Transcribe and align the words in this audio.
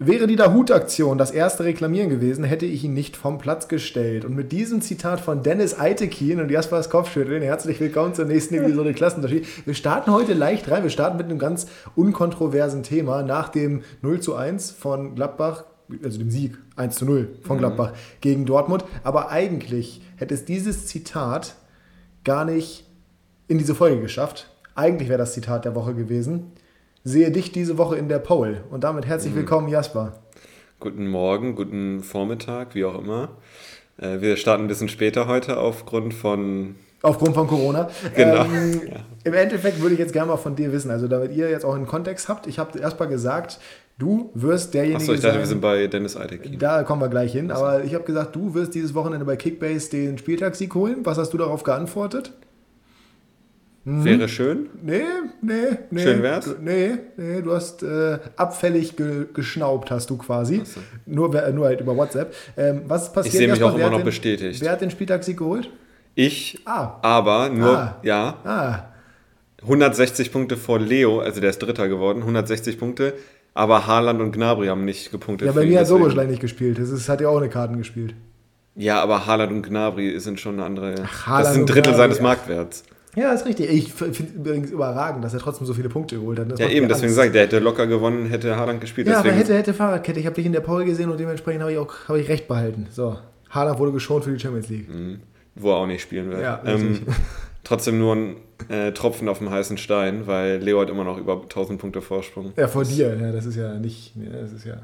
Wäre 0.00 0.28
die 0.28 0.36
Dahut-Aktion 0.36 1.18
das 1.18 1.32
erste 1.32 1.64
Reklamieren 1.64 2.08
gewesen, 2.08 2.44
hätte 2.44 2.66
ich 2.66 2.84
ihn 2.84 2.94
nicht 2.94 3.16
vom 3.16 3.38
Platz 3.38 3.66
gestellt. 3.66 4.24
Und 4.24 4.36
mit 4.36 4.52
diesem 4.52 4.80
Zitat 4.80 5.20
von 5.20 5.42
Dennis 5.42 5.76
Eitekin 5.76 6.40
und 6.40 6.52
Jasper's 6.52 6.88
Kopfschütteln, 6.88 7.42
herzlich 7.42 7.80
willkommen 7.80 8.14
zur 8.14 8.26
nächsten 8.26 8.54
Episode 8.54 8.94
Klassenunterschied. 8.94 9.66
Wir 9.66 9.74
starten 9.74 10.12
heute 10.12 10.34
leicht 10.34 10.70
rein. 10.70 10.84
Wir 10.84 10.90
starten 10.90 11.16
mit 11.16 11.26
einem 11.26 11.40
ganz 11.40 11.66
unkontroversen 11.96 12.84
Thema 12.84 13.24
nach 13.24 13.48
dem 13.48 13.82
0 14.02 14.20
zu 14.20 14.36
1 14.36 14.70
von 14.70 15.16
Gladbach, 15.16 15.64
also 16.04 16.16
dem 16.20 16.30
Sieg 16.30 16.56
1 16.76 16.94
zu 16.94 17.04
0 17.04 17.30
von 17.42 17.56
mhm. 17.56 17.60
Gladbach 17.60 17.90
mhm. 17.90 17.96
gegen 18.20 18.46
Dortmund. 18.46 18.84
Aber 19.02 19.30
eigentlich 19.30 20.00
hätte 20.14 20.32
es 20.32 20.44
dieses 20.44 20.86
Zitat 20.86 21.56
gar 22.22 22.44
nicht 22.44 22.86
in 23.48 23.58
diese 23.58 23.74
Folge 23.74 24.00
geschafft. 24.00 24.48
Eigentlich 24.76 25.08
wäre 25.08 25.18
das 25.18 25.32
Zitat 25.32 25.64
der 25.64 25.74
Woche 25.74 25.94
gewesen 25.94 26.52
sehe 27.08 27.30
dich 27.30 27.52
diese 27.52 27.78
Woche 27.78 27.96
in 27.96 28.08
der 28.08 28.18
Pole. 28.18 28.64
Und 28.70 28.84
damit 28.84 29.06
herzlich 29.06 29.32
mhm. 29.32 29.38
willkommen, 29.38 29.68
Jasper. 29.68 30.12
Guten 30.78 31.08
Morgen, 31.08 31.54
guten 31.54 32.02
Vormittag, 32.02 32.74
wie 32.74 32.84
auch 32.84 32.98
immer. 32.98 33.30
Äh, 33.96 34.20
wir 34.20 34.36
starten 34.36 34.64
ein 34.64 34.68
bisschen 34.68 34.88
später 34.88 35.26
heute 35.26 35.58
aufgrund 35.58 36.14
von. 36.14 36.76
Aufgrund 37.00 37.34
von 37.34 37.46
Corona. 37.46 37.88
Genau. 38.14 38.44
Ähm, 38.44 38.82
ja. 38.88 38.96
Im 39.24 39.34
Endeffekt 39.34 39.80
würde 39.80 39.94
ich 39.94 40.00
jetzt 40.00 40.12
gerne 40.12 40.28
mal 40.28 40.36
von 40.36 40.54
dir 40.54 40.72
wissen, 40.72 40.90
also 40.90 41.08
damit 41.08 41.32
ihr 41.32 41.48
jetzt 41.48 41.64
auch 41.64 41.74
einen 41.74 41.86
Kontext 41.86 42.28
habt. 42.28 42.46
Ich 42.46 42.58
habe 42.58 42.78
erst 42.78 42.98
mal 42.98 43.06
gesagt, 43.06 43.58
du 43.98 44.30
wirst 44.34 44.74
derjenige. 44.74 45.00
Achso, 45.00 45.12
ich 45.14 45.20
dachte, 45.20 45.34
sein, 45.34 45.40
wir 45.40 45.46
sind 45.46 45.60
bei 45.60 45.86
Dennis 45.86 46.16
Eidek. 46.16 46.58
Da 46.58 46.82
kommen 46.82 47.00
wir 47.00 47.08
gleich 47.08 47.32
hin. 47.32 47.50
Aber 47.50 47.84
ich 47.84 47.94
habe 47.94 48.04
gesagt, 48.04 48.36
du 48.36 48.54
wirst 48.54 48.74
dieses 48.74 48.94
Wochenende 48.94 49.24
bei 49.24 49.36
Kickbase 49.36 49.90
den 49.90 50.18
Spieltagssieg 50.18 50.74
holen. 50.74 50.98
Was 51.04 51.18
hast 51.18 51.32
du 51.32 51.38
darauf 51.38 51.62
geantwortet? 51.62 52.32
Mhm. 53.84 54.04
Wäre 54.04 54.28
schön? 54.28 54.68
Nee, 54.82 55.02
nee, 55.40 55.54
nee. 55.90 56.02
Schön 56.02 56.22
wär's? 56.22 56.54
Nee, 56.60 56.98
nee, 57.16 57.40
du 57.40 57.52
hast 57.52 57.82
äh, 57.82 58.18
abfällig 58.36 58.96
ge 58.96 59.26
geschnaubt, 59.32 59.90
hast 59.90 60.10
du 60.10 60.18
quasi. 60.18 60.62
So. 60.64 60.80
Nur, 61.06 61.28
nur 61.52 61.66
halt 61.66 61.80
über 61.80 61.96
WhatsApp. 61.96 62.34
Ähm, 62.56 62.82
was 62.86 63.12
passiert 63.12 63.34
Ich 63.34 63.38
sehe 63.38 63.48
mich 63.48 63.62
auch 63.62 63.74
immer 63.74 63.90
noch 63.90 63.98
den, 63.98 64.04
bestätigt. 64.04 64.60
Wer 64.60 64.72
hat 64.72 64.80
den 64.80 64.90
Spieltagssieg 64.90 65.38
geholt? 65.38 65.70
Ich, 66.14 66.60
ah. 66.64 66.98
aber 67.02 67.48
nur, 67.48 67.78
ah. 67.78 67.96
ja. 68.02 68.36
Ah. 68.44 68.84
160 69.62 70.32
Punkte 70.32 70.56
vor 70.56 70.78
Leo, 70.78 71.20
also 71.20 71.40
der 71.40 71.50
ist 71.50 71.58
Dritter 71.58 71.88
geworden, 71.88 72.20
160 72.20 72.78
Punkte. 72.78 73.14
Aber 73.54 73.86
Haaland 73.86 74.20
und 74.20 74.32
Gnabry 74.32 74.68
haben 74.68 74.84
nicht 74.84 75.10
gepunktet. 75.10 75.46
Ja, 75.46 75.52
bei 75.52 75.66
mir 75.66 75.80
hat 75.80 75.86
Soboschlein 75.88 76.28
nicht 76.28 76.40
gespielt. 76.40 76.78
Das 76.78 76.90
ist, 76.90 77.08
hat 77.08 77.20
ja 77.20 77.28
auch 77.28 77.38
eine 77.38 77.48
Karten 77.48 77.76
gespielt. 77.76 78.14
Ja, 78.76 79.02
aber 79.02 79.26
Haaland 79.26 79.50
und 79.50 79.62
Gnabry 79.62 80.20
sind 80.20 80.38
schon 80.38 80.54
eine 80.54 80.64
andere. 80.64 80.94
Ach, 81.04 81.40
das 81.40 81.54
sind 81.54 81.62
ein 81.62 81.66
Drittel 81.66 81.94
seines 81.96 82.20
Marktwerts. 82.20 82.84
Ja, 83.18 83.32
ist 83.32 83.46
richtig. 83.46 83.70
Ich 83.70 83.92
finde 83.92 84.32
übrigens 84.34 84.70
überragend, 84.70 85.24
dass 85.24 85.34
er 85.34 85.40
trotzdem 85.40 85.66
so 85.66 85.74
viele 85.74 85.88
Punkte 85.88 86.16
geholt 86.16 86.38
hat. 86.38 86.52
Das 86.52 86.60
ja, 86.60 86.68
eben, 86.68 86.88
deswegen 86.88 87.12
ich, 87.12 87.32
der 87.32 87.42
hätte 87.42 87.58
locker 87.58 87.86
gewonnen, 87.86 88.26
hätte 88.26 88.56
Haaland 88.56 88.80
gespielt. 88.80 89.08
Ja, 89.08 89.14
deswegen 89.14 89.34
aber 89.34 89.40
hätte, 89.40 89.54
hätte 89.54 89.74
Fahrradkette. 89.74 90.20
Ich 90.20 90.26
habe 90.26 90.36
dich 90.36 90.46
in 90.46 90.52
der 90.52 90.60
Pole 90.60 90.84
gesehen 90.84 91.10
und 91.10 91.18
dementsprechend 91.18 91.62
habe 91.62 91.72
ich 91.72 91.78
auch 91.78 91.92
hab 92.08 92.16
ich 92.16 92.28
recht 92.28 92.46
behalten. 92.46 92.86
So, 92.90 93.18
Haaland 93.50 93.78
wurde 93.80 93.92
geschont 93.92 94.24
für 94.24 94.30
die 94.30 94.38
Champions 94.38 94.68
League. 94.68 94.88
Mhm. 94.88 95.20
Wo 95.56 95.70
er 95.70 95.78
auch 95.78 95.86
nicht 95.86 96.02
spielen 96.02 96.30
wird. 96.30 96.42
Ja, 96.42 96.62
ähm, 96.64 97.00
trotzdem 97.64 97.98
nur 97.98 98.14
ein 98.14 98.36
äh, 98.68 98.92
Tropfen 98.92 99.28
auf 99.28 99.38
dem 99.38 99.50
heißen 99.50 99.78
Stein, 99.78 100.26
weil 100.26 100.58
Leo 100.58 100.80
hat 100.80 100.90
immer 100.90 101.04
noch 101.04 101.18
über 101.18 101.34
1000 101.34 101.80
Punkte 101.80 102.02
Vorsprung. 102.02 102.52
Ja, 102.56 102.68
vor 102.68 102.84
dir, 102.84 103.16
ja, 103.18 103.32
das 103.32 103.46
ist 103.46 103.56
ja 103.56 103.74
nicht, 103.74 104.12
das 104.16 104.52
ist 104.52 104.66
ja. 104.66 104.78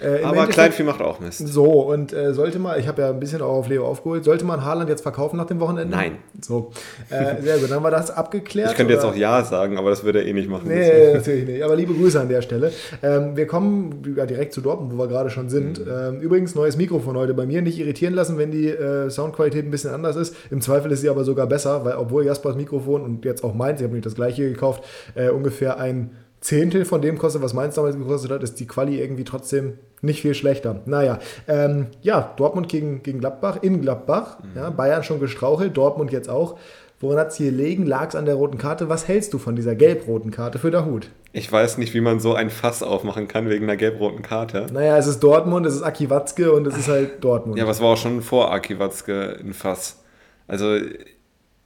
Äh, 0.00 0.24
Aber 0.24 0.46
Kleinvieh 0.46 0.82
macht 0.82 1.00
auch 1.00 1.20
Mist. 1.20 1.46
So, 1.46 1.64
und 1.64 2.12
äh, 2.12 2.32
sollte 2.32 2.58
man, 2.58 2.80
ich 2.80 2.88
habe 2.88 3.02
ja 3.02 3.10
ein 3.10 3.20
bisschen 3.20 3.42
auch 3.42 3.58
auf 3.58 3.68
Leo 3.68 3.86
aufgeholt, 3.86 4.24
sollte 4.24 4.44
man 4.44 4.64
Haaland 4.64 4.88
jetzt 4.88 5.02
verkaufen 5.02 5.36
nach 5.36 5.46
dem 5.46 5.60
Wochenende? 5.60 5.94
Nein. 5.94 6.18
So, 6.40 6.72
äh, 7.10 7.40
sehr 7.42 7.58
gut, 7.58 7.70
dann 7.70 7.76
haben 7.76 7.84
wir 7.84 7.90
das 7.90 8.10
abgeklärt. 8.10 8.70
Ich 8.70 8.76
könnte 8.76 8.94
oder? 8.94 9.02
jetzt 9.02 9.12
auch 9.12 9.16
Ja 9.16 9.44
sagen, 9.44 9.78
aber 9.78 9.90
das 9.90 10.04
würde 10.04 10.20
er 10.20 10.26
eh 10.26 10.32
nicht 10.32 10.48
machen. 10.48 10.68
Nee, 10.68 11.14
natürlich 11.14 11.46
nicht, 11.46 11.62
aber 11.62 11.76
liebe 11.76 11.94
Grüße 11.94 12.20
an 12.20 12.28
der 12.28 12.42
Stelle. 12.42 12.72
Ähm, 13.02 13.36
wir 13.36 13.46
kommen 13.46 14.02
direkt 14.02 14.52
zu 14.52 14.60
Dortmund, 14.60 14.92
wo 14.94 14.98
wir 14.98 15.08
gerade 15.08 15.30
schon 15.30 15.48
sind. 15.48 15.84
Mhm. 15.84 15.92
Ähm, 15.92 16.20
übrigens, 16.20 16.54
neues 16.54 16.76
Mikrofon 16.76 17.16
heute 17.16 17.34
bei 17.34 17.46
mir, 17.46 17.62
nicht 17.62 17.78
irritieren 17.78 18.14
lassen, 18.14 18.38
wenn 18.38 18.50
die 18.50 18.68
äh, 18.68 19.10
Soundqualität 19.10 19.64
ein 19.64 19.70
bisschen 19.70 19.92
anders 19.92 20.16
ist. 20.16 20.34
Im 20.50 20.60
Zweifel 20.60 20.90
ist 20.92 21.02
sie 21.02 21.08
aber 21.08 21.24
sogar 21.24 21.46
besser, 21.46 21.84
weil 21.84 21.96
obwohl 21.96 22.24
Jaspers 22.24 22.56
Mikrofon 22.56 23.02
und 23.02 23.17
jetzt 23.24 23.44
auch 23.44 23.54
meins, 23.54 23.80
ich 23.80 23.84
habe 23.84 23.92
nämlich 23.92 24.04
das 24.04 24.14
gleiche 24.14 24.48
gekauft, 24.48 24.84
äh, 25.14 25.30
ungefähr 25.30 25.78
ein 25.78 26.10
Zehntel 26.40 26.84
von 26.84 27.02
dem 27.02 27.18
kostet, 27.18 27.42
was 27.42 27.52
meins 27.52 27.74
damals 27.74 27.96
gekostet 27.96 28.30
hat, 28.30 28.42
ist 28.42 28.60
die 28.60 28.66
Quali 28.66 29.00
irgendwie 29.00 29.24
trotzdem 29.24 29.78
nicht 30.02 30.22
viel 30.22 30.34
schlechter. 30.34 30.80
Naja, 30.86 31.18
ähm, 31.48 31.86
ja, 32.02 32.32
Dortmund 32.36 32.68
gegen, 32.68 33.02
gegen 33.02 33.18
Gladbach, 33.18 33.58
in 33.62 33.80
Gladbach, 33.80 34.38
mhm. 34.40 34.50
ja, 34.56 34.70
Bayern 34.70 35.02
schon 35.02 35.18
gestrauchelt, 35.18 35.76
Dortmund 35.76 36.12
jetzt 36.12 36.28
auch. 36.28 36.56
Woran 37.00 37.18
hat 37.18 37.28
es 37.28 37.36
hier 37.36 37.52
gelegen? 37.52 37.86
Lag 37.86 38.08
es 38.08 38.16
an 38.16 38.24
der 38.24 38.34
roten 38.34 38.58
Karte? 38.58 38.88
Was 38.88 39.06
hältst 39.06 39.32
du 39.32 39.38
von 39.38 39.54
dieser 39.54 39.76
gelb-roten 39.76 40.32
Karte 40.32 40.58
für 40.58 40.72
der 40.72 40.84
Hut? 40.84 41.10
Ich 41.32 41.50
weiß 41.50 41.78
nicht, 41.78 41.94
wie 41.94 42.00
man 42.00 42.18
so 42.18 42.34
ein 42.34 42.50
Fass 42.50 42.82
aufmachen 42.82 43.28
kann 43.28 43.48
wegen 43.48 43.64
einer 43.64 43.76
gelb-roten 43.76 44.22
Karte. 44.22 44.66
Naja, 44.72 44.96
es 44.96 45.06
ist 45.06 45.20
Dortmund, 45.20 45.64
es 45.66 45.76
ist 45.76 45.82
Aki 45.82 46.10
Watzke 46.10 46.52
und 46.52 46.66
es 46.66 46.76
ist 46.76 46.88
halt 46.88 47.22
Dortmund. 47.22 47.56
Ja, 47.56 47.68
was 47.68 47.80
war 47.80 47.90
auch 47.90 47.96
schon 47.96 48.20
vor 48.22 48.50
Aki 48.52 48.80
Watzke 48.80 49.38
ein 49.38 49.52
Fass? 49.52 50.02
Also, 50.48 50.76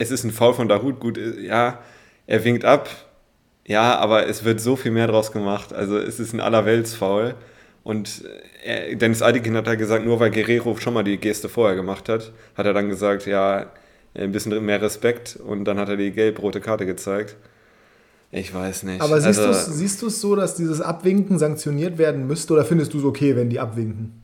es 0.03 0.11
ist 0.11 0.25
ein 0.25 0.33
Foul 0.33 0.55
von 0.55 0.69
Dahut, 0.69 1.01
gut, 1.01 1.19
ja, 1.41 1.79
er 2.27 2.45
winkt 2.45 2.65
ab, 2.65 2.89
ja, 3.67 3.97
aber 3.97 4.27
es 4.27 4.45
wird 4.45 4.61
so 4.61 4.77
viel 4.77 4.91
mehr 4.91 5.07
draus 5.07 5.33
gemacht. 5.33 5.73
Also 5.73 5.97
es 5.97 6.19
ist 6.19 6.33
ein 6.33 6.41
allerweltsfaul. 6.41 7.35
Und 7.85 8.25
er, 8.65 8.95
Dennis 8.97 9.23
Eidikin 9.23 9.57
hat 9.57 9.67
da 9.67 9.75
gesagt, 9.75 10.05
nur 10.05 10.21
weil 10.21 10.31
Guerrero 10.31 10.77
schon 10.77 10.95
mal 10.95 11.05
die 11.05 11.19
Geste 11.19 11.49
vorher 11.49 11.77
gemacht 11.77 12.09
hat, 12.09 12.33
hat 12.57 12.67
er 12.67 12.73
dann 12.73 12.89
gesagt, 12.89 13.27
ja, 13.27 13.67
ein 14.15 14.33
bisschen 14.33 14.65
mehr 14.65 14.83
Respekt 14.83 15.37
und 15.37 15.65
dann 15.65 15.79
hat 15.79 15.89
er 15.89 15.97
die 15.97 16.13
gelb-rote 16.13 16.61
Karte 16.61 16.87
gezeigt. 16.87 17.37
Ich 18.31 18.53
weiß 18.53 18.85
nicht. 18.85 19.01
Aber 19.01 19.21
siehst 19.21 19.39
also, 19.39 20.01
du 20.01 20.07
es 20.07 20.21
so, 20.21 20.37
dass 20.37 20.55
dieses 20.55 20.81
Abwinken 20.81 21.39
sanktioniert 21.39 21.99
werden 21.99 22.27
müsste 22.27 22.55
oder 22.55 22.65
findest 22.65 22.95
du 22.95 22.99
es 22.99 23.05
okay, 23.05 23.37
wenn 23.37 23.51
die 23.51 23.61
abwinken? 23.61 24.22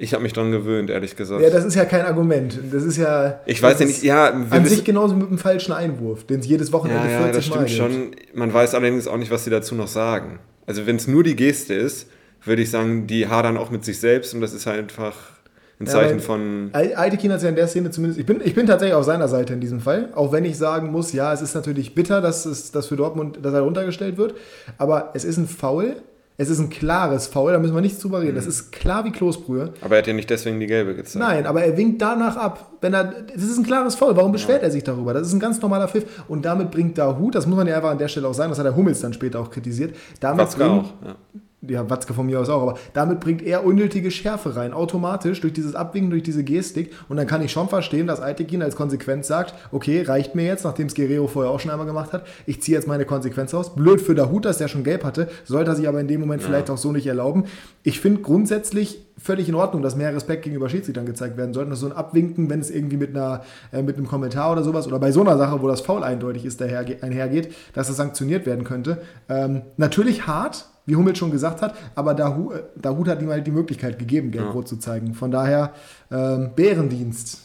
Ich 0.00 0.14
habe 0.14 0.22
mich 0.22 0.32
dran 0.32 0.52
gewöhnt, 0.52 0.90
ehrlich 0.90 1.16
gesagt. 1.16 1.42
Ja, 1.42 1.50
das 1.50 1.64
ist 1.64 1.74
ja 1.74 1.84
kein 1.84 2.06
Argument. 2.06 2.58
Das 2.72 2.84
ist 2.84 2.96
ja. 2.96 3.40
Ich 3.46 3.60
weiß 3.60 3.80
ja 3.80 3.86
nicht, 3.86 4.02
ja. 4.04 4.30
An 4.30 4.64
sich 4.64 4.84
genauso 4.84 5.16
mit 5.16 5.26
einem 5.26 5.38
falschen 5.38 5.72
Einwurf, 5.72 6.24
den 6.24 6.40
es 6.40 6.46
jedes 6.46 6.72
Wochenende 6.72 7.10
ja, 7.10 7.18
40 7.18 7.26
ja, 7.26 7.32
das 7.32 7.44
stimmt 7.44 7.70
schon. 7.70 8.10
Man 8.32 8.54
weiß 8.54 8.74
allerdings 8.74 9.08
auch 9.08 9.16
nicht, 9.16 9.32
was 9.32 9.44
sie 9.44 9.50
dazu 9.50 9.74
noch 9.74 9.88
sagen. 9.88 10.38
Also, 10.66 10.86
wenn 10.86 10.96
es 10.96 11.08
nur 11.08 11.24
die 11.24 11.34
Geste 11.34 11.74
ist, 11.74 12.08
würde 12.44 12.62
ich 12.62 12.70
sagen, 12.70 13.08
die 13.08 13.26
hadern 13.26 13.56
auch 13.56 13.70
mit 13.70 13.84
sich 13.84 13.98
selbst 13.98 14.34
und 14.34 14.40
das 14.40 14.52
ist 14.52 14.66
halt 14.66 14.78
einfach 14.78 15.14
ein 15.80 15.86
Zeichen 15.86 16.18
ja, 16.18 16.24
von. 16.24 16.70
Altekin 16.72 17.32
hat 17.32 17.42
ja 17.42 17.48
in 17.48 17.56
der 17.56 17.66
Szene 17.68 17.90
zumindest. 17.90 18.20
Ich 18.20 18.26
bin, 18.26 18.40
ich 18.44 18.54
bin 18.54 18.66
tatsächlich 18.66 18.94
auf 18.94 19.04
seiner 19.04 19.28
Seite 19.28 19.52
in 19.52 19.60
diesem 19.60 19.80
Fall. 19.80 20.10
Auch 20.14 20.32
wenn 20.32 20.44
ich 20.44 20.58
sagen 20.58 20.90
muss, 20.90 21.12
ja, 21.12 21.32
es 21.32 21.42
ist 21.42 21.54
natürlich 21.54 21.94
bitter, 21.94 22.20
dass, 22.20 22.46
es, 22.46 22.70
dass 22.70 22.86
für 22.86 22.96
Dortmund 22.96 23.38
dass 23.42 23.54
er 23.54 23.60
runtergestellt 23.60 24.16
wird. 24.16 24.34
Aber 24.76 25.10
es 25.14 25.24
ist 25.24 25.38
ein 25.38 25.46
Foul 25.46 25.96
es 26.40 26.48
ist 26.48 26.60
ein 26.60 26.70
klares 26.70 27.26
Foul, 27.26 27.52
da 27.52 27.58
müssen 27.58 27.74
wir 27.74 27.80
nichts 27.80 27.98
drüber 27.98 28.20
reden. 28.20 28.36
Das 28.36 28.44
mhm. 28.44 28.50
ist 28.50 28.70
klar 28.70 29.04
wie 29.04 29.10
Kloßbrühe. 29.10 29.74
Aber 29.80 29.96
er 29.96 29.98
hat 29.98 30.06
ja 30.06 30.12
nicht 30.12 30.30
deswegen 30.30 30.60
die 30.60 30.68
gelbe 30.68 30.94
gezeigt. 30.94 31.16
Nein, 31.16 31.46
aber 31.46 31.64
er 31.64 31.76
winkt 31.76 32.00
danach 32.00 32.36
ab. 32.36 32.70
Wenn 32.80 32.94
er, 32.94 33.04
das 33.34 33.42
ist 33.42 33.58
ein 33.58 33.64
klares 33.64 33.96
Foul. 33.96 34.16
Warum 34.16 34.30
beschwert 34.30 34.62
ja. 34.62 34.68
er 34.68 34.70
sich 34.70 34.84
darüber? 34.84 35.12
Das 35.12 35.26
ist 35.26 35.32
ein 35.32 35.40
ganz 35.40 35.60
normaler 35.60 35.88
Pfiff. 35.88 36.04
Und 36.28 36.44
damit 36.44 36.70
bringt 36.70 36.96
da 36.96 37.18
Hut, 37.18 37.34
das 37.34 37.48
muss 37.48 37.56
man 37.56 37.66
ja 37.66 37.74
einfach 37.74 37.90
an 37.90 37.98
der 37.98 38.06
Stelle 38.06 38.28
auch 38.28 38.34
sagen, 38.34 38.50
das 38.50 38.58
hat 38.58 38.66
der 38.66 38.76
Hummels 38.76 39.00
dann 39.00 39.12
später 39.12 39.40
auch 39.40 39.50
kritisiert. 39.50 39.96
Damit 40.20 40.46
Watzke 40.46 40.64
bringt, 40.64 40.84
auch, 40.84 41.06
ja 41.06 41.16
ja, 41.60 41.90
Watzke 41.90 42.14
von 42.14 42.26
mir 42.26 42.38
aus 42.38 42.48
auch, 42.48 42.62
aber 42.62 42.78
damit 42.92 43.18
bringt 43.18 43.42
er 43.42 43.64
unnötige 43.64 44.10
Schärfe 44.10 44.54
rein, 44.54 44.72
automatisch 44.72 45.40
durch 45.40 45.52
dieses 45.52 45.74
Abwinken, 45.74 46.10
durch 46.10 46.22
diese 46.22 46.44
Gestik. 46.44 46.92
Und 47.08 47.16
dann 47.16 47.26
kann 47.26 47.42
ich 47.42 47.50
schon 47.50 47.68
verstehen, 47.68 48.06
dass 48.06 48.20
Altekin 48.20 48.62
als 48.62 48.76
Konsequenz 48.76 49.26
sagt, 49.26 49.54
okay, 49.72 50.02
reicht 50.02 50.36
mir 50.36 50.44
jetzt, 50.44 50.64
nachdem 50.64 50.86
es 50.86 50.94
Guerrero 50.94 51.26
vorher 51.26 51.50
auch 51.50 51.58
schon 51.58 51.72
einmal 51.72 51.86
gemacht 51.86 52.12
hat, 52.12 52.26
ich 52.46 52.62
ziehe 52.62 52.76
jetzt 52.76 52.86
meine 52.86 53.04
Konsequenz 53.04 53.52
aus. 53.54 53.74
Blöd 53.74 54.00
für 54.00 54.14
Dahut, 54.14 54.44
dass 54.44 54.58
der 54.58 54.68
schon 54.68 54.84
gelb 54.84 55.02
hatte, 55.02 55.28
sollte 55.44 55.72
er 55.72 55.76
sich 55.76 55.88
aber 55.88 56.00
in 56.00 56.06
dem 56.06 56.20
Moment 56.20 56.42
ja. 56.42 56.48
vielleicht 56.48 56.70
auch 56.70 56.78
so 56.78 56.92
nicht 56.92 57.06
erlauben. 57.06 57.44
Ich 57.82 58.00
finde 58.00 58.22
grundsätzlich 58.22 59.04
völlig 59.18 59.48
in 59.48 59.56
Ordnung, 59.56 59.82
dass 59.82 59.96
mehr 59.96 60.14
Respekt 60.14 60.44
gegenüber 60.44 60.68
Schiedsrichtern 60.68 61.06
gezeigt 61.06 61.36
werden 61.36 61.52
sollte. 61.52 61.70
Dass 61.70 61.80
so 61.80 61.86
ein 61.86 61.92
Abwinken, 61.92 62.48
wenn 62.50 62.60
es 62.60 62.70
irgendwie 62.70 62.96
mit, 62.96 63.10
einer, 63.10 63.42
äh, 63.72 63.82
mit 63.82 63.96
einem 63.96 64.06
Kommentar 64.06 64.52
oder 64.52 64.62
sowas 64.62 64.86
oder 64.86 65.00
bei 65.00 65.10
so 65.10 65.22
einer 65.22 65.36
Sache, 65.36 65.60
wo 65.60 65.66
das 65.66 65.80
Foul 65.80 66.04
eindeutig 66.04 66.44
ist, 66.44 66.60
daher, 66.60 66.86
einhergeht, 67.02 67.52
dass 67.74 67.88
es 67.88 67.96
sanktioniert 67.96 68.46
werden 68.46 68.64
könnte. 68.64 69.02
Ähm, 69.28 69.62
natürlich 69.76 70.28
hart, 70.28 70.66
wie 70.88 70.96
Hummel 70.96 71.14
schon 71.14 71.30
gesagt 71.30 71.60
hat, 71.60 71.74
aber 71.94 72.14
Dahut, 72.14 72.54
äh, 72.54 72.62
Dahut 72.74 73.08
hat 73.08 73.20
ihm 73.20 73.28
halt 73.28 73.46
die 73.46 73.50
Möglichkeit 73.50 73.98
gegeben, 73.98 74.30
Gelb-Rot 74.30 74.64
ja. 74.64 74.68
zu 74.68 74.76
zeigen. 74.78 75.12
Von 75.14 75.30
daher 75.30 75.74
ähm, 76.10 76.50
Bärendienst. 76.56 77.42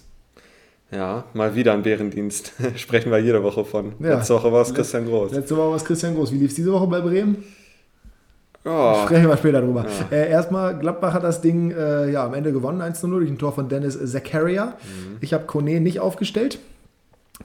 Ja, 0.91 1.25
mal 1.33 1.53
wieder 1.53 1.73
ein 1.73 1.83
Bärendienst. 1.83 2.53
Sprechen 2.75 3.11
wir 3.11 3.19
jede 3.19 3.43
Woche 3.43 3.65
von. 3.65 3.93
Ja. 3.99 4.15
Letzte 4.15 4.35
Woche 4.35 4.51
war 4.51 4.61
es 4.61 4.73
Christian 4.73 5.05
Groß. 5.05 5.33
Letzte 5.33 5.57
Woche 5.57 5.69
war 5.69 5.75
es 5.75 5.83
Christian 5.83 6.15
Groß. 6.15 6.31
Wie 6.31 6.37
lief 6.37 6.51
es 6.51 6.55
diese 6.55 6.71
Woche 6.71 6.87
bei 6.87 7.01
Bremen? 7.01 7.43
Oh. 8.63 8.95
Sprechen 9.05 9.27
wir 9.27 9.35
später 9.35 9.59
drüber. 9.59 9.85
Ja. 10.09 10.17
Äh, 10.17 10.29
erstmal, 10.29 10.79
Gladbach 10.79 11.13
hat 11.13 11.23
das 11.23 11.41
Ding 11.41 11.71
äh, 11.71 12.11
ja, 12.11 12.25
am 12.25 12.33
Ende 12.33 12.53
gewonnen, 12.53 12.79
1 12.79 13.03
0 13.03 13.19
durch 13.19 13.29
ein 13.29 13.37
Tor 13.37 13.51
von 13.51 13.67
Dennis 13.67 13.99
Zakaria. 14.09 14.67
Mhm. 14.67 15.17
Ich 15.19 15.33
habe 15.33 15.45
Kone 15.45 15.81
nicht 15.81 15.99
aufgestellt 15.99 16.59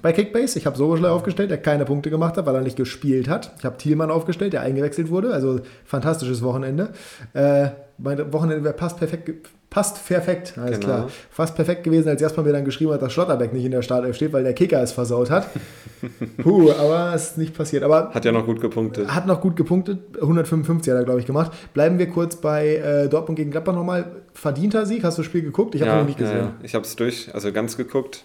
bei 0.03 0.13
Kickbase. 0.13 0.59
Ich 0.59 0.67
habe 0.67 0.77
Soboschlei 0.77 1.09
aufgestellt, 1.09 1.51
der 1.51 1.59
keine 1.59 1.85
Punkte 1.85 2.11
gemacht 2.11 2.37
hat, 2.37 2.47
weil 2.47 2.55
er 2.55 2.61
nicht 2.63 2.77
gespielt 2.77 3.29
hat. 3.29 3.53
Ich 3.59 3.65
habe 3.65 3.77
Thielmann 3.79 4.11
aufgestellt, 4.11 4.53
der 4.53 4.61
eingewechselt 4.63 5.11
wurde. 5.11 5.33
Also 5.33 5.61
fantastisches 5.85 6.43
Wochenende. 6.43 6.91
Äh, 7.35 7.69
mein 7.99 8.33
Wochenende 8.33 8.73
passt 8.73 8.99
perfekt, 8.99 9.31
Passt 9.71 10.07
perfekt, 10.07 10.55
alles 10.57 10.81
Genau. 10.81 10.87
klar. 10.95 11.09
Fast 11.31 11.55
perfekt 11.55 11.85
gewesen, 11.85 12.09
als 12.09 12.23
erstmal 12.23 12.47
mir 12.47 12.53
dann 12.53 12.65
geschrieben 12.65 12.91
hat, 12.93 13.03
dass 13.03 13.13
Schlotterbeck 13.13 13.53
nicht 13.53 13.67
in 13.67 13.71
der 13.71 13.83
Startelf 13.83 14.17
steht, 14.17 14.33
weil 14.33 14.43
der 14.43 14.55
Kicker 14.55 14.83
es 14.83 14.93
versaut 14.93 15.31
hat. 15.31 15.47
Puh, 16.43 16.71
aber 16.73 17.13
es 17.15 17.33
ist 17.33 17.39
nicht 17.39 17.55
passiert. 17.55 17.83
Aber 17.83 18.11
Hat 18.15 18.25
ja 18.25 18.33
noch 18.33 18.47
gut 18.47 18.63
gepunktet. 18.63 19.15
hat 19.15 19.27
noch 19.27 19.43
gut 19.43 19.57
gepunktet. 19.57 19.99
155 20.19 20.91
hat 20.91 20.99
er, 20.99 21.05
glaube 21.05 21.21
ich, 21.21 21.27
gemacht. 21.27 21.53
Bleiben 21.75 21.99
wir 21.99 22.09
kurz 22.09 22.37
bei 22.37 22.77
äh, 22.77 23.09
Dortmund 23.11 23.37
gegen 23.37 23.51
Gladbach 23.51 23.75
nochmal. 23.75 24.07
Verdienter 24.33 24.87
Sieg, 24.87 25.05
hast 25.05 25.19
du 25.19 25.23
das 25.23 25.27
Spiel 25.27 25.43
geguckt? 25.43 25.75
Ich 25.75 25.83
habe 25.83 25.91
ja, 25.91 25.99
noch 25.99 26.07
nicht 26.07 26.19
gesehen. 26.19 26.37
Ja, 26.39 26.43
ja. 26.45 26.53
Ich 26.63 26.75
habe 26.75 26.87
es 26.87 26.97
durch, 26.97 27.35
also 27.35 27.53
ganz 27.53 27.77
geguckt. 27.77 28.25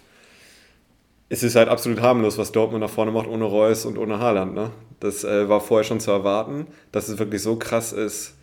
Es 1.34 1.42
ist 1.42 1.56
halt 1.56 1.68
absolut 1.68 2.00
harmlos, 2.00 2.38
was 2.38 2.52
Dortmund 2.52 2.80
nach 2.82 2.90
vorne 2.90 3.10
macht, 3.10 3.26
ohne 3.26 3.42
Reus 3.42 3.86
und 3.86 3.98
ohne 3.98 4.20
Haaland. 4.20 4.54
Ne? 4.54 4.70
Das 5.00 5.24
äh, 5.24 5.48
war 5.48 5.60
vorher 5.60 5.82
schon 5.82 5.98
zu 5.98 6.12
erwarten. 6.12 6.68
Dass 6.92 7.08
es 7.08 7.18
wirklich 7.18 7.42
so 7.42 7.56
krass 7.56 7.92
ist, 7.92 8.36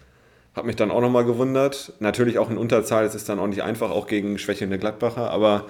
hat 0.54 0.66
mich 0.66 0.76
dann 0.76 0.92
auch 0.92 1.00
nochmal 1.00 1.24
gewundert. 1.24 1.94
Natürlich 2.02 2.38
auch 2.38 2.50
in 2.50 2.58
Unterzahl, 2.58 3.06
es 3.06 3.16
ist 3.16 3.30
dann 3.30 3.40
auch 3.40 3.48
nicht 3.48 3.64
einfach, 3.64 3.92
auch 3.92 4.08
gegen 4.08 4.38
schwächelnde 4.38 4.78
Gladbacher, 4.78 5.32
aber 5.32 5.68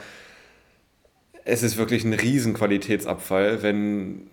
es 1.45 1.61
ist 1.61 1.77
wirklich 1.77 2.03
ein 2.05 2.13
riesen 2.13 2.55
Qualitätsabfall, 2.55 3.61
wenn 3.61 4.27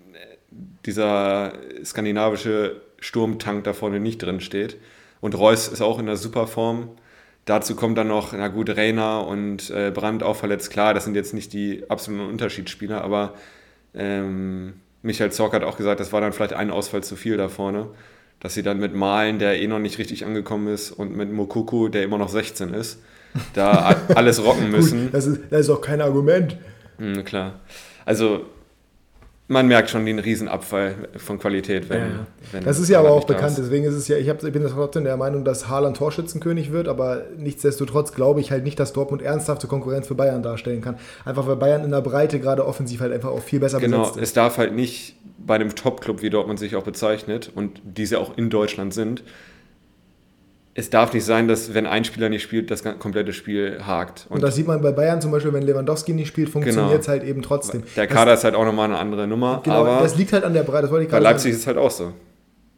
dieser 0.86 1.52
skandinavische 1.84 2.80
Sturmtank 3.00 3.64
da 3.64 3.74
vorne 3.74 4.00
nicht 4.00 4.22
drin 4.22 4.40
steht. 4.40 4.78
Und 5.20 5.36
Reus 5.36 5.68
ist 5.68 5.82
auch 5.82 5.98
in 5.98 6.06
der 6.06 6.16
super 6.16 6.46
Form. 6.46 6.92
Dazu 7.48 7.74
kommt 7.76 7.96
dann 7.96 8.08
noch, 8.08 8.34
na 8.34 8.48
gut, 8.48 8.76
Reiner 8.76 9.26
und 9.26 9.70
äh, 9.70 9.90
Brandt 9.90 10.22
auch 10.22 10.36
verletzt. 10.36 10.70
Klar, 10.70 10.92
das 10.92 11.04
sind 11.06 11.14
jetzt 11.14 11.32
nicht 11.32 11.54
die 11.54 11.82
absoluten 11.88 12.28
Unterschiedsspieler, 12.28 13.02
aber 13.02 13.32
ähm, 13.94 14.74
Michael 15.00 15.32
Zorc 15.32 15.54
hat 15.54 15.64
auch 15.64 15.78
gesagt, 15.78 15.98
das 15.98 16.12
war 16.12 16.20
dann 16.20 16.34
vielleicht 16.34 16.52
ein 16.52 16.70
Ausfall 16.70 17.02
zu 17.02 17.16
viel 17.16 17.38
da 17.38 17.48
vorne. 17.48 17.86
Dass 18.38 18.52
sie 18.52 18.62
dann 18.62 18.78
mit 18.78 18.94
Malen, 18.94 19.38
der 19.38 19.58
eh 19.62 19.66
noch 19.66 19.78
nicht 19.78 19.96
richtig 19.96 20.26
angekommen 20.26 20.68
ist, 20.68 20.90
und 20.90 21.16
mit 21.16 21.32
Mokuku, 21.32 21.88
der 21.88 22.02
immer 22.02 22.18
noch 22.18 22.28
16 22.28 22.74
ist, 22.74 23.00
da 23.54 23.96
alles 24.14 24.44
rocken 24.44 24.70
müssen. 24.70 25.04
Gut, 25.04 25.14
das 25.14 25.26
ist, 25.26 25.40
das 25.48 25.60
ist 25.60 25.70
auch 25.70 25.80
kein 25.80 26.02
Argument. 26.02 26.58
Mhm, 26.98 27.24
klar. 27.24 27.60
Also 28.04 28.44
man 29.50 29.66
merkt 29.66 29.88
schon 29.88 30.04
den 30.04 30.18
Riesenabfall 30.18 30.94
von 31.16 31.38
Qualität, 31.38 31.88
wenn, 31.88 31.98
Ja, 32.00 32.06
ja. 32.06 32.26
wenn 32.52 32.64
Das 32.64 32.78
ist 32.78 32.88
ja 32.90 32.98
aber 33.00 33.10
auch 33.12 33.24
bekannt, 33.24 33.52
ist. 33.52 33.58
deswegen 33.58 33.84
ist 33.86 33.94
es 33.94 34.06
ja, 34.06 34.18
ich, 34.18 34.28
hab, 34.28 34.42
ich 34.44 34.52
bin 34.52 34.62
trotzdem 34.66 35.04
der 35.04 35.16
Meinung, 35.16 35.42
dass 35.44 35.68
Haaland 35.68 35.96
Torschützenkönig 35.96 36.70
wird, 36.70 36.86
aber 36.86 37.22
nichtsdestotrotz 37.38 38.12
glaube 38.12 38.40
ich 38.40 38.50
halt 38.50 38.62
nicht, 38.64 38.78
dass 38.78 38.92
Dortmund 38.92 39.22
ernsthafte 39.22 39.66
Konkurrenz 39.66 40.06
für 40.06 40.14
Bayern 40.14 40.42
darstellen 40.42 40.82
kann. 40.82 40.96
Einfach 41.24 41.46
weil 41.46 41.56
Bayern 41.56 41.82
in 41.82 41.90
der 41.90 42.02
Breite 42.02 42.40
gerade 42.40 42.66
offensiv 42.66 43.00
halt 43.00 43.12
einfach 43.12 43.30
auch 43.30 43.40
viel 43.40 43.58
besser 43.60 43.80
Genau, 43.80 44.00
besetzt 44.00 44.16
ist. 44.18 44.22
es 44.22 44.32
darf 44.34 44.58
halt 44.58 44.74
nicht 44.74 45.16
bei 45.38 45.54
einem 45.54 45.74
Top-Club, 45.74 46.20
wie 46.20 46.28
Dortmund 46.30 46.58
sich 46.58 46.76
auch 46.76 46.84
bezeichnet 46.84 47.50
und 47.54 47.80
diese 47.84 48.18
auch 48.18 48.36
in 48.36 48.50
Deutschland 48.50 48.92
sind, 48.92 49.22
es 50.78 50.90
darf 50.90 51.12
nicht 51.12 51.24
sein, 51.24 51.48
dass 51.48 51.74
wenn 51.74 51.86
ein 51.86 52.04
Spieler 52.04 52.28
nicht 52.28 52.42
spielt, 52.42 52.70
das 52.70 52.84
komplette 53.00 53.32
Spiel 53.32 53.80
hakt. 53.84 54.26
Und 54.28 54.42
das 54.44 54.54
sieht 54.54 54.68
man 54.68 54.80
bei 54.80 54.92
Bayern 54.92 55.20
zum 55.20 55.32
Beispiel, 55.32 55.52
wenn 55.52 55.64
Lewandowski 55.64 56.12
nicht 56.12 56.28
spielt, 56.28 56.48
funktioniert 56.50 57.00
es 57.00 57.06
Genau. 57.06 57.18
halt 57.18 57.28
eben 57.28 57.42
trotzdem. 57.42 57.82
der 57.96 58.06
Kader 58.06 58.34
ist 58.34 58.44
halt 58.44 58.54
auch 58.54 58.64
nochmal 58.64 58.84
eine 58.84 58.98
andere 58.98 59.26
Nummer, 59.26 59.56
das, 59.56 59.64
genau, 59.64 59.76
aber 59.80 60.02
das 60.02 60.16
liegt 60.16 60.32
halt 60.32 60.44
an 60.44 60.54
der 60.54 60.62
Breite, 60.62 60.82
das 60.82 60.90
wollte 60.92 61.06
ich 61.06 61.10
bei 61.10 61.18
Leipzig 61.18 61.52
sagen. 61.52 61.54
ist 61.54 61.60
es 61.62 61.66
halt 61.66 61.78
auch 61.78 61.90
so. 61.90 62.12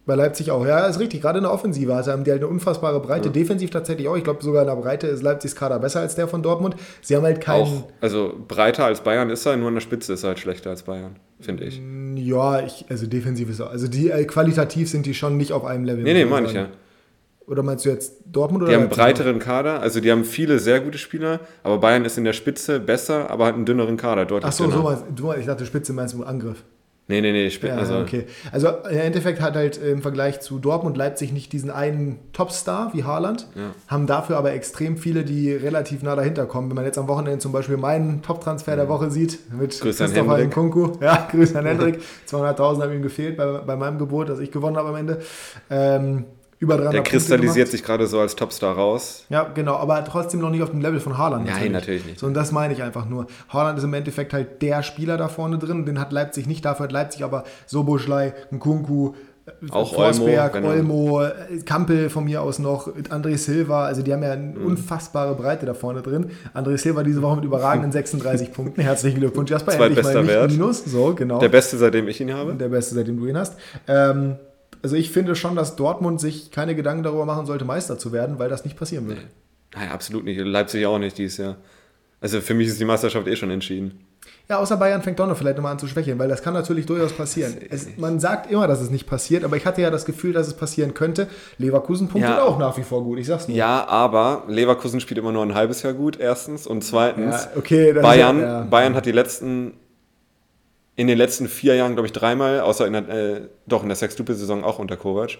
Bei 0.06 0.14
Leipzig 0.14 0.50
auch, 0.50 0.64
ja, 0.66 0.86
ist 0.86 0.98
richtig. 0.98 1.20
Gerade 1.20 1.38
in 1.38 1.44
der 1.44 1.52
Offensive 1.52 1.94
also 1.94 2.10
haben 2.10 2.24
die 2.24 2.30
halt 2.30 2.40
eine 2.40 2.50
unfassbare 2.50 3.00
Breite. 3.00 3.30
Defensiv 3.30 3.68
tatsächlich 3.70 4.08
auch. 4.08 4.16
Ich 4.16 4.24
glaube, 4.24 4.42
sogar 4.42 4.62
in 4.62 4.68
der 4.68 4.74
Breite 4.76 5.06
ist 5.06 5.22
Leipzigs 5.22 5.54
Kader 5.54 5.78
besser 5.78 6.00
als 6.00 6.14
der 6.14 6.26
von 6.26 6.42
Dortmund. 6.42 6.74
Sie 7.02 7.14
haben 7.14 7.22
halt 7.22 7.40
keinen. 7.42 7.62
Auch, 7.64 7.84
also 8.00 8.32
breiter 8.48 8.86
als 8.86 9.02
Bayern 9.02 9.28
ist 9.28 9.44
er, 9.46 9.58
nur 9.58 9.68
an 9.68 9.74
der 9.74 9.82
Spitze 9.82 10.14
ist 10.14 10.24
er 10.24 10.28
halt 10.28 10.38
schlechter 10.38 10.70
als 10.70 10.84
Bayern, 10.84 11.16
finde 11.38 11.64
ich. 11.64 11.80
Ja, 12.16 12.60
ich, 12.60 12.86
also 12.88 13.06
defensiv 13.06 13.50
ist 13.50 13.60
er. 13.60 13.70
Also 13.70 13.88
die 13.88 14.10
äh, 14.10 14.24
qualitativ 14.24 14.90
sind 14.90 15.04
die 15.04 15.14
schon 15.14 15.36
nicht 15.36 15.52
auf 15.52 15.64
einem 15.66 15.84
Level. 15.84 16.02
Nee, 16.02 16.14
nee, 16.14 16.24
meine 16.24 16.46
ich 16.46 16.54
ja. 16.54 16.68
Oder 17.50 17.62
meinst 17.64 17.84
du 17.84 17.88
jetzt 17.90 18.14
Dortmund 18.26 18.62
oder 18.62 18.70
Die 18.70 18.76
haben 18.76 18.84
Leipzig? 18.84 18.98
breiteren 18.98 19.38
Kader, 19.40 19.80
also 19.80 20.00
die 20.00 20.10
haben 20.12 20.24
viele 20.24 20.60
sehr 20.60 20.78
gute 20.80 20.98
Spieler, 20.98 21.40
aber 21.64 21.78
Bayern 21.78 22.04
ist 22.04 22.16
in 22.16 22.24
der 22.24 22.32
Spitze 22.32 22.78
besser, 22.78 23.28
aber 23.28 23.46
hat 23.46 23.54
einen 23.56 23.64
dünneren 23.66 23.96
Kader, 23.96 24.24
deutlich 24.24 24.48
Ach 24.48 24.52
so, 24.52 24.64
dünner. 24.64 24.76
so 24.76 24.82
meinst 24.84 25.04
du. 25.16 25.32
Ich 25.32 25.46
dachte, 25.46 25.66
Spitze 25.66 25.92
meinst 25.92 26.14
du 26.14 26.22
Angriff. 26.22 26.62
Nee, 27.08 27.20
nee, 27.22 27.32
nee, 27.32 27.48
Ja, 27.48 27.74
also 27.74 27.98
okay. 27.98 28.26
Also 28.52 28.68
im 28.88 28.96
Endeffekt 28.98 29.40
hat 29.40 29.56
halt 29.56 29.78
im 29.82 30.00
Vergleich 30.00 30.38
zu 30.42 30.60
Dortmund 30.60 30.96
Leipzig 30.96 31.32
nicht 31.32 31.52
diesen 31.52 31.68
einen 31.72 32.20
Topstar 32.32 32.94
wie 32.94 33.02
Haaland, 33.02 33.48
Ja. 33.56 33.72
haben 33.88 34.06
dafür 34.06 34.36
aber 34.36 34.52
extrem 34.52 34.96
viele, 34.96 35.24
die 35.24 35.52
relativ 35.52 36.04
nah 36.04 36.14
dahinter 36.14 36.46
kommen. 36.46 36.68
Wenn 36.68 36.76
man 36.76 36.84
jetzt 36.84 36.98
am 36.98 37.08
Wochenende 37.08 37.40
zum 37.40 37.50
Beispiel 37.50 37.78
meinen 37.78 38.22
Top-Transfer 38.22 38.76
der 38.76 38.88
Woche 38.88 39.10
sieht, 39.10 39.40
mit 39.52 39.80
Grüße 39.80 40.04
an 40.04 40.12
Christopher. 40.12 40.38
Nkunku. 40.44 40.92
Ja, 41.00 41.26
Grüße 41.28 41.58
an 41.58 41.66
Hendrik. 41.66 41.98
200.000 42.30 42.80
haben 42.82 42.92
ihm 42.92 43.02
gefehlt 43.02 43.36
bei, 43.36 43.44
bei 43.58 43.74
meinem 43.74 43.98
Gebot, 43.98 44.28
das 44.28 44.38
ich 44.38 44.52
gewonnen 44.52 44.76
habe 44.76 44.90
am 44.90 44.94
Ende. 44.94 45.18
Ähm, 45.68 46.26
über 46.60 46.74
300 46.76 46.92
der 46.94 47.02
kristallisiert 47.02 47.68
sich 47.68 47.82
gerade 47.82 48.06
so 48.06 48.20
als 48.20 48.36
Topstar 48.36 48.76
raus. 48.76 49.24
Ja, 49.30 49.44
genau, 49.54 49.76
aber 49.76 50.04
trotzdem 50.04 50.40
noch 50.40 50.50
nicht 50.50 50.62
auf 50.62 50.70
dem 50.70 50.80
Level 50.82 51.00
von 51.00 51.16
Haaland. 51.18 51.46
Nein, 51.46 51.72
natürlich 51.72 52.04
nicht. 52.04 52.18
So, 52.20 52.26
und 52.26 52.34
das 52.34 52.52
meine 52.52 52.72
ich 52.74 52.82
einfach 52.82 53.06
nur. 53.08 53.26
Haaland 53.48 53.78
ist 53.78 53.84
im 53.84 53.94
Endeffekt 53.94 54.32
halt 54.34 54.60
der 54.62 54.82
Spieler 54.82 55.16
da 55.16 55.28
vorne 55.28 55.58
drin. 55.58 55.86
Den 55.86 55.98
hat 55.98 56.12
Leipzig 56.12 56.46
nicht. 56.46 56.64
Dafür 56.64 56.84
hat 56.84 56.92
Leipzig 56.92 57.24
aber 57.24 57.44
Soboschlei, 57.66 58.34
Nkunku, 58.52 59.14
äh, 59.46 59.50
Auch 59.70 59.94
Forsberg, 59.94 60.54
Olmo, 60.56 60.68
Olmo, 60.68 61.22
äh, 61.22 61.32
Kampel 61.64 62.10
von 62.10 62.24
mir 62.24 62.42
aus 62.42 62.58
noch, 62.58 62.88
André 63.08 63.38
Silva. 63.38 63.86
Also 63.86 64.02
die 64.02 64.12
haben 64.12 64.22
ja 64.22 64.36
Mhm. 64.36 64.56
eine 64.56 64.66
unfassbare 64.66 65.34
Breite 65.36 65.64
da 65.64 65.72
vorne 65.72 66.02
drin. 66.02 66.30
André 66.54 66.76
Silva 66.76 67.02
diese 67.02 67.22
Woche 67.22 67.36
mit 67.36 67.46
überragenden 67.46 67.90
36 67.92 68.52
Punkten. 68.52 68.82
Herzlichen 68.82 69.18
Glückwunsch, 69.18 69.50
Jasper. 69.50 69.72
Endlich 69.72 70.04
Zweitbester 70.04 70.14
mal 70.20 70.22
nicht 70.24 70.34
Wert. 70.34 70.50
Minus. 70.52 70.84
So, 70.84 71.14
genau. 71.14 71.38
Der 71.38 71.48
beste, 71.48 71.78
seitdem 71.78 72.06
ich 72.08 72.20
ihn 72.20 72.34
habe. 72.34 72.52
Der 72.54 72.68
beste, 72.68 72.94
seitdem 72.96 73.16
du 73.18 73.24
ihn 73.26 73.38
hast. 73.38 73.56
Ähm, 73.88 74.36
also 74.82 74.96
ich 74.96 75.10
finde 75.10 75.34
schon, 75.36 75.56
dass 75.56 75.76
Dortmund 75.76 76.20
sich 76.20 76.50
keine 76.50 76.74
Gedanken 76.74 77.02
darüber 77.02 77.24
machen 77.26 77.46
sollte, 77.46 77.64
Meister 77.64 77.98
zu 77.98 78.12
werden, 78.12 78.38
weil 78.38 78.48
das 78.48 78.64
nicht 78.64 78.76
passieren 78.76 79.08
wird. 79.08 79.18
Nein, 79.74 79.90
absolut 79.90 80.24
nicht. 80.24 80.38
Leipzig 80.40 80.84
auch 80.86 80.98
nicht 80.98 81.16
dieses 81.18 81.38
Jahr. 81.38 81.56
Also 82.20 82.40
für 82.40 82.54
mich 82.54 82.68
ist 82.68 82.80
die 82.80 82.84
Meisterschaft 82.84 83.26
eh 83.26 83.36
schon 83.36 83.50
entschieden. 83.50 84.04
Ja, 84.48 84.58
außer 84.58 84.76
Bayern 84.76 85.00
fängt 85.00 85.18
noch 85.18 85.36
vielleicht 85.36 85.56
nochmal 85.56 85.72
an 85.72 85.78
zu 85.78 85.86
schwächeln, 85.86 86.18
weil 86.18 86.28
das 86.28 86.42
kann 86.42 86.52
natürlich 86.54 86.84
durchaus 86.84 87.12
passieren. 87.12 87.54
Es, 87.70 87.96
man 87.96 88.18
sagt 88.18 88.50
immer, 88.50 88.66
dass 88.66 88.80
es 88.80 88.90
nicht 88.90 89.06
passiert, 89.06 89.44
aber 89.44 89.56
ich 89.56 89.64
hatte 89.64 89.80
ja 89.80 89.90
das 89.90 90.04
Gefühl, 90.04 90.32
dass 90.32 90.48
es 90.48 90.54
passieren 90.54 90.92
könnte. 90.92 91.28
Leverkusen 91.58 92.08
punktet 92.08 92.32
Ja. 92.32 92.42
auch 92.42 92.58
nach 92.58 92.76
wie 92.76 92.82
vor 92.82 93.04
gut, 93.04 93.20
ich 93.20 93.26
sag's 93.28 93.46
nur. 93.46 93.56
Ja, 93.56 93.86
aber 93.86 94.42
Leverkusen 94.48 95.00
spielt 95.00 95.18
immer 95.18 95.30
nur 95.30 95.42
ein 95.44 95.54
halbes 95.54 95.82
Jahr 95.82 95.92
gut, 95.94 96.18
erstens. 96.18 96.66
Und 96.66 96.82
zweitens, 96.82 97.44
Ja, 97.44 97.50
okay, 97.56 97.92
Bayern, 97.92 98.40
ja. 98.40 98.60
Bayern 98.62 98.94
hat 98.96 99.06
die 99.06 99.12
letzten, 99.12 99.74
in 101.00 101.06
den 101.06 101.16
letzten 101.16 101.48
vier 101.48 101.76
Jahren, 101.76 101.94
glaube 101.94 102.08
ich, 102.08 102.12
dreimal, 102.12 102.60
außer 102.60 102.86
in 102.86 102.92
der, 102.92 103.08
äh, 103.08 103.40
doch 103.66 103.82
in 103.82 103.88
der 103.88 103.96
Sextuple-Saison 103.96 104.62
auch 104.64 104.78
unter 104.78 104.98
Kovac, 104.98 105.38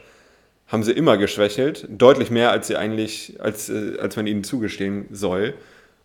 haben 0.69 0.83
sie 0.83 0.93
immer 0.93 1.19
geschwächelt. 1.19 1.87
Deutlich 1.91 2.31
mehr, 2.31 2.51
als 2.51 2.69
sie 2.69 2.77
eigentlich, 2.77 3.37
als, 3.41 3.69
äh, 3.69 3.99
als 4.01 4.17
man 4.17 4.27
ihnen 4.27 4.43
zugestehen 4.43 5.09
soll. 5.11 5.53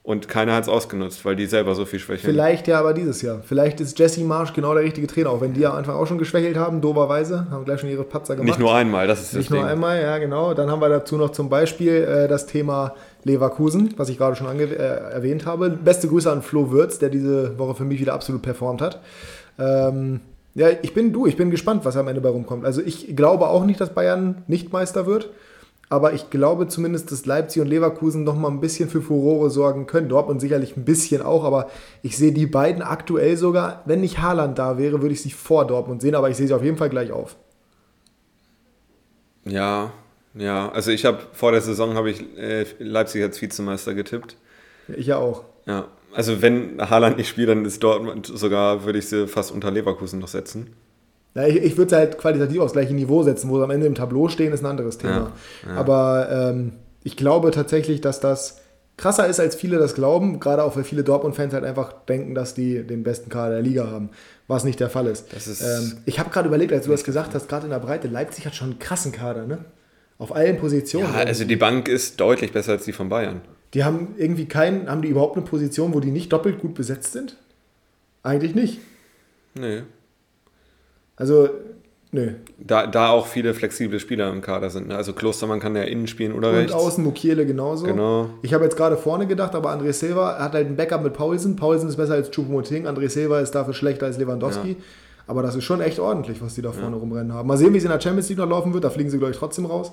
Und 0.04 0.28
keiner 0.28 0.54
hat 0.54 0.63
es 0.63 0.69
ausgenutzt, 0.69 1.24
weil 1.24 1.38
die 1.38 1.46
selber 1.46 1.74
so 1.74 1.86
viel 1.86 2.00
schwächeln. 2.00 2.34
Vielleicht 2.34 2.68
ja 2.68 2.80
aber 2.80 2.94
dieses 2.94 3.22
Jahr. 3.22 3.42
Vielleicht 3.44 3.80
ist 3.80 3.98
Jesse 3.98 4.25
Marsch 4.25 4.52
genau 4.52 4.74
der 4.74 4.84
richtige 4.84 5.07
Trainer, 5.07 5.30
auch 5.30 5.40
wenn 5.40 5.54
die 5.54 5.66
am 5.66 5.75
Anfang 5.75 5.96
auch 5.96 6.06
schon 6.06 6.18
geschwächelt 6.18 6.57
haben, 6.57 6.81
doberweise, 6.81 7.48
haben 7.50 7.63
gleich 7.63 7.80
schon 7.80 7.90
ihre 7.90 8.04
Patzer 8.04 8.36
gemacht. 8.36 8.50
Nicht 8.50 8.60
nur 8.60 8.75
einmal, 8.75 9.07
das 9.07 9.22
ist 9.22 9.30
das 9.30 9.38
Nicht 9.38 9.52
nur 9.52 9.62
Ding. 9.62 9.69
einmal, 9.69 10.02
ja 10.02 10.18
genau. 10.18 10.54
Dann 10.54 10.69
haben 10.69 10.81
wir 10.81 10.90
dazu 10.90 11.16
noch 11.18 11.31
zum 11.31 11.50
Beispiel 11.50 12.04
äh, 12.04 12.28
das 12.28 12.46
Thema 12.46 12.94
Leverkusen, 13.24 13.94
was 13.98 14.09
ich 14.09 14.18
gerade 14.18 14.35
schon 14.35 14.47
äh, 14.59 14.66
erwähnt 14.76 15.47
habe. 15.47 15.71
Beste 15.71 16.07
Grüße 16.07 16.31
an 16.31 16.44
Flo 16.44 16.71
Würz, 16.71 17.00
der 17.00 17.09
diese 17.09 17.57
Woche 17.57 17.74
für 17.74 17.85
mich 17.85 18.00
wieder 18.00 18.14
absolut 18.14 18.44
performt 18.44 18.83
hat. 18.83 19.02
Ähm, 19.57 20.21
ja, 20.54 20.69
ich 20.81 20.94
bin 20.94 21.12
du, 21.12 21.26
ich 21.26 21.35
bin 21.35 21.52
gespannt, 21.52 21.85
was 21.85 21.97
am 21.97 22.07
Ende 22.07 22.21
bei 22.21 22.30
rumkommt. 22.30 22.66
Also 22.66 22.81
ich 22.81 23.16
glaube 23.16 23.47
auch 23.47 23.66
nicht, 23.66 23.81
dass 23.81 23.94
Bayern 23.94 24.44
nicht 24.47 24.71
Meister 24.71 25.06
wird. 25.06 25.30
Aber 25.88 26.14
ich 26.14 26.31
glaube 26.31 26.68
zumindest, 26.68 27.12
dass 27.12 27.26
Leipzig 27.26 27.62
und 27.62 27.68
Leverkusen 27.68 28.24
noch 28.24 28.35
mal 28.35 28.50
ein 28.50 28.59
bisschen 28.59 28.90
für 28.90 29.02
Furore 29.02 29.52
sorgen 29.52 29.85
können. 29.85 30.09
Dortmund 30.09 30.42
sicherlich 30.42 30.76
ein 30.76 30.83
bisschen 30.83 31.21
auch, 31.21 31.44
aber 31.44 31.69
ich 32.02 32.18
sehe 32.18 32.31
die 32.31 32.47
beiden 32.47 32.81
aktuell 32.81 33.38
sogar, 33.38 33.83
wenn 33.85 34.02
nicht 34.02 34.19
Haaland 34.19 34.57
da 34.57 34.80
wäre, 34.80 35.02
würde 35.02 35.14
ich 35.14 35.21
sie 35.21 35.30
vor 35.30 35.68
Dortmund 35.68 36.02
sehen, 36.02 36.16
aber 36.16 36.30
ich 36.30 36.38
sehe 36.38 36.47
sie 36.47 36.54
auf 36.54 36.64
jeden 36.64 36.78
Fall 36.78 36.90
gleich 36.90 37.12
auf. 37.12 37.35
Ja, 39.45 39.92
ja. 40.33 40.71
Also 40.71 40.90
ich 40.90 41.06
habe 41.06 41.19
vor 41.33 41.52
der 41.52 41.62
Saison 41.62 41.94
habe 41.94 42.09
ich 42.09 42.35
äh, 42.35 42.66
Leipzig 42.80 43.21
als 43.21 43.40
Vizemeister 43.40 43.94
getippt. 43.94 44.38
Ich 44.88 45.06
ja 45.06 45.18
auch. 45.18 45.44
Ja. 45.68 45.88
Also 46.16 46.42
wenn 46.42 46.80
Haaland 46.80 47.18
nicht 47.18 47.28
spielt, 47.30 47.50
dann 47.50 47.66
ist 47.66 47.84
Dortmund 47.84 48.26
sogar, 48.34 48.86
würde 48.86 49.00
ich 49.00 49.07
sie 49.10 49.28
fast 49.28 49.52
unter 49.52 49.72
Leverkusen 49.72 50.19
noch 50.19 50.28
setzen. 50.28 50.72
Ja, 51.36 51.45
ich, 51.48 51.57
ich 51.57 51.78
würde 51.78 51.88
es 51.94 51.98
halt 51.98 52.18
qualitativ 52.18 52.60
aufs 52.62 52.74
gleiche 52.74 52.94
Niveau 52.94 53.22
setzen, 53.24 53.50
wo 53.50 53.57
sie 53.57 53.64
am 53.64 53.72
Ende 53.72 53.86
im 53.88 53.95
Tableau 53.95 54.30
stehen, 54.30 54.54
ist 54.54 54.62
ein 54.64 54.68
anderes 54.68 54.98
Thema. 54.98 55.31
Ja, 55.66 55.69
ja. 55.74 55.76
Aber 55.78 56.30
ähm, 56.31 56.72
ich 57.04 57.18
glaube 57.18 57.52
tatsächlich, 57.52 58.00
dass 58.00 58.22
das 58.22 58.62
krasser 58.98 59.28
ist, 59.28 59.42
als 59.42 59.56
viele 59.56 59.78
das 59.78 59.94
glauben, 59.95 60.40
gerade 60.40 60.64
auch 60.64 60.78
weil 60.78 60.86
viele 60.86 61.04
Dortmund-Fans 61.04 61.54
halt 61.54 61.66
einfach 61.66 61.92
denken, 62.07 62.34
dass 62.36 62.54
die 62.54 62.81
den 62.84 63.04
besten 63.04 63.30
Kader 63.30 63.56
der 63.56 63.62
Liga 63.62 63.88
haben, 63.92 64.10
was 64.48 64.64
nicht 64.64 64.80
der 64.80 64.90
Fall 64.90 65.07
ist. 65.07 65.34
Ist- 65.34 65.62
ähm, 65.62 65.98
ich 66.06 66.19
habe 66.19 66.30
gerade 66.30 66.48
überlegt, 66.48 66.72
als 66.72 66.86
du 66.86 66.92
das 66.92 67.04
gesagt 67.04 67.34
hast, 67.36 67.50
gerade 67.50 67.66
in 67.66 67.72
der 67.72 67.80
Breite, 67.80 68.07
Leipzig 68.07 68.45
hat 68.45 68.56
schon 68.56 68.69
einen 68.69 68.80
krassen 68.80 69.12
Kader, 69.12 69.45
ne? 69.45 69.66
Auf 70.18 70.34
allen 70.34 70.56
Positionen. 70.57 71.14
Ja, 71.14 71.19
also 71.26 71.44
die 71.44 71.57
Bank 71.57 71.90
ist 71.90 72.22
deutlich 72.22 72.54
besser 72.54 72.72
als 72.72 72.86
die 72.86 72.94
von 72.94 73.10
Bayern. 73.10 73.42
Die 73.74 73.84
haben 73.84 74.16
irgendwie 74.18 74.45
keinen, 74.45 74.90
haben 74.90 75.02
die 75.02 75.10
überhaupt 75.10 75.36
eine 75.36 75.45
Position, 75.45 75.94
wo 75.94 76.00
die 76.00 76.12
nicht 76.12 76.31
doppelt 76.31 76.60
gut 76.60 76.76
besetzt 76.76 77.14
sind? 77.14 77.38
Eigentlich 78.24 78.56
nicht. 78.56 78.80
Nee. 79.54 79.84
Also 81.16 81.50
Nö. 82.16 82.31
Da, 82.57 82.88
da 82.88 83.10
auch 83.10 83.28
viele 83.28 83.54
flexible 83.54 84.00
Spieler 84.00 84.31
im 84.31 84.40
Kader 84.40 84.69
sind. 84.69 84.88
Ne? 84.88 84.95
Also 84.95 85.12
Klostermann 85.12 85.60
kann 85.60 85.76
ja 85.76 85.84
innen 85.84 86.07
spielen 86.07 86.31
oder 86.31 86.50
Und 86.50 86.56
rechts. 86.56 86.72
außen 86.72 87.04
Mukiele 87.04 87.45
genauso. 87.45 87.86
Genau. 87.86 88.30
Ich 88.42 88.54
habe 88.54 88.64
jetzt 88.64 88.78
gerade 88.78 88.95
vorne 88.95 89.28
gedacht, 89.28 89.54
aber 89.54 89.69
André 89.69 89.92
Silva 89.92 90.40
hat 90.40 90.54
halt 90.54 90.68
ein 90.68 90.78
Backup 90.78 91.04
mit 91.04 91.12
Paulsen. 91.12 91.57
Paulsen 91.57 91.90
ist 91.90 91.98
besser 91.98 92.14
als 92.14 92.30
Choupo-Moting. 92.31 92.88
André 92.88 93.10
Silva 93.10 93.42
ist 93.42 93.52
dafür 93.52 93.74
schlechter 93.74 94.06
als 94.06 94.18
Lewandowski. 94.18 94.78
Aber 95.28 95.42
das 95.42 95.56
ist 95.56 95.66
schon 95.66 95.81
echt 95.81 96.00
ordentlich, 96.00 96.42
was 96.42 96.56
die 96.56 96.62
da 96.62 96.72
vorne 96.72 96.95
rumrennen 96.95 97.34
haben. 97.34 97.48
Mal 97.50 97.57
sehen, 97.57 97.74
wie 97.74 97.80
es 97.80 97.84
in 97.84 97.90
der 97.90 98.00
Champions 98.00 98.30
League 98.30 98.38
noch 98.38 98.50
laufen 98.50 98.74
wird. 98.74 98.86
Da 98.86 98.90
fliegen 98.90 99.10
sie, 99.10 99.18
glaube 99.18 99.34
ich, 99.34 99.38
trotzdem 99.38 99.66
raus. 99.66 99.92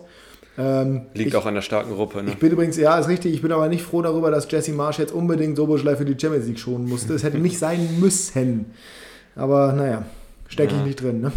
Ähm, 0.59 1.07
Liegt 1.15 1.29
ich, 1.31 1.37
auch 1.37 1.47
an 1.47 1.55
der 1.55 1.63
starken 1.63 1.95
Gruppe. 1.95 2.23
Ne? 2.23 2.31
ich 2.33 2.39
bin 2.39 2.53
übrigens, 2.53 2.77
ja, 2.77 2.99
ist 2.99 3.09
richtig, 3.09 3.33
ich 3.35 3.41
bin 3.43 3.53
aber 3.53 3.69
nicht 3.69 3.83
froh 3.83 4.03
darüber, 4.03 4.31
dass 4.31 4.51
Jesse 4.51 4.73
Marsch 4.73 4.99
jetzt 4.99 5.13
unbedingt 5.13 5.57
Soboschlei 5.57 5.97
für 5.97 6.05
die 6.05 6.19
Champions 6.21 6.47
League 6.47 6.59
schonen 6.59 6.87
musste. 6.89 7.15
Es 7.15 7.23
hätte 7.23 7.39
nicht 7.39 7.59
sein 7.59 7.99
müssen. 8.01 8.67
Aber 9.35 9.73
naja, 9.73 10.05
stecke 10.49 10.73
ich 10.75 10.79
Ja. 10.81 10.85
nicht 10.87 11.01
drin. 11.01 11.21
Ne? 11.23 11.33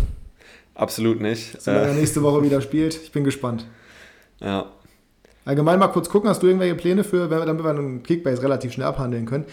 Absolut 0.73 1.21
nicht. 1.21 1.61
Solange 1.61 1.85
er 1.85 1.91
Äh, 1.91 1.95
nächste 1.95 2.21
Woche 2.23 2.43
wieder 2.43 2.59
spielt. 2.61 2.95
Ich 2.95 3.11
bin 3.11 3.23
gespannt. 3.23 3.65
ja. 4.41 4.65
Allgemein 5.47 5.77
mal 5.77 5.89
kurz 5.89 6.09
gucken, 6.09 6.27
hast 6.27 6.41
du 6.41 6.47
irgendwelche 6.47 6.73
Pläne 6.73 7.03
für, 7.03 7.29
wenn 7.29 7.37
wir- 7.37 7.45
damit 7.45 7.63
wir 7.63 7.69
einen 7.69 8.01
Kickbase 8.01 8.41
relativ 8.41 8.73
schnell 8.73 8.87
abhandeln 8.87 9.27
können? 9.27 9.45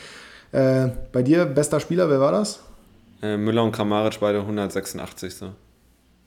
Äh, 0.51 0.89
bei 1.13 1.23
dir, 1.23 1.45
bester 1.45 1.81
Spieler, 1.81 2.09
wer 2.09 2.19
war 2.19 2.33
das? 2.33 2.61
Äh, 3.23 3.37
Müller 3.37 3.63
und 3.63 3.73
Kramaric 3.73 4.19
beide 4.19 4.41
186. 4.41 5.35
So. 5.35 5.51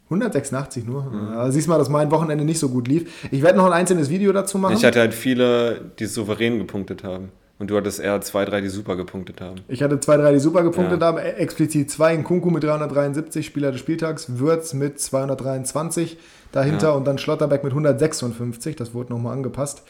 186 0.09 0.85
nur. 0.85 1.03
Mhm. 1.03 1.33
Ja, 1.33 1.51
siehst 1.51 1.67
mal, 1.67 1.77
dass 1.77 1.89
mein 1.89 2.11
Wochenende 2.11 2.43
nicht 2.45 2.59
so 2.59 2.69
gut 2.69 2.87
lief. 2.87 3.27
Ich 3.31 3.41
werde 3.41 3.57
noch 3.57 3.65
ein 3.65 3.73
einzelnes 3.73 4.09
Video 4.09 4.31
dazu 4.33 4.57
machen. 4.57 4.75
Ich 4.75 4.85
hatte 4.85 4.99
halt 4.99 5.13
viele, 5.13 5.81
die 5.99 6.05
souverän 6.05 6.59
gepunktet 6.59 7.03
haben. 7.03 7.29
Und 7.57 7.69
du 7.71 7.77
hattest 7.77 8.01
eher 8.01 8.19
zwei, 8.19 8.43
drei, 8.43 8.59
die 8.59 8.67
super 8.67 8.97
gepunktet 8.97 9.39
haben. 9.39 9.61
Ich 9.69 9.81
hatte 9.81 9.97
zwei, 10.01 10.17
drei, 10.17 10.33
die 10.33 10.39
super 10.39 10.61
gepunktet 10.61 10.99
Ja. 10.99 11.07
haben. 11.07 11.17
E- 11.17 11.21
Explizit 11.21 11.89
zwei 11.89 12.13
in 12.13 12.25
Kunku 12.25 12.49
mit 12.49 12.63
373, 12.63 13.45
Spieler 13.45 13.71
des 13.71 13.79
Spieltags, 13.79 14.37
Würz 14.39 14.73
mit 14.73 14.99
223 14.99 16.17
dahinter 16.51 16.87
Ja. 16.89 16.93
und 16.95 17.05
dann 17.07 17.17
Schlotterbeck 17.17 17.63
mit 17.63 17.73
156. 17.73 18.75
Das 18.75 18.93
wurde 18.93 19.13
nochmal 19.13 19.33
angepasst. 19.33 19.83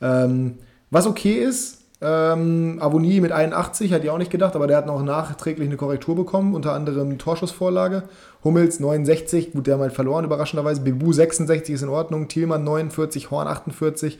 Ähm, 0.00 0.54
was 0.90 1.06
okay 1.06 1.34
ist, 1.34 1.79
ähm, 2.02 2.78
Avonie 2.80 3.20
mit 3.20 3.30
81, 3.30 3.92
hätte 3.92 4.04
ich 4.04 4.10
auch 4.10 4.18
nicht 4.18 4.30
gedacht, 4.30 4.56
aber 4.56 4.66
der 4.66 4.78
hat 4.78 4.86
noch 4.86 5.02
nachträglich 5.02 5.68
eine 5.68 5.76
Korrektur 5.76 6.16
bekommen, 6.16 6.54
unter 6.54 6.72
anderem 6.72 7.18
Torschussvorlage. 7.18 8.04
Hummels 8.42 8.80
69, 8.80 9.52
gut, 9.52 9.66
der 9.66 9.74
haben 9.74 9.82
halt 9.82 9.92
verloren, 9.92 10.24
überraschenderweise. 10.24 10.80
Bebu 10.80 11.12
66 11.12 11.74
ist 11.74 11.82
in 11.82 11.90
Ordnung, 11.90 12.28
Thielmann 12.28 12.64
49, 12.64 13.30
Horn 13.30 13.48
48. 13.48 14.18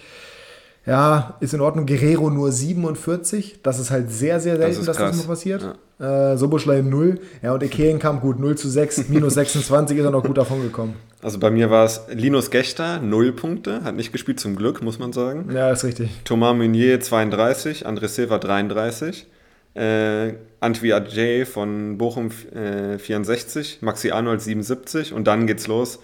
Ja, 0.91 1.37
ist 1.39 1.55
in 1.55 1.61
Ordnung. 1.61 1.87
Guerrero 1.87 2.31
nur 2.31 2.51
47. 2.51 3.61
Das 3.63 3.79
ist 3.79 3.93
halt 3.93 4.11
sehr, 4.11 4.41
sehr 4.41 4.57
selten, 4.57 4.81
ist 4.81 4.89
dass 4.89 4.97
das 4.97 5.17
noch 5.19 5.29
passiert. 5.29 5.79
Äh, 6.01 6.37
Soboschlei 6.37 6.83
0. 6.83 7.21
Ja, 7.43 7.53
und 7.55 7.63
Ekeenkamp 7.63 8.23
gut 8.23 8.41
0 8.41 8.59
zu 8.59 8.69
6, 8.69 9.09
minus 9.09 9.35
26 9.35 9.97
ist 9.97 10.05
er 10.05 10.11
noch 10.11 10.25
gut 10.25 10.37
davon 10.37 10.63
gekommen. 10.63 10.97
Also 11.23 11.39
bei 11.39 11.53
mir 11.53 11.71
war 11.71 11.85
es 11.85 12.01
Linus 12.13 12.51
Gechter, 12.51 13.01
0 13.01 13.31
Punkte. 13.31 13.85
Hat 13.85 13.95
nicht 13.95 14.11
gespielt, 14.11 14.41
zum 14.41 14.57
Glück, 14.57 14.83
muss 14.83 14.99
man 14.99 15.13
sagen. 15.13 15.49
Ja, 15.55 15.71
ist 15.71 15.85
richtig. 15.85 16.11
Thomas 16.25 16.57
Meunier 16.57 17.01
32, 17.01 17.87
André 17.87 18.09
Silva 18.09 18.39
33, 18.39 19.29
äh, 19.75 20.33
Antwi 20.59 20.93
Ajay 20.93 21.45
von 21.45 21.99
Bochum 21.99 22.33
äh, 22.53 22.99
64, 22.99 23.79
Maxi 23.83 24.11
Arnold 24.11 24.43
77 24.43 25.13
und 25.13 25.29
dann 25.29 25.47
geht's 25.47 25.69
los. 25.69 26.01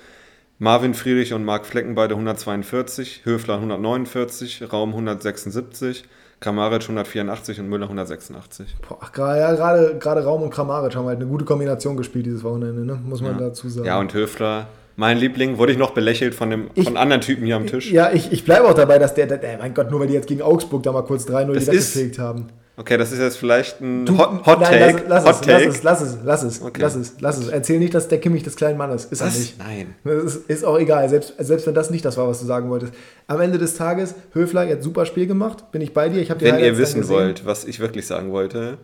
Marvin 0.58 0.94
Friedrich 0.94 1.32
und 1.34 1.44
Marc 1.44 1.66
Flecken 1.66 1.94
beide 1.94 2.14
142, 2.14 3.22
Höfler 3.24 3.54
149, 3.56 4.72
Raum 4.72 4.90
176, 4.90 6.04
Kramaric 6.40 6.82
184 6.82 7.60
und 7.60 7.68
Müller 7.68 7.84
186. 7.86 8.76
Boah, 8.88 8.98
gerade 9.12 9.40
ja, 9.40 9.54
gerade- 9.54 9.96
gerade 9.98 10.24
Raum 10.24 10.42
und 10.42 10.50
Kramaric 10.50 10.94
haben 10.96 11.06
halt 11.06 11.18
eine 11.18 11.26
gute 11.26 11.44
Kombination 11.44 11.96
gespielt 11.96 12.26
dieses 12.26 12.42
Wochenende, 12.42 12.84
ne? 12.86 12.98
muss 13.04 13.20
man 13.20 13.38
dazu 13.38 13.68
sagen. 13.68 13.86
Ja, 13.86 13.98
und 14.00 14.14
Höfler, 14.14 14.68
mein 14.96 15.18
Liebling, 15.18 15.58
wurde 15.58 15.72
ich 15.72 15.78
noch 15.78 15.90
belächelt 15.90 16.34
von, 16.34 16.48
dem, 16.48 16.70
Ich- 16.74 16.84
von 16.84 16.96
anderen 16.96 17.20
Typen 17.20 17.44
hier 17.44 17.56
am 17.56 17.66
Tisch. 17.66 17.90
Ja, 17.92 18.10
ich, 18.12 18.32
ich 18.32 18.44
bleibe 18.44 18.66
auch 18.66 18.74
dabei, 18.74 18.98
dass 18.98 19.12
der, 19.14 19.26
der, 19.26 19.58
mein 19.58 19.74
Gott, 19.74 19.90
nur 19.90 20.00
weil 20.00 20.06
die 20.06 20.14
jetzt 20.14 20.26
gegen 20.28 20.40
Augsburg 20.40 20.82
da 20.84 20.92
mal 20.92 21.02
kurz 21.02 21.26
3-0 21.26 21.52
Das 21.54 21.64
die 21.66 21.72
weggefegt 21.72 22.18
haben. 22.18 22.46
Okay, 22.78 22.98
das 22.98 23.10
ist 23.10 23.20
jetzt 23.20 23.38
vielleicht 23.38 23.80
ein 23.80 24.06
Hot, 24.18 24.44
Hot 24.44 24.60
Nein, 24.60 24.96
Take. 24.96 25.04
lass, 25.08 25.24
Hot 25.24 25.26
lass, 25.26 25.40
es, 25.40 25.46
Take. 25.46 25.64
lass 25.64 25.70
es, 25.72 25.82
lass 25.82 26.02
es, 26.02 26.18
lass 26.24 26.42
es, 26.42 26.62
Okay. 26.62 26.82
lass 26.82 26.94
es, 26.94 27.12
lass 27.20 27.38
es. 27.38 27.48
Erzähl 27.48 27.78
nicht, 27.78 27.94
dass 27.94 28.08
der 28.08 28.18
Kimmich 28.20 28.42
des 28.42 28.54
kleinen 28.56 28.76
Mannes 28.76 29.06
ist. 29.06 29.20
Er 29.22 29.28
Was? 29.28 29.38
nicht. 29.38 29.58
Nein. 29.58 29.94
Das 30.04 30.34
ist, 30.34 30.50
ist 30.50 30.64
auch 30.64 30.78
egal, 30.78 31.08
selbst, 31.08 31.34
selbst 31.38 31.66
wenn 31.66 31.74
das 31.74 31.90
nicht 31.90 32.04
das 32.04 32.18
war, 32.18 32.28
was 32.28 32.40
du 32.40 32.44
sagen 32.46 32.68
wolltest. 32.68 32.92
Am 33.28 33.40
Ende 33.40 33.56
des 33.56 33.76
Tages, 33.76 34.14
Höfler 34.32 34.68
hat 34.68 34.82
super 34.82 35.06
Spiel 35.06 35.26
gemacht, 35.26 35.72
bin 35.72 35.80
ich 35.80 35.94
bei 35.94 36.10
dir. 36.10 36.20
Ich 36.20 36.30
hab 36.30 36.38
die 36.38 36.44
Wenn 36.44 36.58
ihr 36.58 36.76
wissen 36.76 37.08
wollt, 37.08 37.46
was 37.46 37.64
ich 37.64 37.80
wirklich 37.80 38.06
sagen 38.06 38.30
wollte, 38.30 38.76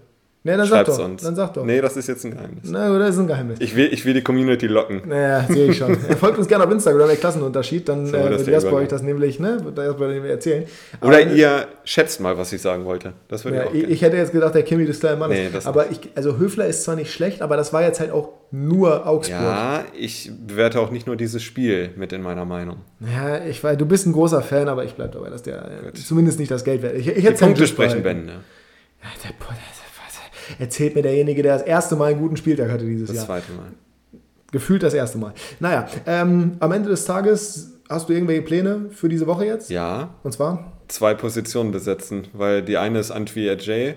Nee, 0.45 0.57
dann 0.57 0.67
sag 0.67 0.69
schreibt 0.87 0.89
doch. 0.89 1.05
uns. 1.05 1.23
Dann 1.23 1.37
sag 1.37 1.55
doch. 1.55 1.65
Nee, 1.65 1.81
das 1.81 1.97
ist 1.97 2.09
jetzt 2.09 2.25
ein 2.25 2.33
Geheimnis. 2.33 2.65
Na, 2.65 2.99
das 2.99 3.11
ist 3.15 3.21
ein 3.21 3.29
Geheimnis. 3.29 3.61
Ich 3.61 3.77
will, 3.77 3.93
ich 3.93 4.05
will 4.05 4.13
die 4.15 4.23
Community 4.23 4.67
locken. 4.67 5.03
Naja, 5.07 5.47
sehe 5.49 5.71
ich 5.71 5.79
schon. 5.79 5.95
Folgt 6.19 6.37
uns 6.37 6.49
gerne 6.49 6.65
auf 6.65 6.71
Instagram, 6.73 7.07
der 7.07 7.17
Klassenunterschied, 7.17 7.89
dann 7.89 8.07
So, 8.07 8.17
äh, 8.17 8.29
das 8.31 8.41
wird 8.41 8.49
Jasper 8.49 8.73
euch 8.73 8.89
das 8.89 9.03
nämlich, 9.03 9.39
ne, 9.39 9.59
wird 9.63 9.79
Jasper 9.79 10.09
nämlich 10.09 10.33
erzählen. 10.33 10.65
Oder 11.01 11.19
Aber- 11.23 11.33
ihr 11.33 11.67
schätzt 11.85 12.21
mal, 12.21 12.37
was 12.39 12.53
ich 12.53 12.61
sagen 12.61 12.85
wollte. 12.85 13.13
Das 13.29 13.45
würde 13.45 13.59
Ja, 13.59 13.63
ich 13.65 13.69
auch 13.69 13.75
ich, 13.75 13.91
ich 13.91 14.03
hätte 14.03 14.17
jetzt 14.17 14.33
gedacht, 14.33 14.55
der 14.57 14.65
Kimi 14.65 14.85
des 14.85 14.99
kleinen 14.99 15.21
Mannes. 15.21 15.37
Nee, 15.39 15.49
das 15.53 15.65
aber 15.67 15.91
ich, 15.93 16.01
also 16.17 16.37
Höfler 16.39 16.67
ist 16.67 16.83
zwar 16.83 16.97
nicht 16.97 17.13
schlecht, 17.13 17.41
aber 17.41 17.57
das 17.57 17.73
war 17.73 17.83
jetzt 17.83 18.01
halt 18.01 18.11
auch 18.11 18.31
nur 18.51 19.07
Augsburg. 19.07 19.41
Ja, 19.41 19.85
ich 19.97 20.31
bewerte 20.45 20.81
auch 20.81 20.91
nicht 20.91 21.07
nur 21.07 21.15
dieses 21.17 21.43
Spiel 21.45 21.91
mit 21.97 22.13
in 22.13 22.21
meiner 22.21 22.45
Meinung. 22.45 22.79
Ja, 23.01 23.45
ich 23.45 23.63
weiß, 23.63 23.79
du 23.79 23.87
bist 23.87 24.07
ein 24.07 24.13
großer 24.13 24.43
Fan, 24.43 24.69
aber 24.69 24.85
ich 24.85 24.95
bleibe 24.95 25.13
dabei, 25.13 25.31
dass 25.31 25.43
der 25.45 25.65
äh, 25.87 25.93
zumindest 25.95 26.41
nicht 26.41 26.51
das 26.51 26.65
Geld 26.65 26.83
wert 26.83 26.95
ist. 26.95 27.03
Ich, 27.07 27.09
ich 27.17 27.25
Die 27.25 27.31
Punkte 27.31 27.61
Tisch 27.61 27.71
sprechen. 27.71 28.03
Bände. 28.03 28.33
Ja, 29.03 29.09
der, 29.25 29.31
der, 29.31 29.57
erzählt 30.59 30.95
mir 30.95 31.03
derjenige, 31.03 31.43
der 31.43 31.55
das 31.59 31.63
erste 31.67 31.97
Mal 31.97 32.13
einen 32.13 32.21
guten 32.21 32.37
Spieltag 32.37 32.71
hatte 32.71 32.85
dieses 32.85 33.09
Das 33.09 33.17
Jahr. 33.17 33.27
zweite 33.27 33.53
Mal. 33.53 33.67
Gefühlt 34.51 34.83
das 34.83 34.93
erste 34.95 35.19
Mal. 35.19 35.33
Naja, 35.61 35.87
ähm, 36.07 36.53
am 36.61 36.73
Ende 36.73 36.91
des 36.91 37.05
Tages 37.07 37.73
hast 37.89 38.09
du 38.09 38.13
irgendwelche 38.13 38.43
Pläne 38.43 38.87
für 38.91 39.09
diese 39.09 39.27
Woche 39.27 39.47
jetzt? 39.47 39.71
Ja, 39.71 40.11
Und 40.23 40.33
zwar? 40.33 40.73
zwei 40.89 41.15
Positionen 41.15 41.71
besetzen, 41.73 42.29
weil 42.35 42.63
die 42.63 42.77
eine 42.77 42.99
ist 42.99 43.11
Antwi 43.11 43.49
Ajay. 43.49 43.95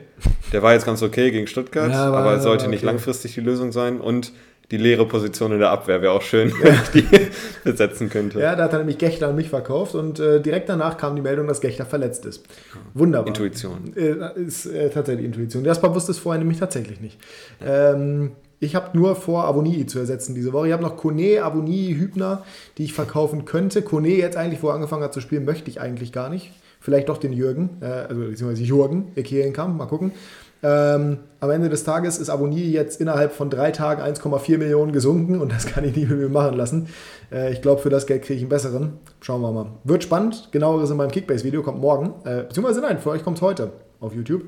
Der 0.54 0.64
war 0.64 0.72
jetzt 0.74 0.86
ganz 0.86 1.02
okay 1.04 1.32
gegen 1.32 1.48
Stuttgart, 1.48 1.92
Ja, 1.92 2.10
war- 2.12 2.20
aber 2.22 2.40
sollte 2.40 2.64
war 2.66 2.70
nicht 2.70 2.80
okay. 2.84 2.86
langfristig 2.88 3.34
die 3.34 3.42
Lösung 3.42 3.74
sein. 3.74 4.00
Und 4.00 4.32
die 4.72 4.78
leere 4.78 5.06
Position 5.06 5.52
in 5.52 5.60
der 5.60 5.70
Abwehr 5.70 6.02
wäre 6.02 6.14
auch 6.14 6.22
schön, 6.22 6.52
wenn 6.62 6.74
ich 6.74 6.90
die 6.90 7.30
besetzen 7.64 8.10
könnte. 8.10 8.40
Ja, 8.40 8.56
da 8.56 8.64
hat 8.64 8.74
er 8.74 8.80
nämlich 8.80 8.98
Gechter 8.98 9.28
an 9.28 9.36
mich 9.36 9.50
verkauft 9.50 9.96
und 9.96 10.20
äh, 10.20 10.42
direkt 10.42 10.70
danach 10.70 10.98
kam 10.98 11.16
die 11.16 11.22
Meldung, 11.22 11.48
dass 11.48 11.62
Gechter 11.62 11.86
verletzt 11.86 12.26
ist. 12.26 12.46
Wunderbar. 12.94 13.28
Intuition. 13.28 13.94
Äh, 13.96 14.40
ist 14.40 14.66
äh, 14.66 14.90
tatsächlich 14.90 15.26
Intuition. 15.26 15.64
Jasper 15.66 15.94
wusste 15.94 16.12
es 16.12 16.20
vorher 16.20 16.40
nämlich 16.40 16.60
tatsächlich 16.60 17.00
nicht. 17.00 17.20
Ähm, 17.66 18.32
ich 18.60 18.76
habe 18.76 18.98
nur 18.98 19.16
vor, 19.16 19.46
Avonii 19.46 19.86
zu 19.86 20.00
ersetzen 20.00 20.34
diese 20.34 20.54
Woche. 20.54 20.68
Ich 20.68 20.74
habe 20.74 20.84
noch 20.84 20.98
Kone, 20.98 21.44
Avonii, 21.44 21.96
Hübner, 21.96 22.44
die 22.78 22.86
ich 22.86 22.94
verkaufen 22.94 23.46
könnte. 23.46 23.82
Kone 23.82 24.10
jetzt 24.10 24.38
eigentlich, 24.38 24.64
wo 24.64 24.70
er 24.70 24.76
angefangen 24.76 25.04
hat 25.04 25.14
zu 25.14 25.22
spielen, 25.22 25.46
möchte 25.46 25.70
ich 25.70 25.82
eigentlich 25.82 26.12
gar 26.12 26.30
nicht. 26.30 26.52
Vielleicht 26.80 27.10
doch 27.10 27.18
den 27.18 27.34
Jürgen, 27.34 27.78
äh, 27.82 27.86
also 27.86 28.22
beziehungsweise 28.22 28.64
Jürgen, 28.64 29.12
Ekeenkamp, 29.16 29.78
mal 29.78 29.88
gucken. 29.88 30.12
Ähm, 30.64 31.20
am 31.40 31.52
Ende 31.52 31.70
des 31.70 31.84
Tages 31.84 32.18
ist 32.18 32.30
Abonnie 32.30 32.72
jetzt 32.72 33.00
innerhalb 33.00 33.34
von 33.34 33.50
drei 33.50 33.72
Tagen 33.72 34.02
1,4 34.02 34.58
Millionen 34.58 34.92
gesunken 34.92 35.40
und 35.40 35.52
das 35.52 35.66
kann 35.68 35.84
ich 35.84 35.96
nicht 35.96 36.10
mit 36.10 36.20
mir 36.20 36.30
machen 36.30 36.56
lassen. 36.56 36.88
Äh, 37.32 37.54
ich 37.54 37.62
glaube, 37.62 37.82
für 37.82 37.90
das 37.90 38.08
Geld 38.08 38.24
kriege 38.24 38.36
ich 38.36 38.42
einen 38.42 38.50
besseren. 38.50 38.94
Schauen 39.22 39.42
wir 39.42 39.52
mal. 39.52 39.68
Wird 39.84 40.04
spannend. 40.04 40.50
Genaueres 40.52 40.90
in 40.90 40.98
meinem 40.98 41.12
Kickbase-Video 41.12 41.62
kommt 41.62 41.80
morgen. 41.80 42.14
Äh, 42.26 42.44
beziehungsweise 42.44 42.82
nein, 42.82 43.00
für 43.00 43.10
euch 43.12 43.24
kommt 43.24 43.38
es 43.38 43.42
heute 43.42 43.72
auf 44.00 44.16
YouTube. 44.16 44.44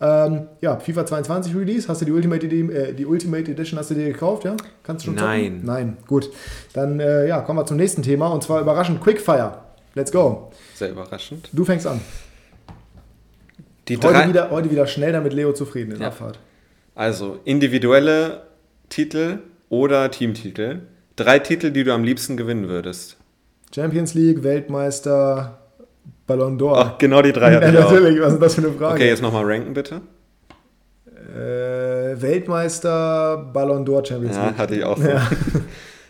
Ähm, 0.00 0.48
ja, 0.60 0.78
FIFA 0.78 1.06
22 1.06 1.54
Release. 1.54 1.88
Hast 1.88 2.00
du 2.00 2.06
die 2.06 2.12
Ultimate, 2.12 2.46
äh, 2.46 2.92
die 2.92 3.06
Ultimate 3.06 3.50
Edition 3.50 3.78
hast 3.78 3.90
du 3.90 3.94
dir 3.94 4.12
gekauft, 4.12 4.44
ja? 4.44 4.56
Kannst 4.82 5.04
du 5.04 5.10
schon 5.10 5.18
zocken? 5.18 5.32
Nein. 5.32 5.60
Nein, 5.62 5.96
gut. 6.08 6.28
Dann 6.72 6.98
äh, 6.98 7.28
ja, 7.28 7.40
kommen 7.40 7.60
wir 7.60 7.66
zum 7.66 7.76
nächsten 7.76 8.02
Thema 8.02 8.26
und 8.28 8.42
zwar 8.42 8.60
überraschend 8.60 9.00
Quickfire. 9.00 9.58
Let's 9.94 10.10
go. 10.10 10.50
Sehr 10.74 10.90
überraschend. 10.90 11.50
Du 11.52 11.64
fängst 11.64 11.86
an. 11.86 12.00
Die 13.88 13.96
Heute 13.96 14.08
drei, 14.12 14.28
wieder, 14.28 14.50
heute 14.50 14.70
wieder 14.70 14.86
schnell 14.86 15.12
damit 15.12 15.32
Leo 15.32 15.52
zufrieden 15.52 15.92
in 15.92 16.00
Ja. 16.00 16.08
Abfahrt. 16.08 16.38
also 16.94 17.38
individuelle 17.44 18.42
Titel 18.88 19.38
oder 19.68 20.10
Teamtitel. 20.10 20.80
Drei 21.16 21.38
Titel, 21.38 21.70
die 21.70 21.84
du 21.84 21.92
am 21.92 22.04
liebsten 22.04 22.36
gewinnen 22.36 22.68
würdest. 22.68 23.16
Champions 23.74 24.14
League, 24.14 24.42
Weltmeister, 24.42 25.58
Ballon 26.26 26.58
d'Or. 26.58 26.76
Ach, 26.76 26.98
genau 26.98 27.22
die 27.22 27.32
drei 27.32 27.52
ja, 27.52 27.60
hatte 27.60 27.70
ich 27.76 27.78
auch. 27.84 27.90
natürlich, 27.92 28.20
was 28.20 28.32
ist 28.34 28.42
das 28.42 28.54
für 28.54 28.60
eine 28.62 28.72
Frage? 28.72 28.94
Okay, 28.94 29.08
jetzt 29.08 29.22
nochmal 29.22 29.44
ranken 29.44 29.74
bitte. 29.74 30.00
Äh, 31.34 32.20
Weltmeister, 32.20 33.50
Ballon 33.52 33.84
d'Or, 33.86 34.04
Champions 34.06 34.36
Ja, 34.36 34.48
League. 34.48 34.58
hatte 34.58 34.74
ich 34.74 34.84
auch 34.84 34.98
so. 34.98 35.08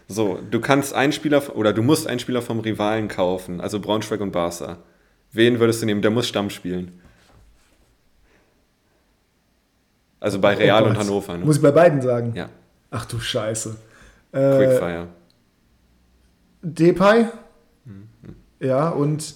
So, 0.08 0.38
du 0.50 0.60
kannst 0.60 0.92
einen 0.94 1.12
Spieler 1.12 1.40
oder 1.56 1.72
du 1.72 1.80
musst 1.82 2.06
einen 2.06 2.18
Spieler 2.18 2.42
vom 2.42 2.60
Rivalen 2.60 3.08
kaufen, 3.08 3.62
also 3.62 3.80
Braunschweig 3.80 4.20
und 4.20 4.30
Barca. 4.32 4.76
Wen 5.32 5.58
würdest 5.58 5.80
du 5.80 5.86
nehmen? 5.86 6.02
Der 6.02 6.10
muss 6.10 6.28
Stamm 6.28 6.50
spielen. 6.50 7.00
Also 10.22 10.38
bei 10.38 10.54
Real 10.54 10.82
Oh 10.84 10.86
und. 10.86 10.98
Hannover. 10.98 11.36
Ne? 11.36 11.44
Muss 11.44 11.56
ich 11.56 11.62
bei 11.62 11.70
beiden 11.72 12.00
sagen? 12.00 12.32
Ja, 12.34 12.48
Ach 12.90 13.04
du 13.06 13.18
Scheiße. 13.18 13.76
Äh, 14.32 14.56
Quickfire. 14.56 15.06
Depay? 16.62 17.26
Mhm. 17.84 18.08
Ja, 18.60 18.88
und 18.90 19.34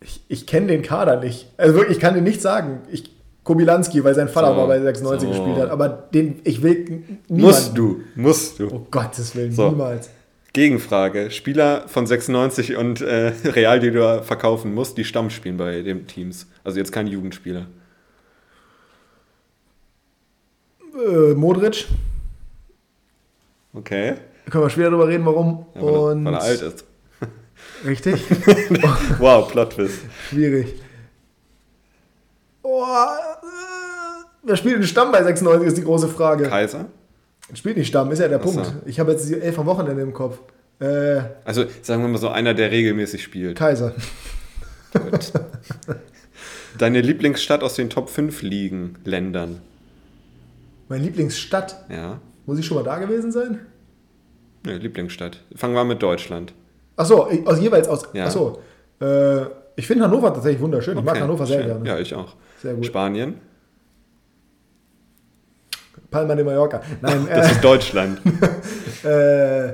ich, 0.00 0.22
ich 0.28 0.46
kenne 0.46 0.68
den 0.68 0.82
Kader 0.82 1.20
nicht. 1.20 1.52
Also 1.56 1.74
wirklich, 1.74 1.96
ich 1.98 2.00
kann 2.00 2.14
dir 2.14 2.22
nicht 2.22 2.40
sagen. 2.40 2.80
Ich, 2.90 3.14
Kobilanski, 3.44 4.04
weil 4.04 4.14
sein 4.14 4.28
Vater 4.28 4.48
So, 4.48 4.54
mal 4.54 4.66
bei 4.66 4.80
96 4.80 5.28
so. 5.28 5.34
gespielt 5.34 5.58
hat. 5.62 5.70
Aber 5.70 5.88
den, 5.88 6.40
ich 6.44 6.62
will 6.62 6.76
n- 6.86 7.18
niemand. 7.28 7.40
Musst 7.54 7.76
du, 7.78 8.00
musst 8.14 8.58
du. 8.60 8.68
Oh 8.72 8.86
Gottes 8.90 9.34
Willen, 9.36 9.52
So. 9.52 9.70
niemals. 9.70 10.10
Gegenfrage. 10.52 11.30
Spieler 11.30 11.86
von 11.88 12.06
96 12.06 12.76
und 12.76 13.00
äh, 13.02 13.32
Real, 13.44 13.80
die 13.80 13.90
du 13.90 14.22
verkaufen 14.22 14.74
musst, 14.74 14.96
die 14.98 15.04
Stamm 15.04 15.30
spielen 15.30 15.56
bei 15.58 15.82
den 15.82 16.06
Teams. 16.06 16.46
Also 16.64 16.78
jetzt 16.78 16.92
kein 16.92 17.06
Jugendspieler. 17.06 17.66
Äh, 21.08 21.34
Modric. 21.34 21.86
Okay. 23.74 24.14
Da 24.44 24.50
können 24.50 24.64
wir 24.64 24.70
schwer 24.70 24.90
darüber 24.90 25.08
reden, 25.08 25.24
warum. 25.26 25.66
Ja, 25.74 25.82
weil, 25.82 25.90
Und 25.92 26.24
weil 26.24 26.34
er 26.34 26.40
alt 26.42 26.62
ist. 26.62 26.84
Richtig? 27.86 28.20
Wow, 29.18 29.50
Plot 29.50 29.72
Twist. 29.74 30.00
Schwierig. 30.30 30.74
Oh, 32.62 32.82
äh, 32.82 34.24
wer 34.42 34.56
spielt 34.56 34.76
den 34.76 34.84
Stamm 34.86 35.12
bei 35.12 35.22
96 35.22 35.66
ist 35.68 35.76
die 35.78 35.82
große 35.84 36.08
Frage. 36.08 36.44
Kaiser? 36.48 36.86
Spielt 37.54 37.76
nicht 37.78 37.88
Stamm, 37.88 38.10
ist 38.10 38.18
ja 38.18 38.28
der 38.28 38.40
Ach 38.40 38.46
so. 38.46 38.52
Punkt. 38.60 38.72
Ich 38.86 39.00
habe 39.00 39.12
jetzt 39.12 39.28
die 39.28 39.40
elf 39.40 39.58
am 39.58 39.66
Wochenende 39.66 40.02
im 40.02 40.12
Kopf. 40.12 40.38
Äh, 40.80 41.20
Also 41.44 41.64
sagen 41.82 42.02
wir 42.02 42.08
mal 42.08 42.18
so 42.18 42.28
einer, 42.28 42.52
der 42.54 42.70
regelmäßig 42.70 43.22
spielt. 43.22 43.56
Kaiser. 43.58 43.94
Deine 46.78 47.00
Lieblingsstadt 47.00 47.62
aus 47.62 47.74
den 47.74 47.90
Top 47.90 48.08
5 48.10 48.42
Ligen, 48.42 48.96
Ländern. 49.04 49.60
Meine 50.88 51.02
Lieblingsstadt. 51.04 51.84
Ja. 51.90 52.20
Muss 52.46 52.58
ich 52.58 52.66
schon 52.66 52.76
mal 52.76 52.84
da 52.84 52.98
gewesen 52.98 53.30
sein? 53.30 53.60
Ne, 54.64 54.78
Lieblingsstadt. 54.78 55.44
Fangen 55.54 55.74
wir 55.74 55.84
mit 55.84 56.02
Deutschland. 56.02 56.54
Achso, 56.96 57.28
aus 57.44 57.60
jeweils 57.60 57.88
aus. 57.88 58.08
Ja. 58.12 58.26
Achso. 58.26 58.60
Äh, 59.00 59.42
ich 59.76 59.86
finde 59.86 60.04
Hannover 60.04 60.32
tatsächlich 60.34 60.60
wunderschön. 60.60 60.98
Ich 60.98 61.04
mag 61.04 61.20
Hannover 61.20 61.46
sehr 61.46 61.58
schön. 61.60 61.66
gerne. 61.68 61.88
Ja, 61.88 61.98
ich 61.98 62.14
auch. 62.14 62.34
Sehr 62.60 62.74
gut. 62.74 62.86
Spanien. 62.86 63.34
Palma 66.10 66.34
de 66.34 66.44
Mallorca. 66.44 66.80
Nein, 67.02 67.28
Das 67.32 67.52
ist 67.52 67.62
Deutschland. 67.62 68.20
äh, 69.04 69.72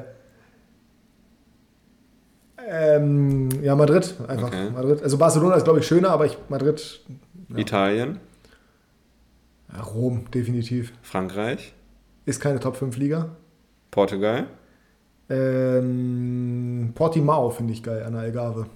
ähm, 2.67 3.49
ja, 3.63 3.75
Madrid. 3.77 4.15
Einfach 4.27 4.49
Okay. 4.49 4.71
Madrid. 4.71 5.03
Also 5.03 5.17
Barcelona 5.17 5.55
ist, 5.57 5.65
glaube 5.65 5.79
ich, 5.79 5.87
schöner, 5.87 6.11
aber 6.11 6.27
ich 6.27 6.37
Madrid. 6.49 7.01
Ja. 7.51 7.59
Italien. 7.59 8.19
Rom, 9.83 10.31
definitiv. 10.33 10.93
Frankreich. 11.03 11.73
Ist 12.27 12.41
keine 12.41 12.61
Top 12.61 12.77
5 12.77 12.97
Liga. 12.97 13.37
Portugal. 13.91 14.47
Ähm, 15.31 16.93
Portimao 16.95 17.51
finde 17.51 17.73
ich 17.73 17.83
geil 17.83 18.03
an 18.05 18.13
der 18.13 18.23
Algarve. 18.23 18.67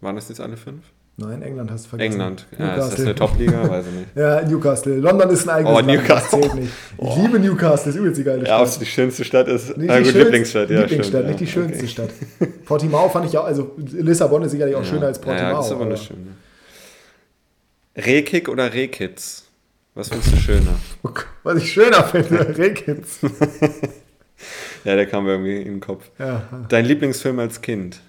Waren 0.00 0.16
das 0.16 0.28
jetzt 0.28 0.40
alle 0.40 0.56
fünf? 0.56 0.84
Nein, 1.16 1.42
England 1.42 1.70
hast 1.70 1.84
du 1.84 1.90
vergessen. 1.90 2.12
England. 2.12 2.46
Ja, 2.58 2.76
ist 2.76 2.92
das 2.94 3.00
eine 3.00 3.14
Top-Liga? 3.14 3.68
Weiß 3.68 3.84
ich 3.86 3.92
nicht. 3.92 4.06
Ja, 4.16 4.40
Newcastle. 4.42 4.96
London 4.96 5.28
ist 5.28 5.46
ein 5.46 5.50
eigenes 5.56 5.72
Oh, 5.74 5.76
Land, 5.80 5.88
Newcastle. 5.88 6.40
zählt 6.40 6.54
nicht. 6.54 6.72
Ich 6.98 7.16
liebe 7.16 7.38
Newcastle, 7.40 7.90
ist 7.90 7.96
übelst 7.98 8.18
die 8.20 8.24
geile 8.24 8.46
Ja, 8.46 8.58
ob 8.60 8.64
es 8.66 8.70
Stadt. 8.76 8.82
die 8.82 8.86
schönste 8.86 9.24
Stadt 9.24 9.48
ist. 9.48 9.76
Nicht 9.76 9.86
Na 9.88 9.98
die 9.98 10.04
gut, 10.04 10.12
schönste- 10.12 10.18
Lieblingsstadt, 10.22 10.70
ja. 10.70 10.80
Lieblingsstadt, 10.80 11.26
nicht 11.26 11.40
die 11.40 11.46
schönste 11.46 11.78
Okay. 11.78 11.88
Stadt. 11.88 12.10
Portimao 12.64 13.08
fand 13.10 13.26
ich 13.26 13.32
ja, 13.32 13.42
also 13.42 13.72
Lissabon 13.76 14.42
ist 14.44 14.52
sicherlich 14.52 14.74
auch 14.76 14.80
Ja. 14.82 14.86
schöner 14.86 15.06
als 15.08 15.20
Portimao. 15.20 15.50
Ja, 15.50 15.56
das 15.58 15.66
ist 15.66 15.72
aber 15.72 15.80
aber- 15.82 15.90
nicht 15.92 16.04
schön. 16.04 16.24
Ne? 16.24 18.02
Rehkick 18.02 18.48
oder 18.48 18.72
Rehkitz? 18.72 19.44
Was 19.94 20.08
findest 20.08 20.32
du 20.32 20.36
schöner? 20.36 20.76
Was 21.42 21.56
ich 21.62 21.72
schöner 21.72 22.04
finde, 22.04 22.56
Rehkitz. 22.58 23.20
Ja, 24.84 24.96
der 24.96 25.04
kam 25.04 25.24
mir 25.24 25.32
irgendwie 25.32 25.56
in 25.58 25.64
den 25.74 25.80
Kopf. 25.80 26.10
Ja. 26.18 26.64
Dein 26.70 26.86
Lieblingsfilm 26.86 27.38
als 27.38 27.60
Kind? 27.60 28.00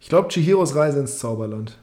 Ich 0.00 0.08
glaube, 0.08 0.28
Chihiros 0.28 0.74
Reise 0.74 1.00
ins 1.00 1.18
Zauberland. 1.18 1.76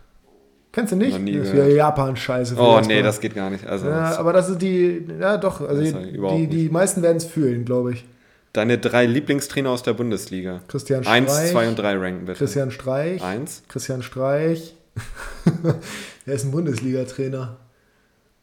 Kennst 0.71 0.91
du 0.91 0.95
nicht? 0.95 1.11
Noch 1.11 1.19
nie 1.19 1.37
das 1.37 1.49
ist 1.49 1.53
wieder 1.53 1.67
Japan-Scheiße. 1.67 2.55
Oh, 2.57 2.81
nee, 2.81 2.95
mal. 2.95 3.03
das 3.03 3.19
geht 3.21 3.35
gar 3.35 3.51
nicht. 3.51 3.67
Also, 3.67 3.87
Ja, 3.87 4.17
aber 4.17 4.33
das 4.33 4.47
sind 4.47 4.63
die, 4.63 5.05
ja 5.19 5.37
doch, 5.37 5.61
also 5.61 5.83
überhaupt 5.99 6.39
die, 6.39 6.47
die 6.47 6.69
meisten 6.69 7.03
werden 7.03 7.17
es 7.17 7.25
fühlen, 7.25 7.63
glaube 7.65 7.93
ich. 7.93 8.05
deine 8.53 8.79
drei 8.79 9.05
Lieblingstrainer 9.05 9.69
aus 9.69 9.83
der 9.83 9.93
Bundesliga? 9.93 10.61
Christian 10.67 11.03
Streich. 11.03 11.13
Eins, 11.15 11.51
zwei 11.51 11.67
und 11.67 11.77
drei 11.77 11.95
ranken 11.95 12.25
bitte. 12.25 12.39
Christian 12.39 12.71
Streich. 12.71 13.21
Eins. 13.21 13.61
Christian 13.67 14.01
Streich. 14.01 14.75
er 16.25 16.33
ist 16.33 16.45
ein 16.45 16.51
Bundesliga-Trainer. 16.51 17.57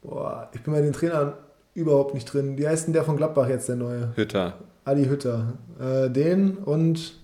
Boah, 0.02 0.48
ich 0.52 0.62
bin 0.62 0.72
bei 0.72 0.80
den 0.80 0.92
Trainern 0.92 1.34
überhaupt 1.74 2.14
nicht 2.14 2.26
drin. 2.26 2.56
Wie 2.56 2.66
heißt 2.66 2.86
denn 2.86 2.94
der 2.94 3.04
von 3.04 3.16
Gladbach 3.16 3.48
jetzt, 3.48 3.68
der 3.68 3.76
neue? 3.76 4.12
Hütter. 4.16 4.54
Adi 4.84 5.04
Hütter. 5.04 5.54
Äh, 5.78 6.10
den 6.10 6.56
und 6.56 7.14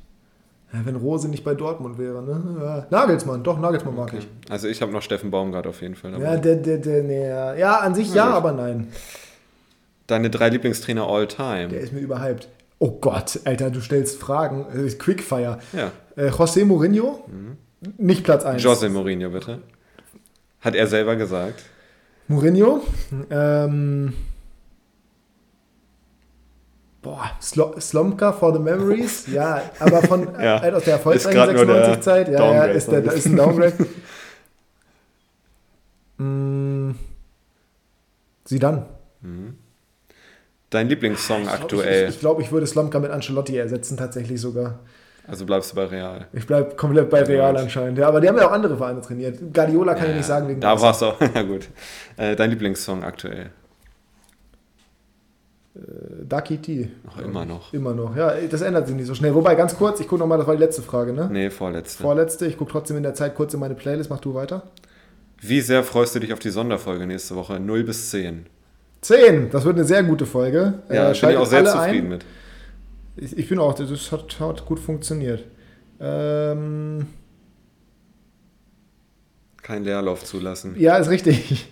ja, 0.73 0.81
wenn 0.85 0.97
Rose 0.97 1.29
nicht 1.29 1.45
bei 1.45 1.55
Dortmund 1.55 1.99
wäre, 1.99 2.23
ne? 2.23 2.43
Ja, 2.61 2.87
Nagelsmann, 2.91 3.43
doch, 3.43 3.59
Nagelsmann 3.59 3.95
mag 3.95 4.13
ich. 4.15 4.27
Also 4.51 4.69
ich 4.69 4.83
habe 4.83 4.93
noch 4.93 5.03
Steffen 5.03 5.31
Baumgart 5.31 5.67
auf 5.67 5.81
jeden 5.81 5.95
Fall 5.95 6.13
dabei. 6.13 6.25
Ja, 6.25 6.37
der, 6.37 6.57
der, 6.57 6.79
der, 6.79 7.03
nee, 7.03 7.29
ja. 7.29 7.55
ja, 7.55 7.77
an 7.79 7.95
sich 7.95 8.13
ja, 8.13 8.27
gut. 8.27 8.35
aber 8.35 8.53
nein. 8.53 8.89
Deine 10.07 10.29
drei 10.29 10.49
Lieblingstrainer 10.51 11.07
all 11.07 11.27
time. 11.27 11.69
Der 11.69 11.81
ist 11.81 11.93
mir 11.93 12.01
überhyped. 12.01 12.49
Oh 12.79 12.91
Gott, 13.01 13.41
Alter, 13.45 13.71
du 13.71 13.81
stellst 13.81 14.19
Fragen. 14.19 14.67
Äh, 14.75 14.91
Quickfire. 14.91 15.59
Ja. 15.73 15.93
Äh, 16.17 16.31
José 16.31 16.65
Mourinho? 16.65 17.25
Nicht 17.97 18.25
Platz 18.25 18.45
1. 18.45 18.63
Jose 18.63 18.89
Mourinho, 18.89 19.31
bitte. 19.31 19.61
Hat 20.61 20.75
er 20.75 20.87
selber 20.87 21.17
gesagt. 21.17 21.63
Mourinho. 22.29 22.83
Ähm, 23.31 24.13
boah, 27.03 27.31
Slo 27.41 27.79
Slomka 27.79 28.33
for 28.33 28.53
the 28.53 28.59
Memories. 28.59 29.27
Ja, 29.29 29.63
aber 29.79 30.03
von 30.03 30.29
Ja, 30.41 30.61
halt 30.61 30.75
aus 30.75 30.85
der 30.85 30.95
erfolgreichen 30.95 31.33
grad 31.33 31.53
nur 31.53 31.67
der 31.67 31.99
96-Zeit. 31.99 32.29
Ja, 32.29 32.53
ja, 32.53 32.65
ist, 32.65 32.91
der, 32.91 33.03
ne? 33.03 33.13
ist 33.13 33.27
ein 33.27 33.37
Downgrade. 33.37 33.87
mm, 36.23 36.91
Zidane. 38.45 38.87
Dein 40.71 40.89
Lieblingssong 40.89 41.43
Ich 41.43 41.49
glaub, 41.49 41.63
aktuell. 41.63 42.09
Ich, 42.09 42.15
ich 42.17 42.21
glaube, 42.21 42.43
ich 42.43 42.51
würde 42.53 42.67
Slomka 42.67 42.99
mit 42.99 43.11
Ancelotti 43.11 43.57
ersetzen, 43.57 43.97
tatsächlich 43.97 44.41
sogar. 44.41 44.81
Also 45.29 45.45
bleibst 45.47 45.73
du 45.73 45.77
bei 45.77 45.85
Real. 45.85 46.27
Ich 46.33 46.47
bleibe 46.47 46.75
komplett 46.77 47.11
bei 47.11 47.23
Real 47.23 47.53
Gut. 47.53 47.63
anscheinend. 47.63 47.99
Ja, 47.99 48.09
aber 48.09 48.21
die 48.21 48.29
haben 48.29 48.37
ja 48.37 48.47
auch 48.49 48.53
andere 48.53 48.77
Vereine 48.77 49.01
trainiert. 49.01 49.39
Guardiola 49.53 49.95
kann 49.95 50.11
ich 50.11 50.17
nicht 50.17 50.27
sagen 50.27 50.49
wegen 50.49 50.61
Da 50.61 50.81
war 50.81 50.91
es 50.93 51.03
auch. 51.03 51.21
Ja, 51.35 51.43
gut. 51.43 51.69
Äh, 52.17 52.37
dein 52.37 52.51
Lieblingssong 52.51 53.03
aktuell. 53.03 53.51
Ducky 56.29 56.59
T. 56.59 56.89
Noch 57.05 57.19
immer 57.19 57.45
noch. 57.45 57.73
Immer 57.75 57.93
noch. 57.95 58.17
Ja, 58.17 58.33
das 58.51 58.63
ändert 58.63 58.87
sich 58.87 58.97
nicht 58.97 59.07
so 59.07 59.15
schnell. 59.15 59.35
Wobei, 59.35 59.55
ganz 59.55 59.77
kurz, 59.77 60.01
ich 60.01 60.09
gucke 60.09 60.21
nochmal, 60.21 60.39
das 60.39 60.47
war 60.47 60.55
die 60.57 60.63
letzte 60.63 60.83
Frage, 60.83 61.13
ne? 61.13 61.29
Nee, 61.31 61.51
vorletzte. 61.51 62.03
Vorletzte. 62.03 62.47
Ich 62.47 62.57
gucke 62.57 62.73
trotzdem 62.73 62.97
in 62.97 63.03
der 63.03 63.15
Zeit 63.15 63.35
kurz 63.35 63.53
in 63.53 63.61
meine 63.61 63.75
Playlist. 63.75 64.09
Mach 64.09 64.21
du 64.21 64.35
weiter. 64.35 64.63
Wie 65.41 65.61
sehr 65.61 65.85
freust 65.85 66.15
du 66.15 66.19
dich 66.21 66.33
auf 66.33 66.39
die 66.39 66.49
Sonderfolge 66.51 67.07
nächste 67.07 67.37
Woche? 67.37 67.61
0 67.61 67.85
bis 67.85 68.11
10. 68.11 68.47
10. 69.03 69.51
Das 69.51 69.65
wird 69.65 69.77
eine 69.77 69.85
sehr 69.85 70.03
gute 70.03 70.25
Folge. 70.25 70.75
Ja, 70.91 71.11
bin 71.11 71.31
ich 71.31 71.37
auch 71.37 71.47
sehr 71.47 71.65
zufrieden 71.65 72.07
ein. 72.07 72.09
mit. 72.09 72.25
Ich, 73.17 73.37
ich 73.37 73.49
bin 73.49 73.59
auch, 73.59 73.75
das 73.75 74.13
hat, 74.13 74.39
hat 74.41 74.67
gut 74.67 74.79
funktioniert. 74.79 75.45
Ähm, 76.01 77.07
Kein 79.63 79.85
Leerlauf 79.85 80.25
zulassen. 80.25 80.75
ja, 80.79 80.97
ist 80.97 81.11
richtig. 81.11 81.69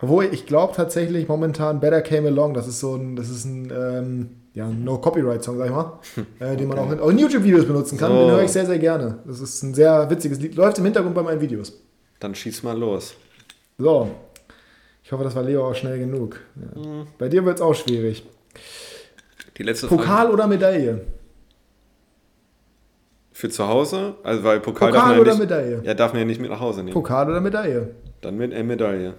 Obwohl, 0.00 0.28
ich 0.32 0.44
glaube 0.46 0.74
tatsächlich 0.74 1.28
momentan 1.28 1.80
Better 1.80 2.02
Came 2.02 2.26
Along, 2.26 2.52
das 2.52 2.68
ist 2.68 2.80
so 2.80 2.94
ein, 2.94 3.16
das 3.16 3.30
ist 3.30 3.44
ein, 3.44 3.72
ähm, 3.74 4.30
ja, 4.52 4.68
No-Copyright-Song, 4.68 5.56
sag 5.58 5.66
ich 5.66 5.72
mal, 5.72 5.98
äh, 6.40 6.56
den 6.56 6.68
man 6.68 6.78
auch 6.78 6.92
in, 6.92 7.00
auch 7.00 7.08
in 7.08 7.18
YouTube-Videos 7.18 7.66
benutzen 7.66 7.96
kann. 7.98 8.12
So. 8.12 8.18
Den 8.18 8.30
höre 8.30 8.42
ich 8.42 8.52
sehr, 8.52 8.66
sehr 8.66 8.78
gerne. 8.78 9.18
Das 9.26 9.40
ist 9.40 9.62
ein 9.62 9.74
sehr 9.74 10.08
witziges 10.10 10.38
Lied. 10.40 10.54
Läuft 10.54 10.78
im 10.78 10.84
Hintergrund 10.84 11.14
bei 11.14 11.22
meinen 11.22 11.40
Videos. 11.40 11.72
Dann 12.20 12.34
schieß 12.34 12.62
mal 12.62 12.78
los. 12.78 13.14
So. 13.78 14.10
Ich 15.02 15.10
hoffe, 15.10 15.24
das 15.24 15.34
war 15.34 15.42
Leo 15.42 15.68
auch 15.68 15.74
schnell 15.74 15.98
genug. 15.98 16.40
Ja. 16.56 17.04
Bei 17.18 17.28
dir 17.28 17.44
wird 17.44 17.56
es 17.56 17.62
auch 17.62 17.74
schwierig. 17.74 18.24
Die 19.56 19.62
letzte 19.62 19.88
Frage. 19.88 20.02
Pokal 20.02 20.30
oder 20.30 20.46
Medaille? 20.46 21.00
Für 23.32 23.50
zu 23.50 23.66
Hause? 23.66 24.14
Also, 24.22 24.44
weil 24.44 24.60
Pokal, 24.60 24.92
darf 24.92 25.02
Pokal 25.02 25.16
ja 25.16 25.20
oder 25.20 25.30
nicht, 25.32 25.40
Medaille? 25.40 25.80
Ja, 25.84 25.94
darf 25.94 26.12
man 26.12 26.20
ja 26.20 26.26
nicht 26.26 26.40
mit 26.40 26.50
nach 26.50 26.60
Hause 26.60 26.82
nehmen. 26.82 26.94
Pokal 26.94 27.28
oder 27.28 27.40
Medaille? 27.40 27.94
Dann 28.20 28.36
mit 28.36 28.52
äh, 28.52 28.62
Medaille. 28.62 29.14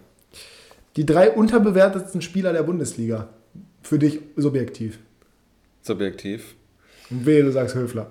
Die 0.96 1.06
drei 1.06 1.32
unterbewertetsten 1.32 2.22
Spieler 2.22 2.54
der 2.54 2.64
Bundesliga. 2.64 3.30
Für 3.84 4.00
dich 4.00 4.22
subjektiv. 4.36 5.00
Subjektiv. 5.82 6.56
Und 7.10 7.26
wehe, 7.26 7.44
du 7.44 7.52
sagst 7.52 7.76
Höfler. 7.76 8.10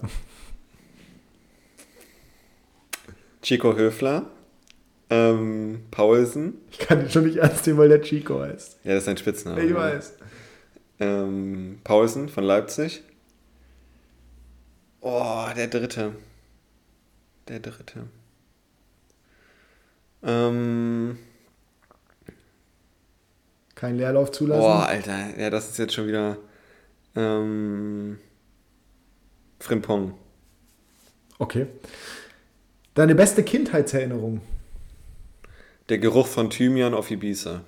Chico 3.42 3.74
Höfler. 3.74 4.26
Ähm, 5.10 5.80
Paulsen. 5.90 6.54
Ich 6.70 6.78
kann 6.78 7.00
den 7.00 7.10
schon 7.10 7.24
nicht 7.24 7.37
ernst 7.38 7.66
nehmen, 7.66 7.78
weil 7.78 7.88
der 7.88 8.02
Chico 8.02 8.40
heißt. 8.40 8.78
Ja, 8.84 8.94
das 8.94 9.04
ist 9.04 9.08
ein 9.08 9.16
Spitzname. 9.16 9.62
Ich 9.62 9.74
weiß. 9.74 10.14
Ähm, 11.00 11.80
Paulsen 11.85 12.28
von 12.28 12.44
Leipzig. 12.44 13.02
Oh, 15.00 15.46
der 15.57 15.66
dritte. 15.68 16.14
Der 17.48 17.61
dritte. 17.61 18.04
Ähm, 20.22 21.18
Kein 23.74 23.96
Leerlauf 23.98 24.30
zulassen. 24.33 24.61
boah, 24.62 24.87
Alter. 24.87 25.38
Ja, 25.38 25.50
das 25.50 25.68
ist 25.70 25.78
jetzt 25.78 25.94
schon 25.94 26.07
wieder. 26.07 26.38
Ähm, 27.16 28.18
Frimpong. 29.61 30.14
Okay. 31.38 31.66
Deine 32.94 33.14
beste 33.14 33.42
Kindheitserinnerung? 33.42 34.40
Der 35.88 35.98
Geruch 35.98 36.26
von 36.28 36.48
Thymian 36.48 36.94
auf 36.94 37.11
Ibiza. 37.11 37.62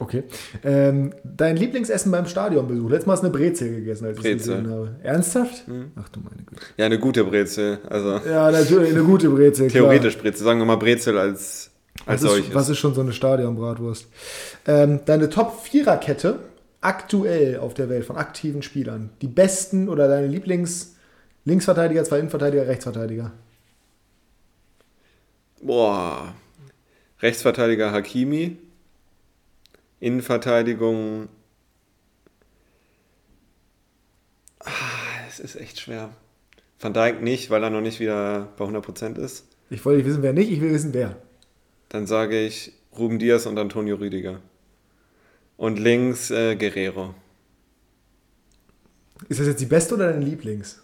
Okay. 0.00 0.22
Ähm, 0.62 1.12
dein 1.24 1.56
Lieblingsessen 1.56 2.12
beim 2.12 2.26
Stadionbesuch? 2.26 2.88
Letztes 2.88 3.06
Mal 3.06 3.12
hast 3.14 3.22
du 3.22 3.26
eine 3.26 3.36
Brezel 3.36 3.74
gegessen, 3.74 4.04
als 4.06 4.16
ich 4.18 4.22
Brezel. 4.22 4.56
gesehen 4.58 4.70
habe. 4.70 4.96
Ernsthaft? 5.02 5.64
Ach 5.96 6.08
du 6.10 6.20
meine 6.20 6.42
Güte. 6.44 6.62
Ja, 6.76 6.86
eine 6.86 6.98
gute 7.00 7.24
Brezel. 7.24 7.78
Also 7.88 8.20
Ja, 8.28 8.50
natürlich, 8.50 8.92
eine 8.92 9.02
gute 9.02 9.28
Brezel. 9.28 9.68
klar. 9.68 9.82
theoretisch 9.82 10.16
Brezel. 10.18 10.44
Sagen 10.44 10.60
wir 10.60 10.66
mal 10.66 10.76
Brezel 10.76 11.18
als, 11.18 11.70
als 12.06 12.22
was 12.22 12.30
solches. 12.30 12.48
ist, 12.48 12.54
was 12.54 12.68
ist 12.68 12.78
schon 12.78 12.94
so 12.94 13.00
eine 13.00 13.12
Stadionbratwurst? 13.12 14.06
Ähm, 14.68 15.00
deine 15.04 15.28
Top-Vierer-Kette 15.30 16.38
aktuell 16.80 17.58
auf 17.58 17.74
der 17.74 17.88
Welt 17.88 18.04
von 18.04 18.16
aktiven 18.16 18.62
Spielern. 18.62 19.10
Die 19.20 19.26
besten 19.26 19.88
oder 19.88 20.06
deine 20.06 20.28
Lieblings-Linksverteidiger, 20.28 22.04
zwei 22.04 22.20
Innenverteidiger, 22.20 22.68
Rechtsverteidiger. 22.68 23.32
Boah. 25.60 26.34
Rechtsverteidiger 27.20 27.90
Hakimi. 27.90 28.58
Innenverteidigung. 30.00 31.28
Ah, 34.60 34.70
es 35.28 35.40
ist 35.40 35.56
echt 35.56 35.80
schwer. 35.80 36.10
Van 36.80 36.94
Dijk 36.94 37.22
nicht, 37.22 37.50
weil 37.50 37.62
er 37.62 37.70
noch 37.70 37.80
nicht 37.80 38.00
wieder 38.00 38.48
bei 38.56 38.64
100% 38.64 39.18
ist. 39.18 39.46
Ich 39.70 39.84
wollte 39.84 39.98
nicht 39.98 40.06
wissen, 40.06 40.22
wer 40.22 40.32
nicht, 40.32 40.50
ich 40.50 40.60
will 40.60 40.72
wissen, 40.72 40.94
wer. 40.94 41.16
Dann 41.88 42.06
sage 42.06 42.40
ich 42.40 42.72
Ruben 42.96 43.18
Diaz 43.18 43.46
und 43.46 43.58
Antonio 43.58 43.96
Rüdiger. 43.96 44.40
Und 45.56 45.78
links 45.78 46.30
äh, 46.30 46.54
Guerrero. 46.56 47.14
Ist 49.28 49.40
das 49.40 49.48
jetzt 49.48 49.60
die 49.60 49.66
beste 49.66 49.94
oder 49.94 50.12
dein 50.12 50.22
Lieblings? 50.22 50.82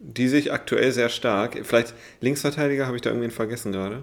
Die 0.00 0.28
sich 0.28 0.52
aktuell 0.52 0.92
sehr 0.92 1.08
stark. 1.08 1.58
Vielleicht 1.64 1.94
Linksverteidiger 2.20 2.86
habe 2.86 2.96
ich 2.96 3.02
da 3.02 3.10
irgendwen 3.10 3.30
vergessen 3.30 3.72
gerade. 3.72 4.02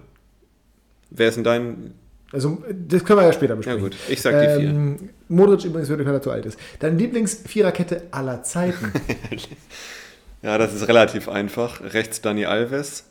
Wer 1.10 1.28
ist 1.28 1.36
denn 1.36 1.44
dein. 1.44 1.94
Also, 2.32 2.62
das 2.72 3.04
können 3.04 3.20
wir 3.20 3.24
ja 3.26 3.32
später 3.32 3.52
Ja 3.52 3.56
besprechen. 3.56 3.80
gut, 3.82 3.96
ich 4.08 4.20
sag 4.20 4.32
die 4.40 4.60
vier. 4.60 4.70
Ähm, 4.70 5.10
Modric 5.28 5.64
übrigens 5.64 5.88
wirklich, 5.88 6.06
weil 6.08 6.14
er 6.14 6.22
zu 6.22 6.30
alt 6.30 6.44
ist. 6.46 6.58
Deine 6.80 6.96
Lieblings-Viererkette 6.96 8.02
aller 8.10 8.42
Zeiten. 8.42 8.92
Ja, 10.42 10.58
das 10.58 10.74
ist 10.74 10.86
relativ 10.86 11.28
einfach. 11.28 11.80
Rechts 11.80 12.20
Dani 12.20 12.44
Alves. 12.44 13.04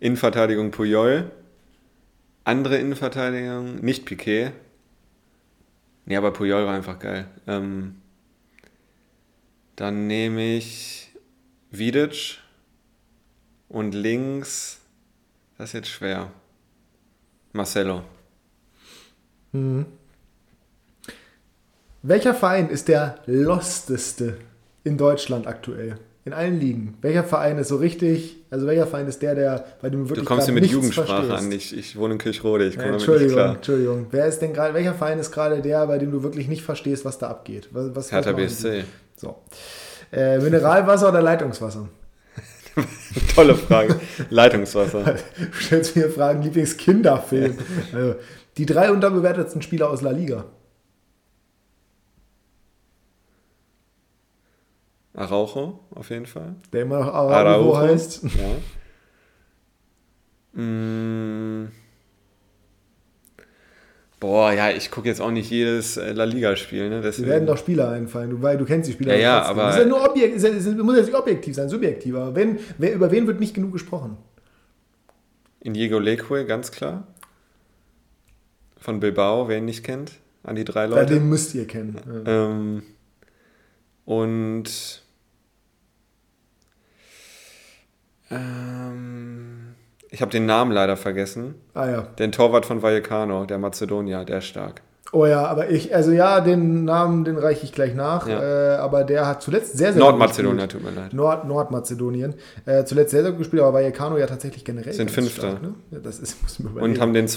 Innenverteidigung 0.00 0.70
Puyol. 0.72 1.30
Andere 2.42 2.78
Innenverteidigung 2.78 3.76
nicht 3.76 4.06
Piquet. 4.06 4.50
Nee, 6.06 6.16
aber 6.16 6.32
Puyol 6.32 6.64
war 6.66 6.74
einfach 6.74 6.98
geil. 6.98 7.28
Ähm, 7.46 7.96
dann 9.76 10.06
nehme 10.08 10.56
ich 10.56 11.10
Vidic. 11.70 12.38
Und 13.68 13.94
links, 13.94 14.80
das 15.58 15.70
ist 15.70 15.72
jetzt 15.74 15.88
schwer. 15.88 16.32
Marcelo. 17.52 18.02
Welcher 22.02 22.34
Verein 22.34 22.68
ist 22.68 22.88
der 22.88 23.16
losteste 23.26 24.36
in 24.82 24.98
Deutschland 24.98 25.46
aktuell? 25.46 25.96
In 26.26 26.32
allen 26.32 26.58
Ligen. 26.58 26.96
Welcher 27.02 27.22
Verein 27.22 27.58
ist 27.58 27.68
so 27.68 27.76
richtig, 27.76 28.36
also 28.50 28.66
welcher 28.66 28.86
Verein 28.86 29.06
ist 29.06 29.20
der, 29.20 29.34
der, 29.34 29.64
bei 29.82 29.90
dem 29.90 30.00
du 30.00 30.04
Du 30.04 30.10
wirklich 30.10 30.24
kommst 30.26 30.46
hier 30.46 30.54
mit 30.54 30.64
Jugendsprache 30.66 31.24
verstehst? 31.26 31.44
an. 31.46 31.52
Ich, 31.52 31.76
ich 31.76 31.96
wohne 31.96 32.14
in 32.14 32.18
Kirchrode, 32.18 32.64
ich 32.66 32.74
Ja, 32.76 32.80
komme 32.80 32.94
nicht 32.94 33.02
Entschuldigung, 33.02 33.34
klar. 33.34 33.54
Entschuldigung. 33.56 34.06
Wer 34.10 34.26
ist 34.26 34.38
denn 34.40 34.54
gerade, 34.54 34.72
welcher 34.72 34.94
Verein 34.94 35.18
ist 35.18 35.30
gerade 35.32 35.60
der, 35.60 35.86
bei 35.86 35.98
dem 35.98 36.10
du 36.10 36.22
wirklich 36.22 36.48
nicht 36.48 36.62
verstehst, 36.62 37.04
was 37.04 37.18
da 37.18 37.28
abgeht? 37.28 37.68
Was, 37.72 37.94
was 37.94 38.10
Hertha 38.10 38.32
BSC. 38.32 38.84
So. 39.16 39.36
Äh, 40.12 40.38
Mineralwasser 40.38 41.10
oder 41.10 41.20
Leitungswasser? 41.20 41.88
Tolle 43.34 43.54
Frage. 43.54 44.00
Leitungswasser. 44.30 45.04
Du 45.38 45.60
stellst 45.60 45.94
mir 45.94 46.08
Fragen, 46.08 46.42
Lieblingskinderfilm. 46.42 47.58
also, 47.92 48.14
die 48.56 48.66
drei 48.66 48.90
unterbewertetsten 48.92 49.62
Spieler 49.62 49.90
aus 49.90 50.00
La 50.02 50.10
Liga. 50.10 50.44
Araujo, 55.14 55.78
auf 55.94 56.10
jeden 56.10 56.26
Fall. 56.26 56.56
Der 56.72 56.82
immer 56.82 56.98
noch 57.00 57.12
Araujo 57.14 57.76
heißt. 57.78 58.24
Ja. 58.24 58.30
Mm. 60.60 61.68
Boah, 64.18 64.52
ja, 64.52 64.70
ich 64.70 64.90
gucke 64.90 65.06
jetzt 65.08 65.20
auch 65.20 65.30
nicht 65.30 65.50
jedes 65.50 65.96
äh, 65.98 66.12
La 66.12 66.24
Liga-Spiel, 66.24 66.88
ne? 66.88 66.96
Wir 66.96 67.02
Deswegen. 67.02 67.28
werden 67.28 67.46
doch 67.46 67.58
Spieler 67.58 67.90
einfallen, 67.90 68.30
du, 68.30 68.40
weil 68.42 68.56
du 68.56 68.64
kennst 68.64 68.88
die 68.88 68.92
Spieler. 68.94 69.14
Ja, 69.14 69.20
ja, 69.20 69.42
aber- 69.42 69.64
Das 69.66 69.76
ist 69.76 69.82
ja 69.82 69.88
nur 69.88 70.08
objekt, 70.08 70.36
ist 70.36 70.42
ja, 70.44 70.48
ist, 70.48 70.66
muss 70.78 70.96
ja 70.96 71.02
nicht 71.02 71.14
objektiv 71.14 71.54
sein, 71.54 71.68
subjektiv. 71.68 72.14
Aber 72.16 72.34
wenn, 72.34 72.58
wer, 72.78 72.94
über 72.94 73.10
wen 73.10 73.26
wird 73.26 73.38
nicht 73.40 73.54
genug 73.54 73.72
gesprochen? 73.72 74.16
Inigo 75.60 75.98
Leque, 75.98 76.44
ganz 76.46 76.70
klar. 76.72 77.06
Von 78.84 79.00
Bilbao, 79.00 79.48
wer 79.48 79.56
ihn 79.56 79.64
nicht 79.64 79.82
kennt. 79.82 80.12
An 80.42 80.56
die 80.56 80.64
drei 80.66 80.82
Ja, 80.82 80.88
Leute. 80.90 81.14
den 81.14 81.26
müsst 81.30 81.54
ihr 81.54 81.66
kennen. 81.66 81.96
Ja. 82.26 82.50
Ähm, 82.50 82.82
und 84.04 85.02
ähm, 88.30 89.74
ich 90.10 90.20
habe 90.20 90.30
den 90.30 90.44
Namen 90.44 90.70
leider 90.70 90.98
vergessen. 90.98 91.54
Ah 91.72 91.88
ja. 91.88 92.02
Den 92.02 92.30
Torwart 92.30 92.66
von 92.66 92.82
Vallecano, 92.82 93.46
der 93.46 93.56
Mazedonier, 93.56 94.26
der 94.26 94.38
ist 94.38 94.48
stark. 94.48 94.82
Oh 95.12 95.24
ja, 95.24 95.46
aber 95.46 95.70
ich, 95.70 95.94
also 95.94 96.10
ja, 96.10 96.42
den 96.42 96.84
Namen, 96.84 97.24
den 97.24 97.38
reiche 97.38 97.64
ich 97.64 97.72
gleich 97.72 97.94
nach. 97.94 98.28
Ja. 98.28 98.74
Äh, 98.74 98.76
aber 98.76 99.04
der 99.04 99.26
hat 99.26 99.40
zuletzt 99.42 99.78
sehr, 99.78 99.94
sehr 99.94 100.02
gut 100.02 100.10
tut 100.10 100.42
mir 100.42 100.54
leid. 100.56 100.70
gespielt. 100.72 101.14
Nord, 101.14 101.46
Nordmazedonien. 101.46 102.34
Äh, 102.66 102.84
zuletzt 102.84 103.12
sehr, 103.12 103.22
sehr 103.22 103.30
gut 103.30 103.38
gespielt, 103.38 103.62
aber 103.62 103.72
Vallecano 103.78 104.18
ja 104.18 104.26
tatsächlich 104.26 104.62
generell. 104.62 104.92
Sind 104.92 105.10
Fünfter. 105.10 105.52
Stark, 105.52 105.62
ne? 105.62 105.74
ja, 105.90 106.00
das 106.00 106.18
ist, 106.18 106.42
muss 106.42 106.58
man 106.58 106.72
überlegen. 106.72 106.92
Und 106.96 107.00
haben 107.00 107.14
den 107.14 107.28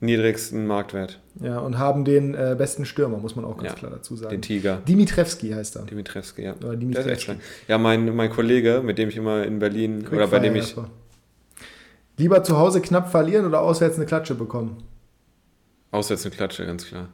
zweitniedrigsten 0.00 0.66
Marktwert, 0.66 1.20
ja, 1.40 1.58
und 1.58 1.78
haben 1.78 2.04
den 2.04 2.34
äh, 2.34 2.54
besten 2.56 2.84
Stürmer, 2.84 3.18
muss 3.18 3.36
man 3.36 3.44
auch 3.44 3.56
ganz 3.56 3.68
Ja, 3.70 3.74
klar 3.74 3.90
dazu 3.90 4.16
sagen. 4.16 4.30
den 4.30 4.42
Tiger. 4.42 4.78
Dimitrevski 4.88 5.50
heißt 5.50 5.76
er. 5.76 5.82
Dimitrevski, 5.82 6.42
ja. 6.42 6.52
Oder 6.54 6.60
Der 6.60 6.70
ist 6.70 6.74
echt 6.74 6.82
Dimitrevski. 6.82 7.22
stark. 7.22 7.38
Ja, 7.68 7.78
mein, 7.78 8.14
mein 8.16 8.30
Kollege, 8.30 8.82
mit 8.84 8.98
dem 8.98 9.08
ich 9.10 9.16
immer 9.16 9.44
in 9.44 9.58
Berlin 9.58 10.06
oder 10.10 10.26
bei 10.26 10.38
dem 10.38 10.56
ich. 10.56 10.74
Lieber 12.16 12.42
zu 12.42 12.58
Hause 12.58 12.80
knapp 12.80 13.10
verlieren 13.10 13.46
oder 13.46 13.60
auswärts 13.60 13.96
eine 13.96 14.06
Klatsche 14.06 14.34
bekommen? 14.34 14.82
Auswärts 15.90 16.24
eine 16.24 16.34
Klatsche, 16.34 16.66
ganz 16.66 16.86
klar. 16.86 17.08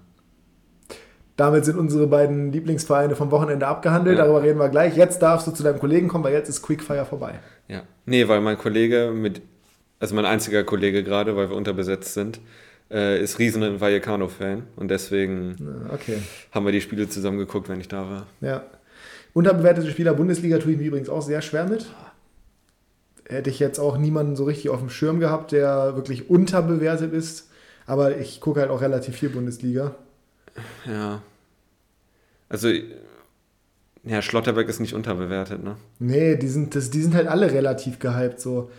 Damit 1.37 1.65
sind 1.67 1.77
unsere 1.79 2.07
beiden 2.07 2.51
Lieblingsvereine 2.51 3.15
vom 3.15 3.31
Wochenende 3.31 3.67
abgehandelt. 3.67 4.17
Ja. 4.17 4.25
Darüber 4.25 4.43
reden 4.43 4.59
wir 4.59 4.69
gleich. 4.71 4.97
Jetzt 4.97 5.21
darfst 5.21 5.47
du 5.47 5.51
zu 5.51 5.63
deinem 5.63 5.79
Kollegen 5.79 6.09
kommen, 6.09 6.25
weil 6.25 6.33
jetzt 6.33 6.49
ist 6.49 6.63
Quickfire 6.63 7.05
vorbei. 7.05 7.35
Ja. 7.69 7.83
Nee, 8.07 8.27
weil 8.27 8.41
mein 8.41 8.57
Kollege 8.57 9.13
mit, 9.15 9.43
also 10.01 10.15
mein 10.15 10.25
einziger 10.25 10.65
Kollege 10.65 11.05
gerade, 11.05 11.37
weil 11.37 11.51
wir 11.51 11.57
unterbesetzt 11.57 12.15
sind, 12.15 12.41
äh, 12.91 13.21
ist 13.23 13.39
riesen 13.39 13.81
Vallecano-Fan 13.81 14.63
und 14.77 14.89
deswegen 14.89 15.57
Okay. 15.93 16.19
haben 16.53 16.65
wir 16.65 16.73
die 16.73 16.81
Spiele 16.81 17.09
zusammen 17.09 17.39
geguckt, 17.39 17.69
wenn 17.69 17.81
ich 17.81 17.89
da 17.89 18.09
war. 18.09 18.27
Ja. 18.41 18.65
Unterbewertete 19.33 19.91
Spieler 19.91 20.15
Bundesliga 20.15 20.59
tue 20.59 20.73
ich 20.73 20.79
mir 20.79 20.85
übrigens 20.87 21.09
auch 21.09 21.23
sehr 21.23 21.43
schwer 21.43 21.67
mit. 21.67 21.87
Hätte 23.29 23.51
ich 23.51 23.59
jetzt 23.59 23.79
auch 23.79 23.99
niemanden 23.99 24.37
so 24.37 24.45
richtig 24.45 24.71
auf 24.71 24.79
dem 24.79 24.89
Schirm 24.89 25.21
gehabt, 25.21 25.53
der 25.53 25.97
wirklich 25.97 26.31
unterbewertet 26.31 27.13
ist. 27.13 27.51
Aber 27.87 28.17
ich 28.19 28.41
gucke 28.41 28.61
halt 28.61 28.71
auch 28.71 28.81
relativ 28.81 29.17
viel 29.17 29.29
Bundesliga. 29.29 29.95
Ja. 30.87 31.23
Also, 32.49 32.69
ja, 34.05 34.23
Schlotterbeck 34.23 34.69
ist 34.69 34.81
nicht 34.81 34.95
unterbewertet, 34.95 35.63
ne? 35.63 35.77
Nee, 35.99 36.37
die 36.37 36.49
sind, 36.49 36.75
das, 36.77 36.91
die 36.91 37.03
sind 37.03 37.15
halt 37.15 37.27
alle 37.27 37.51
relativ 37.53 37.99
gehypt. 37.99 38.41
So. 38.41 38.71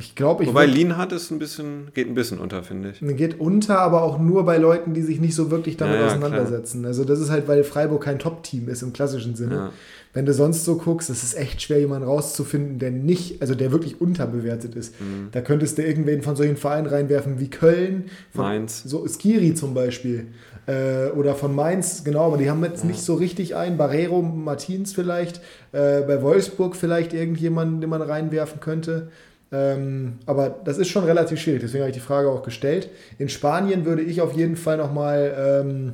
Ich 0.00 0.14
glaube, 0.14 0.44
ich 0.44 0.48
Wobei 0.48 0.64
Lienhardt 0.64 1.12
ist 1.12 1.30
ein 1.30 1.38
bisschen, 1.38 1.90
geht 1.92 2.08
ein 2.08 2.14
bisschen 2.14 2.38
unter, 2.38 2.62
finde 2.62 2.90
ich. 2.90 3.16
geht 3.18 3.38
unter, 3.38 3.80
aber 3.80 4.02
auch 4.02 4.18
nur 4.18 4.44
bei 4.46 4.56
Leuten, 4.56 4.94
die 4.94 5.02
sich 5.02 5.20
nicht 5.20 5.34
so 5.34 5.50
wirklich 5.50 5.76
damit 5.76 5.96
Ja, 5.96 6.00
ja, 6.00 6.06
auseinandersetzen. 6.06 6.86
Also 6.86 7.04
das 7.04 7.20
ist 7.20 7.30
halt, 7.30 7.46
weil 7.48 7.64
Freiburg 7.64 8.02
kein 8.02 8.18
Top-Team 8.18 8.70
ist 8.70 8.82
im 8.82 8.94
klassischen 8.94 9.36
Sinne. 9.36 9.54
Ja. 9.54 9.72
Wenn 10.14 10.24
du 10.24 10.32
sonst 10.32 10.64
so 10.64 10.76
guckst, 10.76 11.10
es 11.10 11.22
ist 11.22 11.34
echt 11.34 11.60
schwer, 11.60 11.78
jemanden 11.78 12.08
rauszufinden, 12.08 12.78
der 12.78 12.90
nicht, 12.90 13.42
also 13.42 13.54
der 13.54 13.70
wirklich 13.72 14.00
unterbewertet 14.00 14.74
ist. 14.74 14.98
Mhm. 15.00 15.28
Da 15.32 15.42
könntest 15.42 15.76
du 15.76 15.82
irgendwen 15.82 16.22
von 16.22 16.34
solchen 16.34 16.56
Vereinen 16.56 16.86
reinwerfen 16.86 17.38
wie 17.38 17.48
Köln, 17.48 18.06
von 18.34 18.46
Mainz. 18.46 18.82
so 18.84 19.06
Skiri 19.06 19.54
zum 19.54 19.74
Beispiel. 19.74 20.28
Äh, 20.66 21.10
oder 21.10 21.34
von 21.34 21.54
Mainz, 21.54 22.02
genau, 22.04 22.26
aber 22.26 22.38
die 22.38 22.50
haben 22.50 22.64
jetzt 22.64 22.84
nicht 22.84 23.02
so 23.02 23.14
richtig 23.14 23.54
einen. 23.54 23.76
Barrero, 23.76 24.22
Martins 24.22 24.92
vielleicht. 24.92 25.38
Äh, 25.72 26.00
bei 26.00 26.22
Wolfsburg 26.22 26.74
vielleicht 26.74 27.12
irgendjemanden, 27.12 27.80
den 27.80 27.90
man 27.90 28.02
reinwerfen 28.02 28.60
könnte. 28.60 29.10
Ähm, 29.52 30.18
aber 30.26 30.48
das 30.64 30.78
ist 30.78 30.88
schon 30.88 31.04
relativ 31.04 31.40
schwierig, 31.40 31.60
deswegen 31.60 31.82
habe 31.82 31.90
ich 31.90 31.96
die 31.96 32.02
Frage 32.02 32.30
auch 32.30 32.42
gestellt. 32.42 32.88
In 33.18 33.28
Spanien 33.28 33.84
würde 33.84 34.02
ich 34.02 34.20
auf 34.20 34.32
jeden 34.32 34.56
Fall 34.56 34.76
nochmal 34.76 35.34
ähm, 35.36 35.92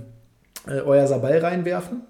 äh, 0.66 0.80
euer 0.80 1.06
Sabal 1.06 1.38
reinwerfen. 1.38 2.02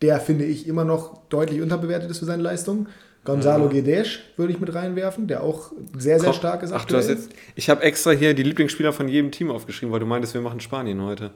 Der 0.00 0.20
finde 0.20 0.44
ich 0.44 0.66
immer 0.66 0.84
noch 0.84 1.26
deutlich 1.28 1.60
unterbewertet 1.60 2.10
ist 2.10 2.18
für 2.18 2.24
seine 2.24 2.42
Leistung. 2.42 2.86
Gonzalo 3.24 3.68
Guedes 3.68 4.18
würde 4.36 4.52
ich 4.52 4.58
mit 4.58 4.74
reinwerfen, 4.74 5.28
der 5.28 5.44
auch 5.44 5.72
sehr, 5.96 6.18
sehr 6.18 6.30
Komm, 6.30 6.38
stark 6.38 6.62
ist 6.64 6.72
Ach, 6.72 6.84
du 6.84 6.96
hast 6.96 7.08
jetzt, 7.08 7.30
ich 7.54 7.70
habe 7.70 7.82
extra 7.82 8.10
hier 8.10 8.34
die 8.34 8.42
Lieblingsspieler 8.42 8.92
von 8.92 9.06
jedem 9.06 9.30
Team 9.30 9.50
aufgeschrieben, 9.50 9.92
weil 9.92 10.00
du 10.00 10.06
meintest, 10.06 10.34
wir 10.34 10.40
machen 10.40 10.58
Spanien 10.58 11.00
heute. 11.02 11.30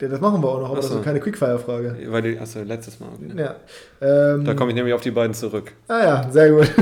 Das 0.00 0.20
machen 0.20 0.40
wir 0.40 0.48
auch 0.48 0.60
noch, 0.60 0.66
aber 0.66 0.74
Ach 0.74 0.80
das 0.80 0.90
so. 0.90 0.98
ist 0.98 1.04
keine 1.04 1.18
Quickfire-Frage. 1.18 1.96
Weil 2.06 2.22
die, 2.22 2.38
achso, 2.38 2.60
letztes 2.62 3.00
Mal. 3.00 3.08
Okay. 3.16 3.32
Ja. 3.36 3.56
Ähm, 4.34 4.44
Da 4.44 4.54
komme 4.54 4.70
ich 4.70 4.76
nämlich 4.76 4.94
auf 4.94 5.00
die 5.00 5.10
beiden 5.10 5.34
zurück. 5.34 5.72
Ah 5.88 5.98
ja, 6.00 6.30
sehr 6.30 6.50
gut. 6.50 6.70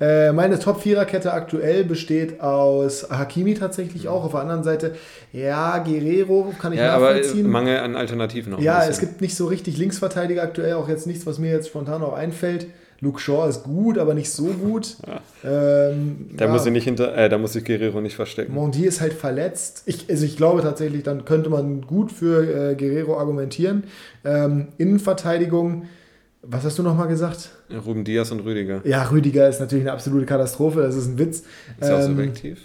Äh, 0.00 0.32
meine 0.32 0.58
Top-Vierer-Kette 0.58 1.30
aktuell 1.32 1.84
besteht 1.84 2.40
aus 2.40 3.08
Hakimi 3.10 3.52
tatsächlich 3.54 4.08
auch. 4.08 4.24
Auf 4.24 4.30
der 4.32 4.40
anderen 4.40 4.64
Seite, 4.64 4.94
ja, 5.32 5.76
Guerrero 5.78 6.54
kann 6.58 6.72
ich 6.72 6.78
Ja, 6.78 6.94
aber 6.94 7.10
äh, 7.10 7.18
nachvollziehen. 7.20 7.50
Mangel 7.50 7.78
an 7.80 7.96
Alternativen 7.96 8.52
noch. 8.52 8.60
ja, 8.60 8.84
es 8.86 8.98
gibt 8.98 9.20
nicht 9.20 9.36
so 9.36 9.46
richtig 9.46 9.76
Linksverteidiger 9.76 10.42
aktuell, 10.42 10.74
auch 10.74 10.88
jetzt 10.88 11.06
nichts, 11.06 11.26
was 11.26 11.38
mir 11.38 11.50
jetzt 11.52 11.68
spontan 11.68 12.02
auch 12.02 12.14
einfällt. 12.14 12.66
Luke 13.04 13.20
Shaw 13.20 13.48
ist 13.48 13.62
gut, 13.62 13.98
aber 13.98 14.14
nicht 14.14 14.30
so 14.30 14.46
gut. 14.46 14.96
Ähm, 15.46 16.30
Da 16.38 16.46
ja, 16.46 16.50
muss 16.50 16.64
ich 16.64 16.72
nicht 16.72 16.84
hinter, 16.84 17.14
äh, 17.14 17.28
da 17.28 17.36
muss 17.36 17.54
ich 17.54 17.64
Guerrero 17.66 18.00
nicht 18.00 18.16
verstecken. 18.16 18.54
Mondi 18.54 18.86
ist 18.86 19.02
halt 19.02 19.12
verletzt. 19.12 19.82
Ich, 19.84 20.08
also 20.08 20.24
ich 20.24 20.38
glaube 20.38 20.62
tatsächlich, 20.62 21.02
dann 21.02 21.26
könnte 21.26 21.50
man 21.50 21.82
gut 21.82 22.10
für 22.10 22.70
äh, 22.70 22.74
Guerrero 22.76 23.18
argumentieren. 23.18 23.84
Ähm, 24.24 24.68
Innenverteidigung, 24.78 25.84
was 26.40 26.64
hast 26.64 26.78
du 26.78 26.82
nochmal 26.82 27.08
gesagt? 27.08 27.50
Ruben 27.86 28.04
Diaz 28.04 28.30
und 28.30 28.40
Rüdiger. 28.40 28.80
Ja, 28.84 29.02
Rüdiger 29.10 29.46
ist 29.50 29.60
natürlich 29.60 29.84
eine 29.84 29.92
absolute 29.92 30.24
Katastrophe, 30.24 30.80
das 30.80 30.96
ist 30.96 31.08
ein 31.08 31.18
Witz. 31.18 31.42
Ist 31.78 31.90
auch 31.90 31.98
Ähm, 32.00 32.16
subjektiv. 32.16 32.58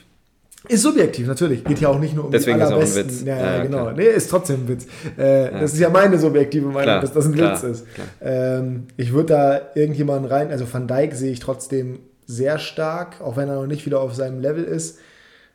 Ist 0.68 0.82
subjektiv, 0.84 1.26
natürlich. 1.28 1.64
Geht 1.64 1.80
ja 1.80 1.88
auch 1.88 2.00
nicht 2.00 2.14
nur 2.16 2.26
um 2.26 2.32
Deswegen 2.32 2.58
die 2.58 2.64
ist 2.64 2.68
auch 2.68 2.72
ein 2.74 2.82
allerbesten. 2.82 3.10
Witz. 3.10 3.24
Ja, 3.26 3.38
ja, 3.38 3.58
Ja, 3.58 3.64
genau. 3.64 3.78
klar. 3.84 3.94
Nee, 3.94 4.08
ist 4.08 4.30
trotzdem 4.30 4.64
ein 4.64 4.68
Witz. 4.68 4.86
Äh, 5.18 5.52
Das 5.52 5.74
ist 5.74 5.80
ja 5.80 5.90
meine 5.90 6.20
subjektive 6.20 6.66
Meinung, 6.66 6.84
Klar, 6.84 7.02
dass 7.02 7.14
das 7.14 7.26
ein 7.28 7.34
klar, 7.34 7.54
Witz 7.54 7.64
ist. 7.64 7.86
Ähm, 8.22 8.88
ich 8.98 9.14
würde 9.14 9.34
da 9.34 9.62
irgendjemanden 9.76 10.30
rein, 10.30 10.52
also 10.52 10.66
Van 10.72 10.88
Dijk 10.88 11.16
sehe 11.16 11.32
ich 11.32 11.40
trotzdem 11.40 12.00
sehr 12.26 12.60
stark, 12.60 13.22
auch 13.22 13.38
wenn 13.38 13.48
er 13.48 13.56
noch 13.56 13.68
nicht 13.68 13.86
wieder 13.86 14.02
auf 14.02 14.14
seinem 14.14 14.42
Level 14.42 14.64
ist. 14.66 15.00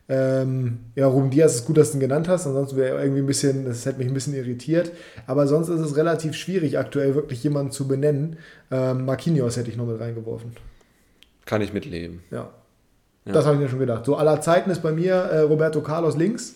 Ähm, 0.09 0.81
ja, 0.97 1.07
Ruben 1.07 1.31
Diaz 1.31 1.55
ist 1.55 1.67
gut, 1.67 1.77
dass 1.79 1.93
du 1.93 1.99
ihn 1.99 2.01
genannt 2.01 2.29
hast, 2.29 2.47
ansonsten 2.47 2.77
wäre 2.77 2.97
er 2.97 3.03
irgendwie 3.03 3.23
ein 3.23 3.27
bisschen, 3.27 3.65
das 3.65 3.87
hätte 3.87 3.99
mich 3.99 4.09
ein 4.09 4.15
bisschen 4.15 4.35
irritiert. 4.35 4.91
Aber 5.27 5.47
sonst 5.47 5.69
ist 5.69 5.81
es 5.81 5.97
relativ 5.97 6.35
schwierig, 6.35 6.79
aktuell 6.79 7.15
wirklich 7.15 7.43
jemanden 7.43 7.73
zu 7.73 7.87
benennen. 7.89 8.37
Ähm, 8.71 9.05
Marquinhos 9.07 9.57
hätte 9.57 9.71
ich 9.71 9.77
noch 9.77 9.87
mit 9.87 10.01
reingeworfen. 10.01 10.53
Kann 11.47 11.61
ich 11.63 11.73
mitleben. 11.73 12.21
Ja. 12.31 12.51
Ja. 13.25 13.33
Das 13.33 13.47
habe 13.47 13.57
ich 13.57 13.63
mir 13.63 13.69
schon 13.69 13.79
gedacht. 13.79 14.05
So 14.05 14.17
aller 14.17 14.41
Zeiten 14.41 14.71
ist 14.71 14.83
bei 14.83 14.93
mir 14.93 15.15
äh, 15.15 15.41
Roberto 15.41 15.81
Carlos 15.81 16.17
links. 16.17 16.55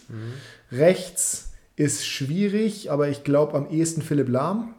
Rechts 0.70 1.50
ist 1.76 2.06
schwierig, 2.06 2.90
aber 2.90 3.08
ich 3.08 3.24
glaube 3.24 3.54
am 3.54 3.70
ehesten 3.70 4.02
Philipp 4.02 4.28
Lahm. 4.28 4.74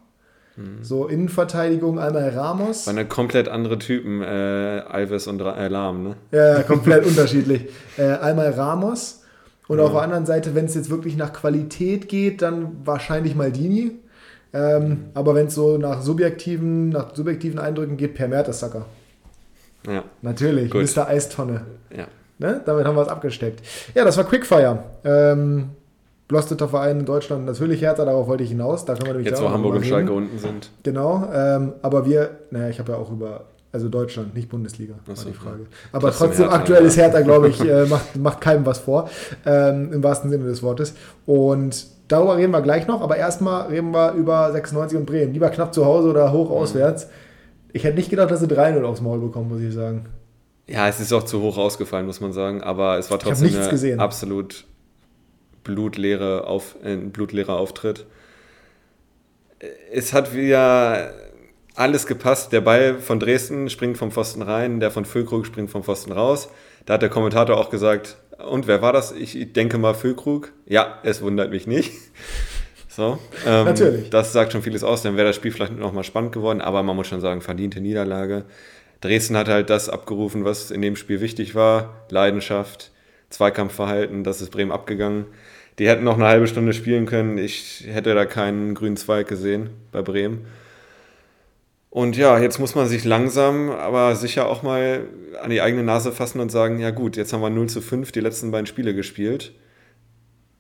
So 0.81 1.07
Innenverteidigung 1.07 1.99
einmal 1.99 2.29
Ramos. 2.29 2.85
Waren 2.85 2.97
ja 2.97 3.03
komplett 3.05 3.47
andere 3.47 3.79
Typen, 3.79 4.21
äh, 4.21 4.25
Alves 4.25 5.27
und 5.27 5.39
äh, 5.39 5.67
Lahm, 5.69 6.03
ne? 6.03 6.15
Ja, 6.31 6.63
komplett 6.63 7.05
unterschiedlich. 7.07 7.67
Äh, 7.97 8.17
einmal 8.17 8.49
Ramos. 8.51 9.23
Und 9.69 9.79
auf 9.79 9.91
der 9.91 10.01
anderen 10.01 10.25
Seite, 10.25 10.55
wenn 10.55 10.65
es 10.65 10.75
jetzt 10.75 10.89
wirklich 10.89 11.15
nach 11.15 11.31
Qualität 11.31 12.09
geht, 12.09 12.41
dann 12.41 12.77
wahrscheinlich 12.83 13.35
Maldini. 13.35 13.91
Ähm, 14.51 15.05
aber 15.13 15.35
wenn 15.35 15.47
es 15.47 15.55
so 15.55 15.77
nach 15.77 16.01
subjektiven, 16.01 16.89
nach 16.89 17.15
subjektiven 17.15 17.59
Eindrücken 17.59 17.95
geht, 17.95 18.15
Per 18.15 18.27
Mertesacker. 18.27 18.85
Ja, 19.87 20.03
Natürlich, 20.21 20.71
Gut. 20.71 20.95
Mr. 20.95 21.07
Eistonne. 21.07 21.61
ja. 21.95 22.05
Ne? 22.41 22.61
Damit 22.65 22.85
haben 22.85 22.95
wir 22.95 23.01
es 23.01 23.09
abgesteckt. 23.09 23.61
Ja, 23.95 24.05
das 24.05 24.15
war 24.15 24.23
Quickfire. 24.23 24.79
Ähm, 25.03 25.71
Blosteter 26.29 26.69
Verein 26.69 26.99
in 27.01 27.05
Deutschland, 27.05 27.45
natürlich 27.45 27.81
Hertha, 27.81 28.05
darauf 28.05 28.27
wollte 28.27 28.43
ich 28.43 28.49
hinaus. 28.51 28.85
Da 28.85 28.93
können 28.93 29.07
wir 29.07 29.13
nämlich 29.13 29.27
Jetzt, 29.29 29.41
wo 29.41 29.49
Hamburg 29.49 29.75
und 29.75 29.85
Schalke 29.85 30.13
unten 30.13 30.37
sind. 30.37 30.69
Genau, 30.83 31.27
ähm, 31.33 31.73
aber 31.81 32.05
wir, 32.05 32.29
naja, 32.51 32.69
ich 32.69 32.79
habe 32.79 32.93
ja 32.93 32.97
auch 32.97 33.11
über, 33.11 33.45
also 33.73 33.89
Deutschland, 33.89 34.35
nicht 34.35 34.47
Bundesliga, 34.47 34.93
war 35.05 35.15
so, 35.17 35.27
die 35.27 35.33
Frage. 35.35 35.65
Aber 35.91 36.09
Trotzdem 36.11 36.27
trotzdem, 36.27 36.43
Hertha, 36.45 36.55
aktuell 36.59 36.81
ja. 36.83 36.87
ist 36.87 36.97
Hertha, 36.97 37.21
glaube 37.21 37.49
ich, 37.49 37.59
äh, 37.67 37.85
macht, 37.87 38.15
macht 38.15 38.39
keinem 38.41 38.65
was 38.65 38.77
vor, 38.77 39.09
ähm, 39.45 39.91
im 39.91 40.01
wahrsten 40.03 40.29
Sinne 40.29 40.45
des 40.45 40.63
Wortes. 40.63 40.93
Und 41.25 41.87
darüber 42.07 42.37
reden 42.37 42.51
wir 42.53 42.61
gleich 42.61 42.87
noch, 42.87 43.01
aber 43.01 43.17
erstmal 43.17 43.67
reden 43.67 43.91
wir 43.91 44.13
über 44.13 44.49
96 44.51 44.97
und 44.97 45.05
Bremen. 45.05 45.33
Lieber 45.33 45.49
knapp 45.49 45.73
zu 45.73 45.83
Hause 45.83 46.09
oder 46.09 46.27
Mhm. 46.29 46.33
hoch 46.33 46.51
auswärts. 46.51 47.07
Ich 47.73 47.83
hätte 47.83 47.97
nicht 47.97 48.09
gedacht, 48.09 48.31
dass 48.31 48.39
sie 48.39 48.47
3-0 48.47 48.83
aufs 48.83 49.01
Maul 49.01 49.19
bekommen, 49.19 49.49
muss 49.49 49.61
ich 49.61 49.73
sagen. 49.73 50.07
Ja, 50.67 50.87
es 50.87 50.99
ist 50.99 51.13
auch 51.13 51.23
zu 51.23 51.41
hoch 51.41 51.57
ausgefallen, 51.57 52.05
muss 52.05 52.21
man 52.21 52.33
sagen. 52.33 52.61
Aber 52.61 52.97
es 52.97 53.09
war 53.09 53.19
trotzdem 53.19 53.55
eine 53.55 53.69
gesehen. 53.69 53.99
absolut 53.99 54.65
blutleere 55.63 56.47
Auf, 56.47 56.75
äh, 56.83 56.93
ein 56.93 57.11
blutleerer 57.11 57.57
Auftritt. 57.57 58.05
Es 59.91 60.13
hat 60.13 60.33
wieder 60.33 61.13
alles 61.75 62.07
gepasst. 62.07 62.51
Der 62.51 62.61
Ball 62.61 62.99
von 62.99 63.19
Dresden 63.19 63.69
springt 63.69 63.97
vom 63.97 64.11
Pfosten 64.11 64.41
rein, 64.41 64.79
der 64.79 64.91
von 64.91 65.05
Füllkrug 65.05 65.45
springt 65.45 65.69
vom 65.69 65.83
Pfosten 65.83 66.11
raus. 66.11 66.49
Da 66.85 66.95
hat 66.95 67.01
der 67.01 67.09
Kommentator 67.09 67.57
auch 67.57 67.69
gesagt, 67.69 68.17
und 68.49 68.67
wer 68.67 68.81
war 68.81 68.93
das? 68.93 69.11
Ich 69.11 69.53
denke 69.53 69.77
mal 69.77 69.93
Füllkrug. 69.93 70.53
Ja, 70.65 70.99
es 71.03 71.21
wundert 71.21 71.51
mich 71.51 71.67
nicht. 71.67 71.91
So, 72.99 73.17
ähm, 73.47 73.63
Natürlich. 73.63 74.09
Das 74.09 74.33
sagt 74.33 74.51
schon 74.51 74.61
vieles 74.61 74.83
aus, 74.83 75.03
dann 75.03 75.15
wäre 75.15 75.27
das 75.27 75.37
Spiel 75.37 75.51
vielleicht 75.51 75.71
nochmal 75.71 76.03
spannend 76.03 76.33
geworden, 76.33 76.59
aber 76.59 76.83
man 76.83 76.97
muss 76.97 77.07
schon 77.07 77.21
sagen, 77.21 77.39
verdiente 77.39 77.79
Niederlage. 77.79 78.43
Dresden 78.99 79.37
hat 79.37 79.47
halt 79.47 79.69
das 79.69 79.87
abgerufen, 79.87 80.43
was 80.43 80.69
in 80.69 80.81
dem 80.81 80.97
Spiel 80.97 81.21
wichtig 81.21 81.55
war. 81.55 81.93
Leidenschaft, 82.09 82.91
Zweikampfverhalten, 83.29 84.25
das 84.25 84.41
ist 84.41 84.49
Bremen 84.49 84.73
abgegangen. 84.73 85.27
Die 85.79 85.87
hätten 85.87 86.03
noch 86.03 86.15
eine 86.15 86.25
halbe 86.25 86.45
Stunde 86.45 86.73
spielen 86.73 87.05
können. 87.05 87.37
Ich 87.37 87.85
hätte 87.87 88.13
da 88.13 88.25
keinen 88.25 88.75
grünen 88.75 88.97
Zweig 88.97 89.29
gesehen 89.29 89.69
bei 89.93 90.01
Bremen. 90.01 90.45
Und 91.89 92.17
ja, 92.17 92.37
jetzt 92.37 92.59
muss 92.59 92.75
man 92.75 92.89
sich 92.89 93.05
langsam, 93.05 93.69
aber 93.69 94.13
sicher 94.17 94.49
auch 94.49 94.61
mal 94.61 95.05
an 95.41 95.51
die 95.51 95.61
eigene 95.61 95.83
Nase 95.83 96.11
fassen 96.11 96.41
und 96.41 96.51
sagen, 96.51 96.79
ja 96.79 96.91
gut, 96.91 97.15
jetzt 97.15 97.31
haben 97.31 97.39
wir 97.39 97.49
0 97.49 97.69
zu 97.69 97.79
5 97.79 98.11
die 98.11 98.19
letzten 98.19 98.51
beiden 98.51 98.67
Spiele 98.67 98.93
gespielt. 98.93 99.53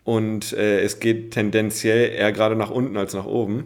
Und 0.03 0.53
äh, 0.53 0.81
es 0.81 0.99
geht 0.99 1.31
tendenziell 1.31 2.11
eher 2.11 2.31
gerade 2.31 2.55
nach 2.55 2.71
unten 2.71 2.97
als 2.97 3.13
nach 3.13 3.25
oben. 3.25 3.65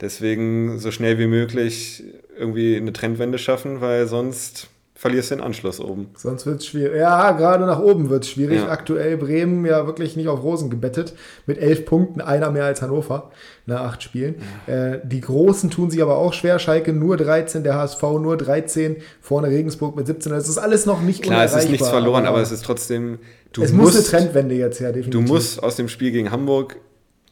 Deswegen 0.00 0.78
so 0.78 0.90
schnell 0.90 1.18
wie 1.18 1.26
möglich 1.26 2.02
irgendwie 2.38 2.76
eine 2.76 2.92
Trendwende 2.92 3.38
schaffen, 3.38 3.80
weil 3.80 4.06
sonst 4.06 4.70
verlierst 5.00 5.30
du 5.30 5.36
den 5.36 5.44
Anschluss 5.44 5.80
oben. 5.80 6.10
Sonst 6.14 6.44
wird 6.44 6.60
es 6.60 6.66
schwierig. 6.66 6.98
Ja, 6.98 7.32
gerade 7.32 7.64
nach 7.64 7.80
oben 7.80 8.10
wird 8.10 8.24
es 8.24 8.30
schwierig. 8.30 8.60
Ja. 8.60 8.68
Aktuell 8.68 9.16
Bremen 9.16 9.64
ja 9.64 9.86
wirklich 9.86 10.14
nicht 10.14 10.28
auf 10.28 10.42
Rosen 10.42 10.68
gebettet. 10.68 11.14
Mit 11.46 11.56
elf 11.56 11.86
Punkten, 11.86 12.20
einer 12.20 12.50
mehr 12.50 12.66
als 12.66 12.82
Hannover 12.82 13.30
nach 13.64 13.80
acht 13.80 14.02
Spielen. 14.02 14.34
Äh, 14.66 14.98
die 15.02 15.22
Großen 15.22 15.70
tun 15.70 15.90
sich 15.90 16.02
aber 16.02 16.18
auch 16.18 16.34
schwer. 16.34 16.58
Schalke 16.58 16.92
nur 16.92 17.16
13, 17.16 17.64
der 17.64 17.76
HSV 17.76 18.02
nur 18.02 18.36
13, 18.36 18.96
vorne 19.22 19.48
Regensburg 19.48 19.96
mit 19.96 20.06
17. 20.06 20.32
Das 20.32 20.50
ist 20.50 20.58
alles 20.58 20.84
noch 20.84 21.00
nicht 21.00 21.22
Klar, 21.22 21.44
es 21.44 21.54
ist 21.54 21.70
nichts 21.70 21.88
verloren, 21.88 22.26
aber 22.26 22.42
es 22.42 22.52
ist 22.52 22.62
trotzdem, 22.62 23.20
du 23.52 23.62
es 23.62 23.72
muss 23.72 23.94
musst, 23.94 24.14
eine 24.14 24.24
Trendwende 24.24 24.54
jetzt 24.54 24.80
her, 24.80 24.92
du 24.92 25.00
definitiv. 25.00 25.28
musst 25.28 25.62
aus 25.62 25.76
dem 25.76 25.88
Spiel 25.88 26.10
gegen 26.10 26.30
Hamburg 26.30 26.76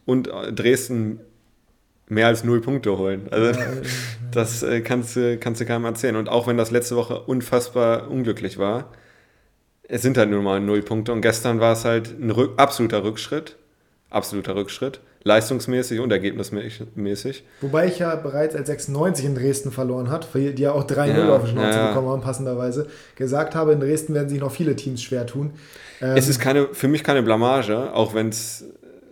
und 0.05 0.29
äh, 0.29 0.53
Dresden 0.53 1.21
mehr 2.09 2.27
als 2.27 2.45
null 2.45 2.61
Punkte 2.61 2.97
holen. 2.99 3.29
Also 3.31 3.59
das 4.33 4.63
äh, 4.63 4.81
kannst, 4.81 5.17
du, 5.17 5.39
kannst 5.39 5.61
du 5.61 5.67
keinem 5.67 5.85
erzählen. 5.85 6.17
Und 6.17 6.29
auch 6.29 6.47
wenn 6.47 6.57
das 6.57 6.71
letzte 6.71 6.97
Woche 6.97 7.21
unfassbar 7.21 8.11
unglücklich 8.11 8.59
war, 8.59 8.93
es 9.83 10.03
sind 10.03 10.19
halt 10.19 10.31
nur 10.31 10.43
mal 10.43 10.61
null 10.61 10.83
Punkte. 10.83 11.13
Und 11.13 11.23
gestern 11.23 11.61
war 11.61 11.73
es 11.73 11.85
halt 11.85 12.19
ein 12.19 12.31
Rück, 12.31 12.53
absoluter 12.59 13.05
Rückschritt. 13.05 13.57
Absoluter 14.11 14.55
Rückschritt. 14.55 15.01
Leistungsmäßig 15.25 16.01
und 16.01 16.11
ergebnismäßig. 16.13 17.45
Wobei 17.61 17.87
ich 17.89 17.99
ja 17.99 18.15
bereits 18.17 18.55
als 18.55 18.69
96 18.69 19.25
in 19.27 19.35
Dresden 19.35 19.71
verloren 19.73 20.11
hat, 20.11 20.29
die 20.35 20.51
ja 20.63 20.73
auch 20.73 20.85
3-0 20.87 21.07
Ja, 21.09 21.37
auf 21.37 21.45
die 21.45 21.51
Schnauze 21.51 21.77
ja. 21.79 21.89
bekommen 21.89 22.09
haben, 22.09 22.23
passenderweise, 22.23 22.87
gesagt 23.17 23.55
habe, 23.55 23.73
in 23.73 23.81
Dresden 23.81 24.15
werden 24.15 24.29
sich 24.29 24.41
noch 24.41 24.53
viele 24.53 24.77
Teams 24.77 25.03
schwer 25.03 25.27
tun. 25.27 25.51
Ähm, 26.01 26.17
Es 26.17 26.29
ist 26.29 26.39
keine, 26.41 26.69
für 26.73 26.89
mich 26.89 27.03
keine 27.05 27.23
Blamage, 27.23 27.93
auch 27.93 28.15
wenn 28.15 28.29
es 28.29 28.65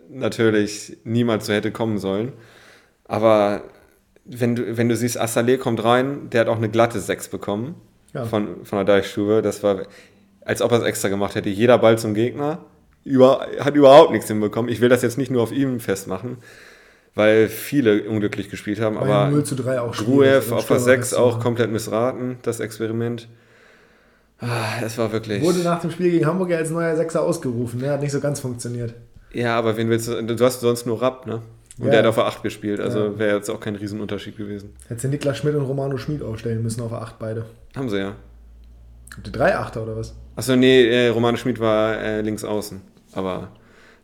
natürlich 0.08 0.96
niemals 1.04 1.46
so 1.46 1.52
hätte 1.52 1.70
kommen 1.72 1.98
sollen. 1.98 2.32
Aber 3.04 3.62
wenn 4.24 4.56
du, 4.56 4.76
wenn 4.76 4.88
du 4.88 4.96
siehst, 4.96 5.20
Assalé 5.20 5.58
kommt 5.58 5.82
rein, 5.84 6.30
der 6.30 6.42
hat 6.42 6.48
auch 6.48 6.56
eine 6.56 6.68
glatte 6.68 7.00
6 7.00 7.28
bekommen 7.28 7.74
Ja. 8.14 8.24
von, 8.24 8.64
von 8.64 8.78
der 8.78 8.84
Deichstube. 8.84 9.42
Das 9.42 9.62
war, 9.62 9.82
als 10.44 10.62
ob 10.62 10.72
er 10.72 10.78
es 10.78 10.84
extra 10.84 11.08
gemacht 11.08 11.34
hätte. 11.34 11.48
Jeder 11.48 11.78
Ball 11.78 11.98
zum 11.98 12.14
Gegner. 12.14 12.64
Über, 13.06 13.46
hat 13.60 13.76
überhaupt 13.76 14.10
nichts 14.10 14.26
hinbekommen. 14.26 14.68
Ich 14.70 14.80
will 14.80 14.88
das 14.88 15.00
jetzt 15.02 15.16
nicht 15.16 15.30
nur 15.30 15.40
auf 15.42 15.52
ihm 15.52 15.78
festmachen, 15.78 16.38
weil 17.14 17.48
viele 17.48 18.02
unglücklich 18.08 18.50
gespielt 18.50 18.80
haben. 18.80 18.96
Bei 18.96 19.02
aber 19.02 19.30
0 19.30 19.44
zu 19.44 19.54
3 19.54 19.80
auch. 19.80 19.94
Gruev 19.94 20.50
auf 20.50 20.66
der 20.66 20.74
Stürmer 20.74 20.80
6 20.80 21.06
ist 21.08 21.14
auch 21.14 21.38
komplett 21.38 21.70
missraten, 21.70 22.38
das 22.42 22.58
Experiment. 22.58 23.28
Ah, 24.40 24.80
es 24.84 24.98
war 24.98 25.12
wirklich. 25.12 25.40
Wurde 25.42 25.60
nach 25.60 25.80
dem 25.80 25.90
Spiel 25.92 26.10
gegen 26.10 26.26
Hamburg 26.26 26.50
ja 26.50 26.58
als 26.58 26.70
neuer 26.70 26.96
Sechser 26.96 27.22
ausgerufen. 27.22 27.80
Ne? 27.80 27.90
Hat 27.90 28.00
nicht 28.02 28.10
so 28.12 28.20
ganz 28.20 28.40
funktioniert. 28.40 28.92
Ja, 29.32 29.56
aber 29.56 29.76
wen 29.76 29.88
willst 29.88 30.08
du? 30.08 30.20
Du 30.22 30.44
hast 30.44 30.60
sonst 30.60 30.84
nur 30.86 31.00
Rapp, 31.00 31.26
ne? 31.26 31.42
Und 31.78 31.84
Ja. 31.86 31.90
der 31.90 31.98
hat 32.00 32.06
auf 32.06 32.14
der 32.16 32.26
8 32.26 32.42
gespielt, 32.42 32.80
also 32.80 32.98
Ja. 32.98 33.18
wäre 33.18 33.36
jetzt 33.36 33.50
auch 33.50 33.60
kein 33.60 33.76
Riesenunterschied 33.76 34.36
gewesen. 34.36 34.74
Hätte 34.88 35.02
sie 35.02 35.08
Niklas 35.08 35.38
Schmidt 35.38 35.54
und 35.54 35.62
Romano 35.62 35.96
Schmid 35.98 36.22
aufstellen 36.22 36.62
müssen 36.62 36.80
auf 36.82 36.90
der 36.90 37.02
8 37.02 37.18
beide. 37.18 37.44
Haben 37.76 37.88
sie 37.88 37.98
ja. 37.98 38.16
Die 39.24 39.30
drei 39.32 39.54
Achter 39.56 39.82
oder 39.84 39.96
was? 39.96 40.14
Achso, 40.34 40.56
nee, 40.56 40.86
äh, 40.88 41.08
Romano 41.08 41.36
Schmid 41.36 41.60
war 41.60 41.98
äh, 42.00 42.20
links 42.22 42.44
außen, 42.44 42.80
aber 43.16 43.48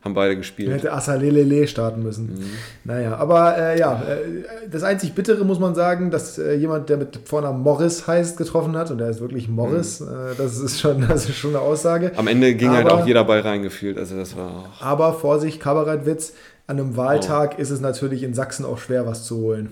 haben 0.03 0.13
beide 0.15 0.35
gespielt. 0.35 0.69
hätte 0.69 0.91
Assalelele 0.91 1.65
starten 1.65 2.03
müssen. 2.03 2.25
Mhm. 2.33 2.43
Naja, 2.83 3.15
aber 3.15 3.57
äh, 3.57 3.79
ja, 3.79 4.01
äh, 4.03 4.43
das 4.69 4.83
einzig 4.83 5.13
Bittere 5.13 5.45
muss 5.45 5.59
man 5.59 5.75
sagen, 5.75 6.11
dass 6.11 6.37
äh, 6.37 6.55
jemand, 6.55 6.89
der 6.89 6.97
mit 6.97 7.19
Vornamen 7.23 7.61
Morris 7.63 8.05
heißt, 8.05 8.35
getroffen 8.35 8.75
hat 8.75 8.91
und 8.91 8.97
der 8.97 9.07
ist 9.09 9.21
wirklich 9.21 9.47
Morris. 9.47 10.01
Mhm. 10.01 10.07
Äh, 10.07 10.35
das, 10.37 10.57
ist 10.59 10.81
schon, 10.81 11.01
das 11.07 11.29
ist 11.29 11.37
schon 11.37 11.51
eine 11.51 11.61
Aussage. 11.61 12.11
Am 12.17 12.27
Ende 12.27 12.53
ging 12.53 12.71
halt 12.71 12.85
Aber- 12.85 13.01
auch 13.01 13.07
jeder 13.07 13.23
Ball 13.23 13.39
reingefühlt, 13.39 13.97
also 13.97 14.17
das 14.17 14.35
war 14.35 14.49
auch. 14.49 14.81
Aber 14.81 15.13
Vorsicht, 15.13 15.61
Kabarettwitz. 15.61 16.33
An 16.73 16.79
einem 16.79 16.97
Wahltag 16.97 17.55
oh. 17.57 17.61
ist 17.61 17.69
es 17.69 17.81
natürlich 17.81 18.23
in 18.23 18.33
Sachsen 18.33 18.65
auch 18.65 18.79
schwer, 18.79 19.05
was 19.05 19.25
zu 19.25 19.37
holen. 19.37 19.69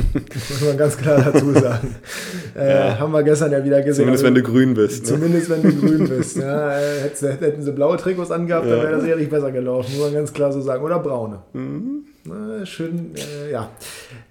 muss 0.24 0.60
man 0.62 0.78
ganz 0.78 0.96
klar 0.96 1.20
dazu 1.20 1.52
sagen. 1.52 1.94
Äh, 2.56 2.70
ja. 2.70 2.98
Haben 2.98 3.12
wir 3.12 3.22
gestern 3.22 3.52
ja 3.52 3.64
wieder 3.64 3.82
gesehen. 3.82 4.04
Zumindest 4.04 4.24
also, 4.24 4.34
wenn 4.34 4.42
du 4.42 4.50
grün 4.50 4.74
bist. 4.74 5.02
Ne? 5.02 5.08
Zumindest 5.08 5.50
wenn 5.50 5.62
du 5.62 5.72
grün 5.74 6.08
bist. 6.08 6.36
Ja, 6.38 6.70
hätten 7.40 7.62
sie 7.62 7.72
blaue 7.72 7.96
Trikots 7.98 8.32
angehabt, 8.32 8.66
ja. 8.66 8.72
dann 8.72 8.82
wäre 8.82 8.96
das 8.96 9.04
ehrlich 9.04 9.28
besser 9.28 9.52
gelaufen, 9.52 9.92
muss 9.92 10.06
man 10.06 10.14
ganz 10.14 10.32
klar 10.32 10.50
so 10.50 10.60
sagen. 10.60 10.82
Oder 10.82 10.98
braune. 10.98 11.40
Mhm. 11.52 12.04
Na, 12.24 12.66
schön, 12.66 13.12
äh, 13.14 13.52
ja. 13.52 13.70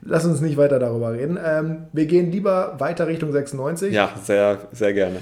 Lass 0.01 0.25
uns 0.25 0.41
nicht 0.41 0.57
weiter 0.57 0.77
darüber 0.79 1.13
reden. 1.13 1.39
Ähm, 1.43 1.83
wir 1.93 2.05
gehen 2.05 2.31
lieber 2.31 2.75
weiter 2.79 3.07
Richtung 3.07 3.31
96. 3.31 3.93
Ja, 3.93 4.11
sehr, 4.21 4.57
sehr 4.73 4.93
gerne. 4.93 5.17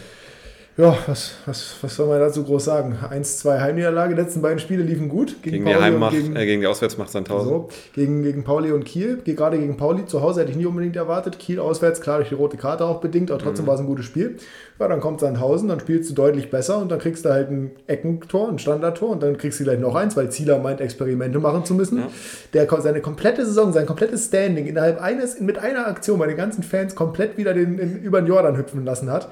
Ja, 0.78 0.98
was, 1.08 1.36
was, 1.46 1.78
was 1.82 1.96
soll 1.96 2.08
man 2.08 2.20
dazu 2.20 2.44
groß 2.44 2.66
sagen? 2.66 2.98
1-2 3.02 3.62
Heimniederlage. 3.62 4.14
Die 4.14 4.22
letzten 4.22 4.42
beiden 4.42 4.60
Spiele 4.60 4.84
liefen 4.84 5.08
gut. 5.08 5.42
Gegen, 5.42 5.64
gegen 5.64 5.66
die 5.68 5.76
Heimmacht, 5.76 6.12
gegen, 6.12 6.36
äh, 6.36 6.46
gegen 6.46 6.60
die 6.60 6.68
Auswärtsmacht 6.68 7.10
Sandhausen. 7.10 7.48
So, 7.48 7.70
gegen, 7.94 8.24
gegen 8.24 8.44
Pauli 8.44 8.74
und 8.74 8.84
Kiel. 8.84 9.22
Gerade 9.24 9.58
gegen 9.58 9.78
Pauli 9.78 10.06
zu 10.06 10.22
Hause 10.22 10.42
hätte 10.42 10.52
ich 10.52 10.58
nie 10.58 10.66
unbedingt 10.66 10.98
erwartet. 10.98 11.40
Kiel 11.40 11.62
auswärts, 11.62 12.02
klar 12.02 12.18
durch 12.18 12.28
die 12.28 12.36
rote 12.36 12.58
Karte 12.58 12.84
auch 12.84 13.00
bedingt, 13.00 13.32
aber 13.32 13.42
trotzdem 13.42 13.64
mhm. 13.64 13.70
war 13.70 13.76
es 13.76 13.82
ein 13.82 13.88
gutes 13.88 14.04
Spiel. 14.04 14.36
Ja, 14.78 14.90
dann 14.90 15.00
kommt 15.00 15.22
Sandhausen, 15.22 15.70
dann 15.70 15.80
spielst 15.80 16.10
du 16.10 16.14
deutlich 16.14 16.50
besser 16.50 16.80
und 16.80 16.92
dann 16.92 17.00
kriegst 17.00 17.24
du 17.24 17.30
halt 17.30 17.50
ein 17.50 17.72
Eckentor, 17.88 18.50
ein 18.50 18.60
Standardtor 18.60 19.12
und 19.12 19.24
dann 19.24 19.38
kriegst 19.38 19.62
du 19.62 19.64
gleich 19.64 19.80
noch 19.80 19.96
eins, 19.96 20.18
weil 20.18 20.30
Zieler 20.30 20.60
meint, 20.60 20.82
Experimente 20.82 21.40
machen 21.40 21.64
zu 21.64 21.74
müssen. 21.74 22.00
Ja. 22.00 22.10
Der 22.54 22.82
seine 22.82 23.00
komplette 23.00 23.46
Saison, 23.46 23.72
sein 23.72 23.86
komplettes 23.86 24.26
Standing 24.26 24.66
innerhalb 24.68 25.02
eines, 25.02 25.40
mit 25.40 25.58
einer 25.58 25.88
Aktion 25.88 26.20
bei 26.20 26.28
den 26.28 26.36
ganzen 26.36 26.64
Fans 26.64 26.96
komplett 26.96 27.38
wieder 27.38 27.54
den, 27.54 27.80
in, 27.80 28.02
über 28.02 28.22
den 28.22 28.28
Jordan 28.28 28.58
hüpfen 28.58 28.84
lassen 28.84 29.10
hat. 29.10 29.30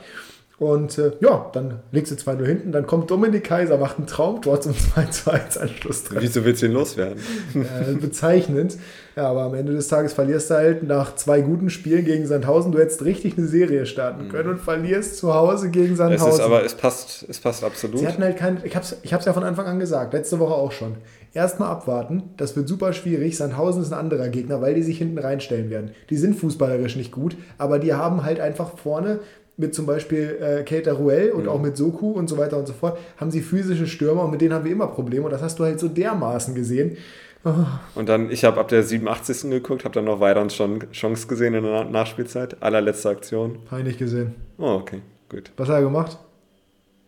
Und 0.59 0.99
äh, 0.99 1.11
ja, 1.19 1.49
dann 1.51 1.79
legst 1.91 2.11
du 2.11 2.15
2-0 2.15 2.45
hinten, 2.45 2.71
dann 2.71 2.85
kommt 2.85 3.09
Dominik 3.09 3.43
Kaiser, 3.43 3.77
macht 3.77 3.97
ein 3.97 4.05
Traumtor 4.05 4.61
zum 4.61 4.73
2-1 4.95 5.57
Anschluss 5.57 6.03
drin. 6.03 6.19
Wieso 6.21 6.45
willst 6.45 6.61
du 6.61 6.67
ihn 6.67 6.73
loswerden? 6.73 7.19
Äh, 7.63 7.93
bezeichnend. 7.93 8.77
Ja, 9.15 9.29
aber 9.29 9.43
am 9.43 9.53
Ende 9.53 9.73
des 9.73 9.87
Tages 9.87 10.13
verlierst 10.13 10.49
du 10.49 10.55
halt 10.55 10.83
nach 10.83 11.15
zwei 11.15 11.41
guten 11.41 11.69
Spielen 11.69 12.03
gegen 12.03 12.25
Sandhausen. 12.25 12.71
Du 12.71 12.79
hättest 12.79 13.03
richtig 13.03 13.37
eine 13.37 13.47
Serie 13.47 13.85
starten 13.85 14.27
können 14.29 14.49
und 14.49 14.59
verlierst 14.59 15.17
zu 15.17 15.33
Hause 15.33 15.69
gegen 15.69 15.95
Sandhausen. 15.95 16.29
Es 16.29 16.35
ist 16.35 16.41
aber, 16.41 16.63
es 16.63 16.75
passt, 16.75 17.25
es 17.29 17.39
passt 17.39 17.63
absolut. 17.63 17.99
Sie 17.99 18.07
hatten 18.07 18.23
halt 18.23 18.37
kein, 18.37 18.59
ich 18.63 18.75
habe 18.75 18.85
es 18.85 18.97
ich 19.01 19.11
ja 19.11 19.33
von 19.33 19.43
Anfang 19.43 19.65
an 19.65 19.79
gesagt, 19.79 20.13
letzte 20.13 20.39
Woche 20.39 20.53
auch 20.53 20.71
schon. 20.71 20.95
Erstmal 21.33 21.69
abwarten, 21.69 22.23
das 22.37 22.55
wird 22.55 22.67
super 22.67 22.93
schwierig. 22.93 23.37
Sandhausen 23.37 23.81
ist 23.81 23.91
ein 23.91 23.99
anderer 23.99 24.29
Gegner, 24.29 24.61
weil 24.61 24.75
die 24.75 24.83
sich 24.83 24.97
hinten 24.97 25.17
reinstellen 25.17 25.69
werden. 25.69 25.91
Die 26.09 26.17
sind 26.17 26.35
fußballerisch 26.35 26.95
nicht 26.95 27.11
gut, 27.11 27.35
aber 27.57 27.79
die 27.79 27.93
haben 27.93 28.23
halt 28.23 28.39
einfach 28.39 28.77
vorne 28.77 29.19
mit 29.57 29.75
zum 29.75 29.85
Beispiel 29.85 30.37
äh, 30.41 30.63
Keita 30.63 30.93
Ruel 30.93 31.31
und 31.31 31.43
mhm. 31.43 31.49
auch 31.49 31.61
mit 31.61 31.77
Soku 31.77 32.11
und 32.11 32.27
so 32.27 32.37
weiter 32.37 32.57
und 32.57 32.67
so 32.67 32.73
fort, 32.73 32.97
haben 33.17 33.31
sie 33.31 33.41
physische 33.41 33.87
Stürmer 33.87 34.23
und 34.23 34.31
mit 34.31 34.41
denen 34.41 34.53
haben 34.53 34.65
wir 34.65 34.71
immer 34.71 34.87
Probleme 34.87 35.25
und 35.25 35.31
das 35.31 35.41
hast 35.41 35.59
du 35.59 35.63
halt 35.63 35.79
so 35.79 35.87
dermaßen 35.87 36.55
gesehen. 36.55 36.97
Oh. 37.45 37.51
Und 37.95 38.07
dann, 38.07 38.31
ich 38.31 38.45
habe 38.45 38.59
ab 38.59 38.69
der 38.69 38.83
87. 38.83 39.49
geguckt, 39.51 39.83
habe 39.83 39.93
dann 39.93 40.05
noch 40.05 40.19
Weidans 40.19 40.55
schon 40.55 40.79
Chance 40.91 41.27
gesehen 41.27 41.53
in 41.53 41.63
der 41.63 41.83
Nachspielzeit, 41.83 42.61
allerletzte 42.63 43.09
Aktion. 43.09 43.59
Habe 43.69 43.83
gesehen. 43.83 44.33
Oh, 44.57 44.79
okay, 44.81 45.01
gut. 45.29 45.51
Was 45.57 45.67
hat 45.67 45.75
er 45.75 45.81
gemacht? 45.81 46.17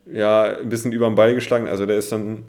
Ja, 0.05 0.43
ein 0.43 0.69
bisschen 0.69 0.91
über 0.91 1.07
den 1.07 1.15
Ball 1.15 1.33
geschlagen, 1.33 1.67
also 1.67 1.85
der 1.85 1.97
ist 1.97 2.11
dann 2.11 2.43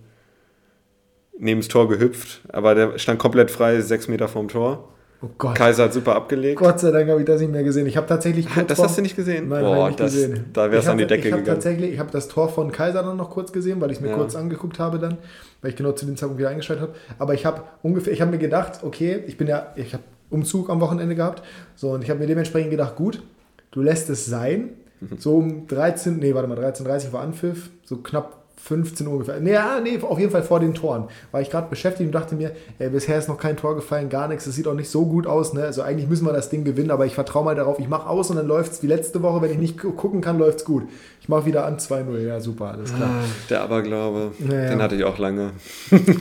neben 1.38 1.60
das 1.60 1.68
Tor 1.68 1.88
gehüpft, 1.88 2.42
aber 2.48 2.74
der 2.74 2.98
stand 2.98 3.18
komplett 3.18 3.50
frei, 3.50 3.80
sechs 3.80 4.08
Meter 4.08 4.28
vom 4.28 4.48
Tor. 4.48 4.92
Oh 5.26 5.30
Gott. 5.38 5.56
Kaiser 5.56 5.84
hat 5.84 5.92
super 5.92 6.14
abgelegt. 6.14 6.58
Gott 6.58 6.78
sei 6.78 6.90
Dank 6.90 7.08
habe 7.10 7.20
ich 7.20 7.26
das 7.26 7.40
nicht 7.40 7.50
mehr 7.50 7.64
gesehen. 7.64 7.86
Ich 7.86 7.96
habe 7.96 8.06
tatsächlich. 8.06 8.46
Ah, 8.56 8.62
das 8.62 8.78
hast 8.78 8.96
du 8.96 9.02
nicht 9.02 9.16
gesehen? 9.16 9.48
Nein, 9.48 9.62
Boah, 9.62 9.88
nicht 9.88 9.98
das, 9.98 10.12
gesehen. 10.12 10.46
Da 10.52 10.70
wäre 10.70 10.80
es 10.80 10.88
an 10.88 10.98
die 10.98 11.06
Decke 11.06 11.28
ich 11.28 11.34
gegangen. 11.34 11.44
Tatsächlich, 11.44 11.94
ich 11.94 11.98
habe 11.98 12.10
das 12.10 12.28
Tor 12.28 12.48
von 12.48 12.70
Kaiser 12.70 13.02
dann 13.02 13.16
noch 13.16 13.30
kurz 13.30 13.52
gesehen, 13.52 13.80
weil 13.80 13.90
ich 13.90 13.96
es 13.96 14.02
mir 14.02 14.10
ja. 14.10 14.14
kurz 14.14 14.36
angeguckt 14.36 14.78
habe 14.78 14.98
dann, 14.98 15.18
weil 15.62 15.70
ich 15.70 15.76
genau 15.76 15.92
zu 15.92 16.06
dem 16.06 16.16
Zeitpunkt 16.16 16.38
wieder 16.38 16.50
eingeschaltet 16.50 16.82
habe. 16.82 16.94
Aber 17.18 17.34
ich 17.34 17.44
habe 17.44 17.62
ungefähr, 17.82 18.12
ich 18.12 18.20
habe 18.20 18.30
mir 18.30 18.38
gedacht, 18.38 18.80
okay, 18.82 19.24
ich 19.26 19.36
bin 19.36 19.48
ja, 19.48 19.72
ich 19.76 19.94
habe 19.94 20.04
Umzug 20.30 20.70
am 20.70 20.80
Wochenende 20.80 21.14
gehabt, 21.14 21.42
so 21.74 21.90
und 21.90 22.02
ich 22.02 22.10
habe 22.10 22.20
mir 22.20 22.26
dementsprechend 22.26 22.70
gedacht, 22.70 22.96
gut, 22.96 23.22
du 23.70 23.82
lässt 23.82 24.10
es 24.10 24.26
sein. 24.26 24.70
Mhm. 25.00 25.18
So 25.18 25.36
um 25.36 25.66
13, 25.66 26.18
nee, 26.18 26.34
warte 26.34 26.48
mal, 26.48 26.58
13.30 26.58 27.12
war 27.12 27.22
Anpfiff, 27.22 27.70
so 27.84 27.98
knapp 27.98 28.45
15 28.62 29.06
Uhr 29.06 29.12
ungefähr. 29.14 29.38
Nee, 29.40 29.52
ja, 29.52 29.80
nee, 29.80 29.98
auf 30.00 30.18
jeden 30.18 30.32
Fall 30.32 30.42
vor 30.42 30.60
den 30.60 30.74
Toren. 30.74 31.04
War 31.30 31.40
ich 31.40 31.50
gerade 31.50 31.68
beschäftigt 31.68 32.08
und 32.08 32.12
dachte 32.12 32.34
mir, 32.34 32.52
ey, 32.78 32.88
bisher 32.88 33.18
ist 33.18 33.28
noch 33.28 33.38
kein 33.38 33.56
Tor 33.56 33.76
gefallen, 33.76 34.08
gar 34.08 34.28
nichts. 34.28 34.46
Es 34.46 34.56
sieht 34.56 34.66
auch 34.66 34.74
nicht 34.74 34.90
so 34.90 35.06
gut 35.06 35.26
aus. 35.26 35.52
Ne? 35.52 35.62
Also 35.62 35.82
eigentlich 35.82 36.08
müssen 36.08 36.26
wir 36.26 36.32
das 36.32 36.48
Ding 36.48 36.64
gewinnen, 36.64 36.90
aber 36.90 37.06
ich 37.06 37.14
vertraue 37.14 37.44
mal 37.44 37.54
darauf. 37.54 37.78
Ich 37.78 37.88
mache 37.88 38.08
aus 38.08 38.30
und 38.30 38.36
dann 38.36 38.46
läuft 38.46 38.72
es 38.72 38.82
wie 38.82 38.86
letzte 38.86 39.22
Woche. 39.22 39.42
Wenn 39.42 39.52
ich 39.52 39.58
nicht 39.58 39.78
gucken 39.78 40.20
kann, 40.20 40.38
läuft 40.38 40.58
es 40.58 40.64
gut. 40.64 40.84
Ich 41.26 41.28
mache 41.28 41.46
wieder 41.46 41.66
an 41.66 41.78
2-0. 41.78 42.18
Ja, 42.18 42.38
super, 42.38 42.72
alles 42.72 42.94
klar. 42.94 43.10
Ah, 43.10 43.24
der 43.50 43.62
Aberglaube, 43.62 44.30
ja, 44.48 44.68
den 44.68 44.80
hatte 44.80 44.94
ich 44.94 45.02
auch 45.02 45.18
lange. 45.18 45.50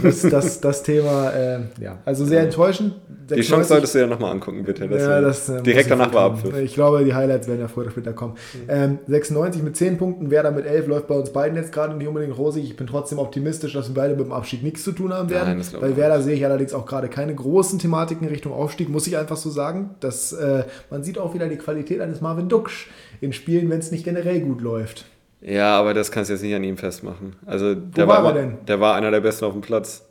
Das, 0.01 0.21
das, 0.21 0.61
das 0.61 0.81
Thema, 0.81 1.29
äh, 1.29 1.59
ja, 1.79 1.99
also 2.05 2.25
sehr 2.25 2.41
enttäuschend. 2.41 2.95
Die 3.29 3.41
Chance 3.41 3.69
solltest 3.69 3.93
du 3.93 3.99
ja 3.99 4.07
nochmal 4.07 4.31
angucken, 4.31 4.63
bitte. 4.63 4.85
Ja, 4.85 5.21
das, 5.21 5.47
äh, 5.47 5.61
direkt 5.61 5.91
danach 5.91 6.11
war 6.11 6.25
Abpfiff. 6.25 6.57
Ich 6.57 6.73
glaube, 6.73 7.03
die 7.03 7.13
Highlights 7.13 7.47
werden 7.47 7.59
ja 7.59 7.67
früher 7.67 7.83
oder 7.83 7.91
später 7.91 8.13
kommen. 8.13 8.33
Mhm. 8.53 8.59
Ähm, 8.67 8.99
96 9.05 9.61
mit 9.61 9.77
10 9.77 9.97
Punkten, 9.99 10.31
Werder 10.31 10.49
mit 10.49 10.65
11 10.65 10.87
läuft 10.87 11.07
bei 11.07 11.15
uns 11.15 11.29
beiden 11.29 11.55
jetzt 11.55 11.71
gerade 11.71 11.95
nicht 11.95 12.07
unbedingt 12.07 12.24
rosig. 12.31 12.63
Ich 12.63 12.75
bin 12.75 12.87
trotzdem 12.87 13.19
optimistisch, 13.19 13.73
dass 13.73 13.89
wir 13.89 13.95
beide 13.95 14.15
mit 14.15 14.25
dem 14.25 14.31
Abstieg 14.31 14.63
nichts 14.63 14.83
zu 14.83 14.91
tun 14.91 15.13
haben 15.13 15.29
werden. 15.29 15.57
Nein, 15.57 15.81
Bei 15.81 15.95
Werder 15.95 16.21
sehe 16.21 16.35
ich 16.35 16.45
allerdings 16.45 16.73
auch 16.73 16.85
gerade 16.85 17.09
keine 17.09 17.33
großen 17.33 17.79
Thematiken 17.79 18.27
in 18.27 18.33
Richtung 18.33 18.53
Aufstieg, 18.53 18.89
muss 18.89 19.07
ich 19.07 19.17
einfach 19.17 19.37
so 19.37 19.49
sagen. 19.49 19.95
Dass, 19.99 20.33
äh, 20.33 20.65
man 20.89 21.03
sieht 21.03 21.17
auch 21.17 21.33
wieder 21.33 21.47
die 21.47 21.57
Qualität 21.57 22.01
eines 22.01 22.21
Marvin 22.21 22.49
Duksch 22.49 22.89
in 23.21 23.33
Spielen, 23.33 23.69
wenn 23.69 23.79
es 23.79 23.91
nicht 23.91 24.03
generell 24.03 24.41
gut 24.41 24.61
läuft. 24.61 25.05
Ja, 25.41 25.79
aber 25.79 25.93
das 25.93 26.11
kannst 26.11 26.29
du 26.29 26.33
jetzt 26.33 26.41
nicht 26.41 26.55
an 26.55 26.63
ihm 26.63 26.77
festmachen. 26.77 27.35
Also, 27.45 27.75
der 27.75 28.05
Wo 28.05 28.11
war, 28.11 28.23
war 28.23 28.35
er 28.35 28.41
denn? 28.41 28.57
Der 28.67 28.79
war 28.79 28.95
einer 28.95 29.11
der 29.11 29.21
besten 29.21 29.45
auf 29.45 29.53
dem 29.53 29.61
Platz. 29.61 30.03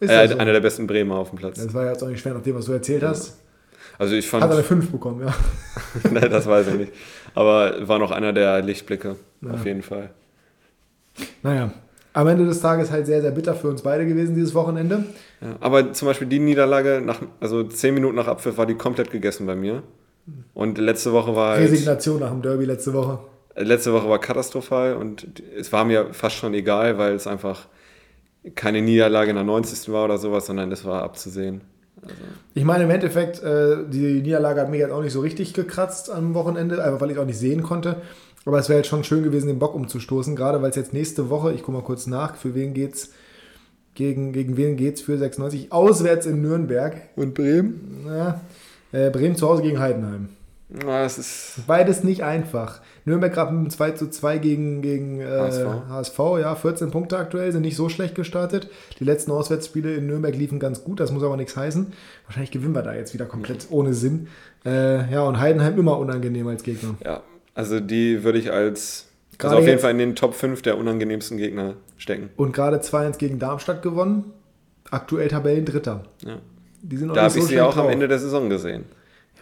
Ist 0.00 0.10
äh, 0.10 0.28
so? 0.28 0.36
Einer 0.36 0.52
der 0.52 0.60
besten 0.60 0.86
Bremer 0.86 1.16
auf 1.16 1.30
dem 1.30 1.38
Platz. 1.38 1.62
Das 1.62 1.72
war 1.72 1.84
ja 1.84 1.92
jetzt 1.92 2.02
auch 2.02 2.08
nicht 2.08 2.20
schwer, 2.20 2.34
nach 2.34 2.42
dem, 2.42 2.56
was 2.56 2.66
du 2.66 2.72
erzählt 2.72 3.02
ja. 3.02 3.10
hast. 3.10 3.38
Also 3.98 4.14
ich 4.14 4.28
fand. 4.28 4.42
Hat 4.42 4.50
er 4.50 4.56
eine 4.56 4.64
5 4.64 4.90
bekommen, 4.90 5.26
ja. 5.26 5.34
Nein, 6.10 6.30
das 6.30 6.46
weiß 6.46 6.68
ich 6.68 6.74
nicht. 6.74 6.92
Aber 7.34 7.86
war 7.86 7.98
noch 7.98 8.10
einer 8.10 8.32
der 8.32 8.62
Lichtblicke, 8.62 9.16
ja. 9.42 9.50
auf 9.50 9.64
jeden 9.64 9.82
Fall. 9.82 10.10
Naja, 11.42 11.70
am 12.12 12.28
Ende 12.28 12.46
des 12.46 12.60
Tages 12.60 12.90
halt 12.90 13.06
sehr, 13.06 13.20
sehr 13.20 13.30
bitter 13.30 13.54
für 13.54 13.68
uns 13.68 13.82
beide 13.82 14.06
gewesen, 14.06 14.34
dieses 14.34 14.54
Wochenende. 14.54 15.04
Ja, 15.40 15.56
aber 15.60 15.92
zum 15.92 16.08
Beispiel 16.08 16.26
die 16.26 16.38
Niederlage, 16.38 17.02
nach, 17.04 17.20
also 17.40 17.62
10 17.62 17.94
Minuten 17.94 18.16
nach 18.16 18.26
Abpfiff, 18.26 18.56
war 18.56 18.66
die 18.66 18.74
komplett 18.74 19.10
gegessen 19.10 19.46
bei 19.46 19.54
mir. 19.54 19.82
Und 20.54 20.78
letzte 20.78 21.12
Woche 21.12 21.36
war. 21.36 21.56
Halt, 21.56 21.70
Resignation 21.70 22.20
nach 22.20 22.30
dem 22.30 22.42
Derby 22.42 22.64
letzte 22.64 22.92
Woche. 22.94 23.18
Letzte 23.54 23.92
Woche 23.92 24.08
war 24.08 24.18
katastrophal 24.18 24.94
und 24.94 25.26
es 25.56 25.72
war 25.72 25.84
mir 25.84 26.12
fast 26.12 26.36
schon 26.36 26.52
egal, 26.52 26.98
weil 26.98 27.14
es 27.14 27.26
einfach 27.26 27.68
keine 28.54 28.82
Niederlage 28.82 29.30
in 29.30 29.36
der 29.36 29.44
90. 29.44 29.92
war 29.92 30.04
oder 30.04 30.18
sowas, 30.18 30.46
sondern 30.46 30.70
es 30.72 30.84
war 30.84 31.02
abzusehen. 31.02 31.62
Also. 32.02 32.14
Ich 32.54 32.64
meine, 32.64 32.84
im 32.84 32.90
Endeffekt, 32.90 33.42
äh, 33.42 33.78
die 33.88 34.20
Niederlage 34.22 34.60
hat 34.60 34.70
mich 34.70 34.80
jetzt 34.80 34.92
auch 34.92 35.02
nicht 35.02 35.12
so 35.12 35.20
richtig 35.20 35.54
gekratzt 35.54 36.10
am 36.10 36.34
Wochenende, 36.34 36.82
einfach 36.82 37.00
weil 37.00 37.10
ich 37.10 37.18
auch 37.18 37.24
nicht 37.24 37.38
sehen 37.38 37.62
konnte. 37.62 37.96
Aber 38.46 38.60
es 38.60 38.68
wäre 38.68 38.78
jetzt 38.78 38.88
schon 38.88 39.02
schön 39.02 39.24
gewesen, 39.24 39.48
den 39.48 39.58
Bock 39.58 39.74
umzustoßen, 39.74 40.36
gerade 40.36 40.62
weil 40.62 40.70
es 40.70 40.76
jetzt 40.76 40.92
nächste 40.92 41.28
Woche, 41.28 41.52
ich 41.52 41.62
gucke 41.62 41.72
mal 41.72 41.84
kurz 41.84 42.06
nach, 42.06 42.36
für 42.36 42.54
wen 42.54 42.74
geht's, 42.74 43.10
gegen, 43.94 44.32
gegen 44.32 44.56
wen 44.56 44.76
geht's 44.76 45.00
für 45.00 45.18
96? 45.18 45.72
Auswärts 45.72 46.26
in 46.26 46.42
Nürnberg. 46.42 46.96
Und 47.16 47.34
Bremen? 47.34 48.06
Ja, 48.06 48.40
äh, 48.92 49.10
Bremen 49.10 49.34
zu 49.34 49.48
Hause 49.48 49.62
gegen 49.62 49.80
Heidenheim. 49.80 50.28
Na, 50.68 51.04
es 51.04 51.18
ist 51.18 51.66
Beides 51.66 52.04
nicht 52.04 52.22
einfach. 52.22 52.80
Nürnberg 53.04 53.32
gerade 53.32 53.52
mit 53.52 53.72
2 53.72 53.92
zu 53.92 54.10
2 54.10 54.38
gegen, 54.38 54.82
gegen 54.82 55.20
äh, 55.20 55.26
HSV. 55.26 55.66
HSV, 55.88 56.18
ja, 56.40 56.54
14 56.54 56.90
Punkte 56.92 57.18
aktuell, 57.18 57.50
sind 57.50 57.62
nicht 57.62 57.76
so 57.76 57.88
schlecht 57.88 58.14
gestartet. 58.14 58.68
Die 59.00 59.04
letzten 59.04 59.32
Auswärtsspiele 59.32 59.94
in 59.94 60.06
Nürnberg 60.06 60.36
liefen 60.36 60.60
ganz 60.60 60.84
gut, 60.84 61.00
das 61.00 61.10
muss 61.10 61.24
aber 61.24 61.36
nichts 61.36 61.56
heißen. 61.56 61.92
Wahrscheinlich 62.26 62.52
gewinnen 62.52 62.74
wir 62.74 62.82
da 62.82 62.94
jetzt 62.94 63.12
wieder 63.12 63.26
komplett 63.26 63.66
ohne 63.70 63.92
Sinn. 63.92 64.28
Äh, 64.64 65.12
ja, 65.12 65.22
und 65.22 65.40
Heidenheim 65.40 65.78
immer 65.78 65.98
unangenehm 65.98 66.46
als 66.46 66.62
Gegner. 66.62 66.94
Ja, 67.04 67.22
also 67.56 67.80
die 67.80 68.22
würde 68.22 68.38
ich 68.38 68.52
als 68.52 69.08
also 69.38 69.56
auf 69.56 69.66
jeden 69.66 69.80
Fall 69.80 69.90
in 69.90 69.98
den 69.98 70.14
Top 70.14 70.34
5 70.34 70.62
der 70.62 70.78
unangenehmsten 70.78 71.36
Gegner 71.36 71.74
stecken. 71.98 72.30
Und 72.36 72.52
gerade 72.52 72.78
2-1 72.78 73.18
gegen 73.18 73.40
Darmstadt 73.40 73.82
gewonnen, 73.82 74.32
aktuell 74.90 75.26
Tabellendritter. 75.26 76.04
Ja. 76.24 76.38
Die 76.82 76.96
sind 76.96 77.14
da 77.16 77.22
habe 77.22 77.30
so 77.30 77.40
ich 77.40 77.46
sie 77.46 77.60
auch 77.60 77.74
drauf. 77.74 77.86
am 77.86 77.90
Ende 77.90 78.06
der 78.06 78.20
Saison 78.20 78.48
gesehen 78.48 78.84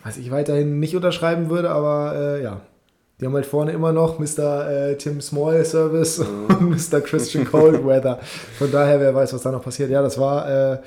was 0.05 0.19
ich 0.19 0.31
weiterhin 0.31 0.79
nicht 0.79 0.95
unterschreiben 0.95 1.51
würde, 1.51 1.71
aber 1.71 2.15
äh, 2.15 2.43
ja. 2.43 2.61
Die 3.21 3.27
haben 3.27 3.35
halt 3.35 3.47
vorne 3.47 3.71
immer 3.71 3.93
noch 3.93 4.19
Mr. 4.19 4.69
Äh, 4.69 4.97
Tim 4.97 5.21
Small 5.21 5.65
Service 5.65 6.19
mhm. 6.19 6.47
und 6.47 6.71
Mr. 6.71 7.01
Christian 7.01 7.45
Coldweather. 7.45 8.19
Von 8.59 8.73
daher, 8.73 9.01
wer 9.01 9.15
weiß, 9.15 9.33
was 9.33 9.43
da 9.43 9.53
noch 9.53 9.63
passiert. 9.63 9.89
Ja, 9.89 10.03
das 10.03 10.19
war 10.19 10.73
äh, 10.73 10.79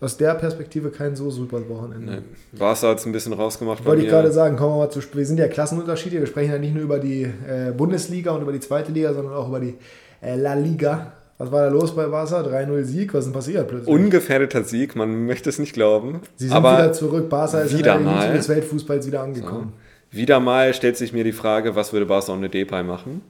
aus 0.00 0.16
der 0.16 0.34
Perspektive 0.34 0.90
kein 0.90 1.16
so 1.16 1.30
super 1.30 1.68
Wochenende. 1.68 2.12
Nee. 2.52 2.58
Barca 2.58 2.88
hat 2.88 2.98
es 2.98 3.06
ein 3.06 3.12
bisschen 3.12 3.32
rausgemacht. 3.32 3.84
Wollte 3.84 4.02
ich 4.02 4.08
gerade 4.08 4.30
sagen, 4.30 4.56
kommen 4.56 4.74
wir 4.74 4.78
mal 4.78 4.90
zu. 4.90 5.00
Wir 5.12 5.26
sind 5.26 5.38
ja 5.38 5.48
Klassenunterschiede. 5.48 6.20
Wir 6.20 6.26
sprechen 6.26 6.52
ja 6.52 6.58
nicht 6.58 6.74
nur 6.74 6.84
über 6.84 6.98
die 6.98 7.22
äh, 7.22 7.72
Bundesliga 7.76 8.30
und 8.32 8.42
über 8.42 8.52
die 8.52 8.60
zweite 8.60 8.92
Liga, 8.92 9.12
sondern 9.12 9.34
auch 9.34 9.48
über 9.48 9.60
die 9.60 9.74
äh, 10.20 10.36
La 10.36 10.54
Liga. 10.54 11.12
Was 11.38 11.52
war 11.52 11.62
da 11.62 11.68
los 11.68 11.94
bei 11.94 12.06
Barca? 12.06 12.40
3-0 12.40 12.82
Sieg, 12.82 13.14
was 13.14 13.20
ist 13.20 13.26
denn 13.26 13.32
passiert 13.32 13.68
plötzlich? 13.68 13.88
Ungefährdeter 13.88 14.64
Sieg, 14.64 14.96
man 14.96 15.26
möchte 15.26 15.48
es 15.48 15.60
nicht 15.60 15.72
glauben. 15.72 16.20
Sie 16.34 16.48
sind 16.48 16.56
aber 16.56 16.78
wieder 16.78 16.92
zurück, 16.92 17.28
Barca 17.28 17.60
ist 17.60 17.78
wieder 17.78 17.96
in 17.96 18.04
der 18.04 18.14
Elite 18.14 18.32
des 18.38 18.48
Weltfußballs 18.48 19.06
wieder 19.06 19.22
angekommen. 19.22 19.72
So. 20.10 20.18
Wieder 20.18 20.40
mal 20.40 20.74
stellt 20.74 20.96
sich 20.96 21.12
mir 21.12 21.22
die 21.22 21.32
Frage, 21.32 21.76
was 21.76 21.92
würde 21.92 22.06
Barca 22.06 22.32
ohne 22.32 22.48
Depay 22.48 22.82
machen? 22.82 23.22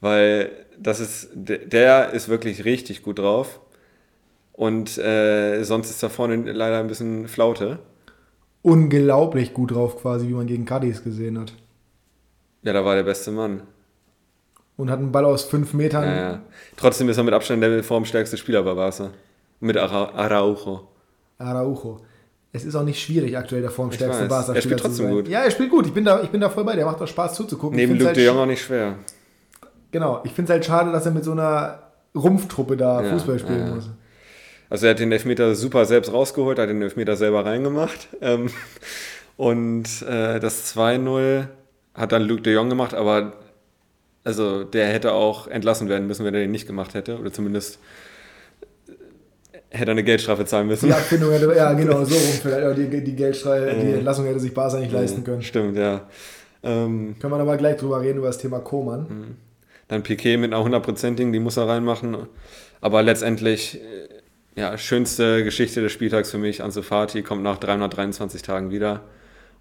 Weil 0.00 0.50
das 0.78 1.00
ist, 1.00 1.28
der 1.34 2.12
ist 2.12 2.28
wirklich 2.28 2.64
richtig 2.64 3.02
gut 3.02 3.18
drauf. 3.18 3.60
Und 4.56 4.96
äh, 4.96 5.62
sonst 5.64 5.90
ist 5.90 6.02
da 6.02 6.08
vorne 6.08 6.36
leider 6.50 6.78
ein 6.80 6.86
bisschen 6.88 7.28
Flaute. 7.28 7.78
Unglaublich 8.62 9.52
gut 9.52 9.72
drauf, 9.72 10.00
quasi, 10.00 10.26
wie 10.28 10.32
man 10.32 10.46
gegen 10.46 10.64
Cadiz 10.64 11.04
gesehen 11.04 11.38
hat. 11.38 11.52
Ja, 12.62 12.72
da 12.72 12.84
war 12.84 12.96
der 12.96 13.02
beste 13.04 13.30
Mann. 13.30 13.62
Und 14.78 14.90
hat 14.90 14.98
einen 14.98 15.12
Ball 15.12 15.24
aus 15.26 15.44
fünf 15.44 15.72
Metern. 15.74 16.04
Ja, 16.04 16.16
ja. 16.16 16.40
Trotzdem 16.76 17.08
ist 17.08 17.18
er 17.18 17.24
mit 17.24 17.34
Abstand 17.34 17.62
der 17.62 17.84
formstärkste 17.84 18.36
Spieler 18.36 18.62
bei 18.62 18.74
Barca. 18.74 19.10
Mit 19.60 19.76
Ara 19.76 20.10
Araujo. 20.14 20.88
Araujo. 21.38 22.00
Es 22.52 22.64
ist 22.64 22.74
auch 22.74 22.82
nicht 22.84 23.00
schwierig, 23.00 23.36
aktuell 23.36 23.60
der 23.60 23.70
formstärkste. 23.70 24.24
Barca-Spieler 24.26 24.56
Er 24.56 24.62
spielt 24.62 24.80
trotzdem 24.80 25.06
sein. 25.06 25.14
gut. 25.14 25.28
Ja, 25.28 25.40
er 25.40 25.50
spielt 25.50 25.70
gut. 25.70 25.86
Ich 25.86 25.92
bin 25.92 26.04
da, 26.04 26.22
ich 26.22 26.30
bin 26.30 26.40
da 26.40 26.48
voll 26.48 26.64
bei. 26.64 26.74
Der 26.74 26.86
macht 26.86 27.00
auch 27.00 27.06
Spaß 27.06 27.34
zuzugucken. 27.34 27.76
Neben 27.76 27.92
Luke 27.92 28.04
find's 28.04 28.16
de 28.18 28.26
halt 28.26 28.34
Jong 28.34 28.42
auch 28.42 28.48
nicht 28.48 28.62
schwer. 28.62 28.94
Genau, 29.92 30.20
ich 30.24 30.32
finde 30.32 30.50
es 30.50 30.54
halt 30.54 30.64
schade, 30.64 30.90
dass 30.92 31.04
er 31.06 31.12
mit 31.12 31.24
so 31.24 31.32
einer 31.32 31.78
Rumpftruppe 32.14 32.76
da 32.76 33.02
Ja, 33.02 33.10
Fußball 33.12 33.38
spielen 33.38 33.74
muss. 33.74 33.90
Also 34.68 34.86
er 34.86 34.90
hat 34.90 34.98
den 34.98 35.12
Elfmeter 35.12 35.54
super 35.54 35.84
selbst 35.84 36.12
rausgeholt, 36.12 36.58
hat 36.58 36.68
den 36.68 36.82
Elfmeter 36.82 37.16
selber 37.16 37.44
reingemacht. 37.44 38.08
Ähm, 38.20 38.50
und 39.36 39.84
äh, 40.02 40.40
das 40.40 40.76
2-0 40.76 41.46
hat 41.94 42.12
dann 42.12 42.22
Luke 42.22 42.42
de 42.42 42.54
Jong 42.54 42.68
gemacht, 42.68 42.94
aber 42.94 43.34
also 44.24 44.64
der 44.64 44.88
hätte 44.88 45.12
auch 45.12 45.46
entlassen 45.46 45.88
werden 45.88 46.06
müssen, 46.06 46.24
wenn 46.24 46.34
er 46.34 46.40
den 46.40 46.50
nicht 46.50 46.66
gemacht 46.66 46.94
hätte. 46.94 47.18
Oder 47.18 47.32
zumindest 47.32 47.78
hätte 49.70 49.90
er 49.90 49.92
eine 49.92 50.02
Geldstrafe 50.02 50.44
zahlen 50.44 50.66
müssen. 50.66 50.86
Die 50.86 50.92
Abfindung 50.92 51.30
hätte, 51.30 51.54
ja 51.54 51.72
genau, 51.74 52.04
so 52.04 52.14
rum 52.14 52.38
vielleicht. 52.42 52.78
Die, 52.78 53.04
die 53.04 53.16
Geldstrafe, 53.16 53.74
die 53.80 53.92
Entlassung 53.92 54.26
hätte 54.26 54.40
sich 54.40 54.52
Barca 54.52 54.78
nicht 54.78 54.92
leisten 54.92 55.22
können. 55.22 55.42
Stimmt, 55.42 55.76
ja. 55.76 56.08
Ähm, 56.62 57.14
Können 57.20 57.32
wir 57.32 57.38
aber 57.38 57.56
gleich 57.56 57.76
drüber 57.76 58.00
reden, 58.00 58.18
über 58.18 58.26
das 58.26 58.38
Thema 58.38 58.58
Koman. 58.58 59.36
Dann 59.88 60.02
Piquet 60.02 60.36
mit 60.36 60.52
einer 60.52 60.64
hundertprozentigen, 60.64 61.32
die 61.32 61.38
muss 61.38 61.56
er 61.56 61.68
reinmachen. 61.68 62.16
Aber 62.80 63.02
letztendlich, 63.02 63.80
äh, 63.80 64.08
ja, 64.56 64.78
schönste 64.78 65.44
Geschichte 65.44 65.82
des 65.82 65.92
Spieltags 65.92 66.30
für 66.30 66.38
mich. 66.38 66.62
Ansu 66.62 66.82
Fati 66.82 67.22
kommt 67.22 67.42
nach 67.42 67.58
323 67.58 68.42
Tagen 68.42 68.70
wieder 68.70 69.04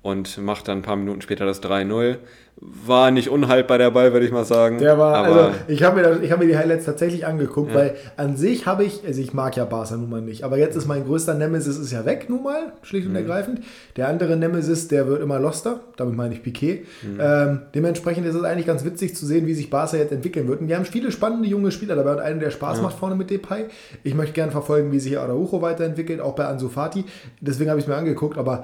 und 0.06 0.38
macht 0.38 0.68
dann 0.68 0.78
ein 0.80 0.82
paar 0.84 0.96
Minuten 0.98 1.22
später 1.22 1.48
das 1.48 1.64
3-0. 1.64 2.18
War 2.58 3.10
nicht 3.10 3.28
unhaltbar 3.30 3.80
der 3.80 3.90
Ball, 3.90 4.14
würde 4.14 4.26
ich 4.26 4.32
mal 4.32 4.46
sagen. 4.46 4.78
Der 4.78 4.98
war, 5.00 5.16
aber 5.16 5.28
also 5.48 5.52
ich 5.68 5.82
habe 5.84 5.98
mir, 5.98 6.04
das- 6.04 6.22
ich 6.22 6.32
hab 6.32 6.40
mir 6.40 6.46
die 6.46 6.56
Highlights 6.56 6.86
tatsächlich 6.86 7.26
angeguckt, 7.26 7.72
Ja. 7.72 7.76
weil 7.78 7.96
an 8.16 8.38
sich 8.38 8.68
habe 8.68 8.84
ich, 8.86 9.02
also 9.06 9.20
ich 9.20 9.34
mag 9.34 9.58
ja 9.58 9.66
Barca 9.66 9.98
nun 9.98 10.10
mal 10.12 10.22
nicht, 10.22 10.44
aber 10.44 10.58
jetzt 10.60 10.76
ist 10.76 10.86
mein 10.86 11.06
größter 11.06 11.34
Nemesis 11.34 11.78
ist 11.78 11.92
ja 11.92 12.06
weg 12.06 12.28
nun 12.30 12.44
mal, 12.44 12.74
schlicht 12.84 13.08
und 13.08 13.14
Mhm. 13.14 13.18
ergreifend. 13.18 13.62
Der 13.98 14.08
andere 14.08 14.38
Nemesis, 14.38 14.88
der 14.88 15.08
wird 15.08 15.22
immer 15.24 15.40
loster, 15.40 15.80
damit 15.98 16.16
meine 16.16 16.36
ich 16.36 16.44
Piquet. 16.44 16.86
Mhm. 17.02 17.20
Ähm, 17.20 17.62
dementsprechend 17.74 18.28
ist 18.28 18.36
es 18.36 18.44
eigentlich 18.44 18.68
ganz 18.68 18.86
witzig 18.86 19.16
zu 19.16 19.26
sehen, 19.26 19.48
wie 19.48 19.54
sich 19.56 19.72
Barca 19.72 19.98
jetzt 19.98 20.12
entwickeln 20.14 20.48
wird. 20.48 20.62
Und 20.62 20.68
die 20.68 20.76
haben 20.76 20.86
viele 20.86 21.12
spannende 21.12 21.50
junge 21.50 21.72
Spieler 21.72 21.96
dabei 21.96 22.12
und 22.14 22.20
einen, 22.20 22.40
der 22.40 22.52
Spaß 22.52 22.80
macht 22.82 22.98
vorne 23.00 23.16
mit 23.16 23.32
Depay. 23.32 23.66
Ich 24.04 24.14
möchte 24.14 24.34
gerne 24.34 24.52
verfolgen, 24.52 24.92
wie 24.92 25.00
sich 25.00 25.18
Araujo 25.18 25.62
weiterentwickelt, 25.64 26.22
auch 26.22 26.36
bei 26.36 26.46
Ansu 26.46 26.70
Fati. 26.70 27.04
Deswegen 27.42 27.70
habe 27.72 27.80
ich 27.80 27.86
es 27.86 27.90
mir 27.90 27.96
angeguckt, 27.98 28.38
aber 28.38 28.64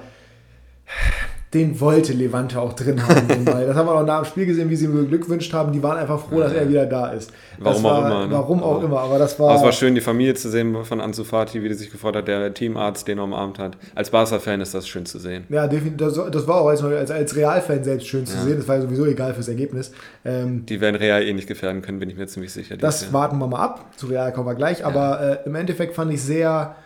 den 1.54 1.78
wollte 1.80 2.14
Levante 2.14 2.58
auch 2.58 2.72
drin 2.72 3.06
haben. 3.06 3.44
Das 3.44 3.76
haben 3.76 3.86
wir 3.86 3.94
auch 3.94 4.06
nach 4.06 4.22
dem 4.22 4.24
Spiel 4.26 4.46
gesehen, 4.46 4.70
wie 4.70 4.76
sie 4.76 4.86
ihm 4.86 4.94
beglückwünscht 4.94 5.52
haben. 5.52 5.70
Die 5.72 5.82
waren 5.82 5.98
einfach 5.98 6.18
froh, 6.18 6.40
dass 6.40 6.52
er 6.54 6.66
wieder 6.68 6.86
da 6.86 7.08
ist. 7.08 7.30
Warum 7.58 7.74
das 7.74 7.82
war, 7.82 7.92
auch 7.98 8.06
immer, 8.06 8.26
ne? 8.26 8.32
Warum 8.34 8.62
auch 8.62 8.76
Aber- 8.76 8.84
immer, 8.84 9.00
aber 9.00 9.18
das 9.18 9.38
war. 9.38 9.50
Aber 9.50 9.58
es 9.58 9.62
war 9.64 9.72
schön, 9.72 9.94
die 9.94 10.00
Familie 10.00 10.32
zu 10.34 10.48
sehen 10.48 10.74
von 10.84 11.00
Ansu 11.00 11.24
Fati, 11.24 11.62
wie 11.62 11.68
die 11.68 11.74
sich 11.74 11.90
gefreut 11.92 12.16
hat, 12.16 12.26
der 12.26 12.54
Teamarzt 12.54 13.06
den 13.06 13.18
er 13.18 13.24
umarmt 13.24 13.58
hat. 13.58 13.76
Als 13.94 14.08
Barca-Fan 14.10 14.60
ist 14.62 14.72
das 14.74 14.88
schön 14.88 15.04
zu 15.04 15.18
sehen. 15.18 15.44
ja, 15.50 15.66
definitiv, 15.66 15.98
das, 16.30 16.46
war 16.48 16.62
auch 16.62 16.68
als, 16.68 16.82
als, 16.82 17.36
Realfan 17.36 17.84
selbst 17.84 18.06
schön 18.08 18.24
zu 18.24 18.38
sehen. 18.38 18.56
Das 18.56 18.66
war 18.66 18.76
ja 18.76 18.82
sowieso 18.82 19.04
egal 19.04 19.34
fürs 19.34 19.48
Ergebnis. 19.48 19.92
Ähm, 20.24 20.64
Die 20.66 20.80
werden 20.80 20.96
Real 20.96 21.22
eh 21.22 21.32
nicht 21.34 21.48
gefährden 21.48 21.82
können, 21.82 21.98
bin 21.98 22.08
ich 22.08 22.16
mir 22.16 22.26
ziemlich 22.26 22.52
sicher. 22.52 22.76
Das 22.78 23.02
Jahr. 23.02 23.12
warten 23.12 23.38
wir 23.38 23.46
mal 23.46 23.60
ab. 23.60 23.90
Zu 23.96 24.06
Real 24.06 24.32
kommen 24.32 24.46
wir 24.46 24.54
gleich. 24.54 24.84
Aber 24.84 25.40
äh, 25.44 25.46
im 25.46 25.54
Endeffekt 25.54 25.94
fand 25.94 26.12
ich 26.12 26.22
sehr. 26.22 26.76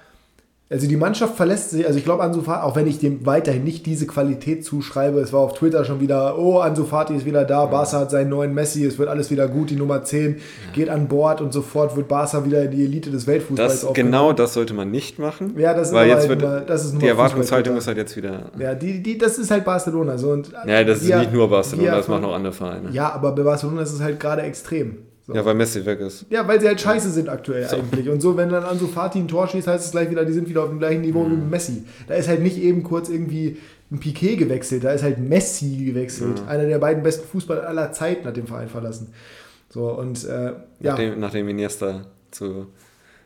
Also 0.69 0.89
die 0.89 0.97
Mannschaft 0.97 1.37
verlässt 1.37 1.71
sich, 1.71 1.87
also 1.87 1.97
ich 1.97 2.05
glaube 2.05 2.25
Ansu 2.25 2.43
Fati, 2.43 2.65
auch 2.65 2.75
wenn 2.75 2.89
ich 2.89 2.99
dem 2.99 3.25
weiterhin 3.25 3.63
nicht 3.63 3.87
diese 3.87 4.05
Qualität 4.05 4.65
zuschreibe, 4.65 5.21
es 5.21 5.33
war 5.33 5.39
auf 5.39 5.55
Twitter 5.55 5.85
schon 5.85 6.01
wieder, 6.01 6.37
oh, 6.39 6.59
Ansu 6.59 6.83
Fati 6.85 7.15
ist 7.15 7.25
wieder 7.25 7.45
da, 7.45 7.67
Barca 7.67 8.01
hat 8.01 8.11
seinen 8.11 8.31
neuen 8.31 8.53
Messi, 8.53 8.85
es 8.85 8.99
wird 8.99 9.09
alles 9.09 9.31
wieder 9.31 9.47
gut, 9.47 9.71
die 9.71 9.77
Nummer 9.77 10.03
10 10.03 10.41
geht 10.75 10.89
an 10.89 11.07
Bord 11.07 11.41
und 11.41 11.53
sofort 11.53 11.95
wird 11.97 12.09
Barca 12.09 12.45
wieder 12.45 12.65
in 12.65 12.73
die 12.73 12.83
Elite 12.85 13.13
des 13.13 13.29
Weltfußballs 13.29 13.83
Das, 13.83 13.93
genau 13.95 14.33
das 14.33 14.55
sollte 14.55 14.75
man 14.75 14.91
nicht 14.91 15.21
machen. 15.21 15.55
Ja, 15.57 15.73
das 15.73 15.89
ist 15.89 15.95
weil 15.95 16.09
jetzt 16.09 16.29
halt 16.29 16.29
wird, 16.31 16.41
nur- 16.43 16.61
das 16.63 16.85
ist 16.85 16.93
nur 16.95 17.01
die 17.01 17.07
Erwartungshaltung 17.09 17.77
ist 17.77 17.87
halt 17.87 17.99
jetzt 17.99 18.17
wieder. 18.17 18.51
Ja, 18.59 18.75
die, 18.75 19.01
die, 19.05 19.19
das 19.19 19.39
ist 19.39 19.53
halt 19.53 19.65
Barcelona. 19.65 20.19
So, 20.19 20.31
und 20.33 20.51
Ja, 20.67 20.83
das 20.83 21.01
ist 21.01 21.15
nicht 21.15 21.33
nur 21.33 21.49
Barcelona, 21.49 21.93
das 21.95 22.09
machen 22.09 22.25
auch 22.25 22.35
andere 22.35 22.53
Vereine. 22.53 22.89
Ja, 22.89 22.95
Ja, 23.07 23.13
aber 23.13 23.31
bei 23.37 23.43
Barcelona 23.45 23.83
ist 23.83 23.93
es 23.93 24.01
halt 24.01 24.19
gerade 24.19 24.43
extrem. 24.43 24.97
So. 25.27 25.35
weil 25.45 25.55
Messi 25.55 25.85
weg 25.85 25.99
ist. 26.01 26.25
Ja, 26.31 26.47
weil 26.47 26.61
sie 26.61 26.69
halt 26.69 26.81
scheiße 26.81 27.11
sind 27.11 27.29
aktuell 27.29 27.67
eigentlich. 27.67 28.09
Und 28.09 28.21
so, 28.21 28.37
wenn 28.37 28.49
dann 28.49 28.63
Ansu 28.63 28.87
Fati 28.87 29.19
ein 29.19 29.27
Tor 29.27 29.49
schießt, 29.49 29.67
heißt 29.67 29.85
es 29.87 29.91
gleich 29.91 30.09
wieder, 30.09 30.25
die 30.25 30.33
sind 30.33 30.49
wieder 30.49 30.63
auf 30.63 30.69
dem 30.69 30.79
gleichen 30.79 31.01
Niveau 31.01 31.25
Mhm. 31.25 31.33
wie 31.33 31.51
Messi. 31.51 31.83
Da 32.07 32.15
ist 32.15 32.29
halt 32.29 32.43
nicht 32.43 32.59
eben 32.59 32.85
kurz 32.85 33.09
irgendwie 33.09 33.57
ein 33.91 33.99
Piquet 33.99 34.37
gewechselt, 34.37 34.85
da 34.85 34.93
ist 34.93 35.03
halt 35.03 35.19
Messi 35.19 35.85
gewechselt. 35.85 36.43
Mhm. 36.43 36.49
Einer 36.49 36.67
der 36.67 36.79
beiden 36.79 37.03
besten 37.03 37.27
Fußballer 37.27 37.67
aller 37.67 37.91
Zeiten 37.93 38.25
hat 38.27 38.37
den 38.37 38.47
Verein 38.47 38.69
verlassen. 38.69 39.13
So, 39.69 39.91
und 39.91 40.25
äh, 40.25 40.45
ja, 40.47 40.53
Nachdem, 40.81 41.19
nachdem 41.21 41.49
Iniesta 41.49 42.03
zu 42.31 42.67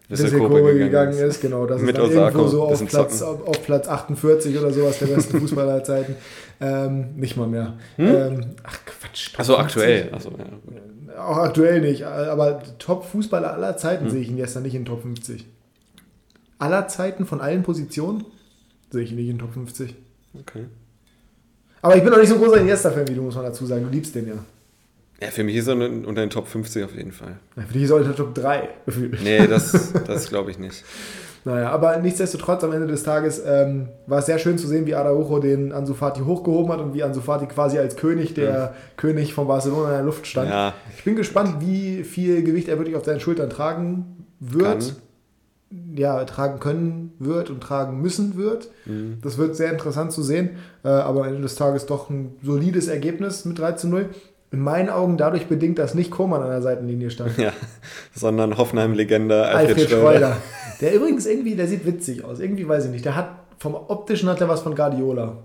Wissel-Kobe 0.09 0.59
Kobe 0.61 0.79
gegangen 0.79 1.13
ist, 1.13 1.41
genau, 1.41 1.67
das 1.67 1.83
Mit 1.83 1.97
ist 1.97 2.11
irgendwo 2.13 2.49
so 2.49 2.63
auf 2.65 2.85
Platz, 2.87 3.23
auf, 3.23 3.47
auf 3.47 3.63
Platz 3.63 3.87
48 3.89 4.59
oder 4.59 4.73
sowas 4.73 4.99
der 4.99 5.07
besten 5.07 5.39
Fußballer 5.41 5.75
aller 5.75 5.85
Zeiten. 5.85 6.17
Ähm, 6.61 7.15
nicht 7.17 7.37
mal 7.37 7.47
mehr. 7.47 7.75
Hm? 7.97 8.07
Ähm, 8.07 8.41
ach 8.65 8.79
Achso, 9.37 9.55
50. 9.57 9.59
aktuell. 9.59 10.09
Achso, 10.15 10.31
ja, 10.31 10.45
gut. 10.45 11.17
Auch 11.19 11.37
aktuell 11.39 11.81
nicht, 11.81 12.05
aber 12.05 12.63
Top-Fußballer 12.79 13.53
aller 13.53 13.77
Zeiten 13.77 14.05
Hm. 14.07 14.11
sehe 14.11 14.21
ich 14.23 14.29
ihn 14.29 14.37
gestern 14.37 14.63
nicht 14.63 14.75
in 14.75 14.85
Top 14.85 15.03
50. 15.03 15.45
Aller 16.59 16.89
Zeiten 16.89 17.27
von 17.27 17.41
allen 17.41 17.63
Positionen 17.63 18.25
sehe 18.91 19.03
ich 19.03 19.11
ihn 19.11 19.17
nicht 19.17 19.29
in 19.29 19.39
Top 19.39 19.53
50. 19.53 19.95
Okay. 20.39 20.65
Aber 21.83 21.97
ich 21.97 22.05
bin 22.05 22.13
auch 22.13 22.19
nicht 22.19 22.29
so 22.29 22.35
ein 22.35 22.41
großer 22.41 22.61
Iniesta-Fan 22.61 23.09
wie 23.09 23.15
du, 23.15 23.23
muss 23.23 23.35
man 23.35 23.45
dazu 23.45 23.65
sagen. 23.67 23.83
Du 23.85 23.89
liebst 23.91 24.15
den 24.15 24.29
ja. 24.29 24.35
Ja, 25.23 25.29
für 25.29 25.45
mich 25.45 25.57
ist 25.57 25.67
er 25.67 25.75
unter 25.75 26.13
den 26.23 26.31
Top 26.31 26.47
50 26.49 26.85
auf 26.85 26.95
jeden 26.95 27.13
Fall. 27.13 27.39
Ja, 27.57 27.63
Für 27.65 27.73
dich 27.73 27.83
ist 27.83 27.91
er 27.91 27.97
unter 27.97 28.15
Top 28.17 28.35
3 28.35 28.69
gefühlt. 28.87 29.23
Nee, 29.23 29.47
das, 29.47 29.93
das 30.07 30.29
glaube 30.29 30.51
ich 30.51 30.59
nicht. 30.59 30.85
Naja, 31.45 31.71
aber 31.71 31.97
nichtsdestotrotz 31.99 32.63
am 32.65 32.73
Ende 32.73 32.87
des 32.87 33.03
Tages 33.03 33.43
ähm, 33.45 33.89
war 34.07 34.19
es 34.19 34.27
sehr 34.27 34.39
schön 34.39 34.59
zu 34.59 34.67
sehen, 34.67 34.87
wie 34.87 34.95
Araujo 34.95 35.39
den 35.39 35.73
Ansu 35.73 35.95
Fati 35.95 36.21
hochgehoben 36.21 36.73
hat 36.73 36.81
und 36.81 36.93
wie 36.93 37.03
Ansu 37.03 37.21
Fati 37.21 37.47
quasi 37.47 37.79
als 37.79 37.97
König, 37.97 38.35
der 38.35 38.75
König 38.97 39.33
von 39.33 39.47
Barcelona 39.47 39.89
in 39.89 39.95
der 39.95 40.03
Luft 40.03 40.27
stand. 40.27 40.51
Ja, 40.51 40.75
Ich 40.97 41.05
bin 41.05 41.17
gespannt, 41.17 41.57
wie 41.61 42.05
viel 42.05 42.43
Gewicht 42.43 42.69
er 42.69 42.79
wirklich 42.79 42.97
auf 42.97 43.05
seinen 43.05 43.21
Schultern 43.21 43.49
tragen 43.49 44.27
wird. 44.39 44.81
Kann. 44.81 45.97
Ja, 45.97 46.25
tragen 46.25 46.59
können 46.59 47.13
wird 47.21 47.49
und 47.49 47.61
tragen 47.61 48.03
müssen 48.03 48.37
wird. 48.37 48.71
Mhm. 48.87 49.19
Das 49.23 49.39
wird 49.39 49.55
sehr 49.55 49.71
interessant 49.71 50.11
zu 50.11 50.23
sehen. 50.23 50.51
Äh, 50.85 50.89
aber 50.89 51.21
am 51.21 51.29
Ende 51.29 51.43
des 51.43 51.55
Tages 51.55 51.87
doch 51.87 52.11
ein 52.11 52.35
solides 52.43 52.89
Ergebnis 52.89 53.45
mit 53.45 53.59
3 53.59 53.73
zu 53.73 53.87
0. 53.87 54.07
In 54.51 54.61
meinen 54.61 54.91
Augen 54.91 55.17
dadurch 55.17 55.47
bedingt, 55.47 55.79
dass 55.79 55.95
nicht 55.95 56.11
Koman 56.11 56.43
an 56.43 56.51
der 56.51 56.61
Seitenlinie 56.61 57.11
stand. 57.11 57.37
ja. 57.39 57.53
Sondern 58.13 58.59
Hoffenheim-Legende 58.59 59.47
Alfred, 59.47 59.69
Alfred 59.69 59.89
Schröder. 59.91 60.01
Schreuder. 60.01 60.37
Der 60.81 60.95
übrigens 60.95 61.27
irgendwie, 61.27 61.55
der 61.55 61.67
sieht 61.67 61.87
witzig 61.87 62.25
aus. 62.25 62.41
Irgendwie 62.41 62.67
weiß 62.67 62.87
ich 62.87 62.91
nicht. 62.91 63.05
Der 63.05 63.17
hat 63.17 63.31
vom 63.59 63.75
optischen 63.75 64.29
hat 64.29 64.41
er 64.41 64.49
was 64.49 64.63
von 64.63 64.75
Guardiola. 64.75 65.37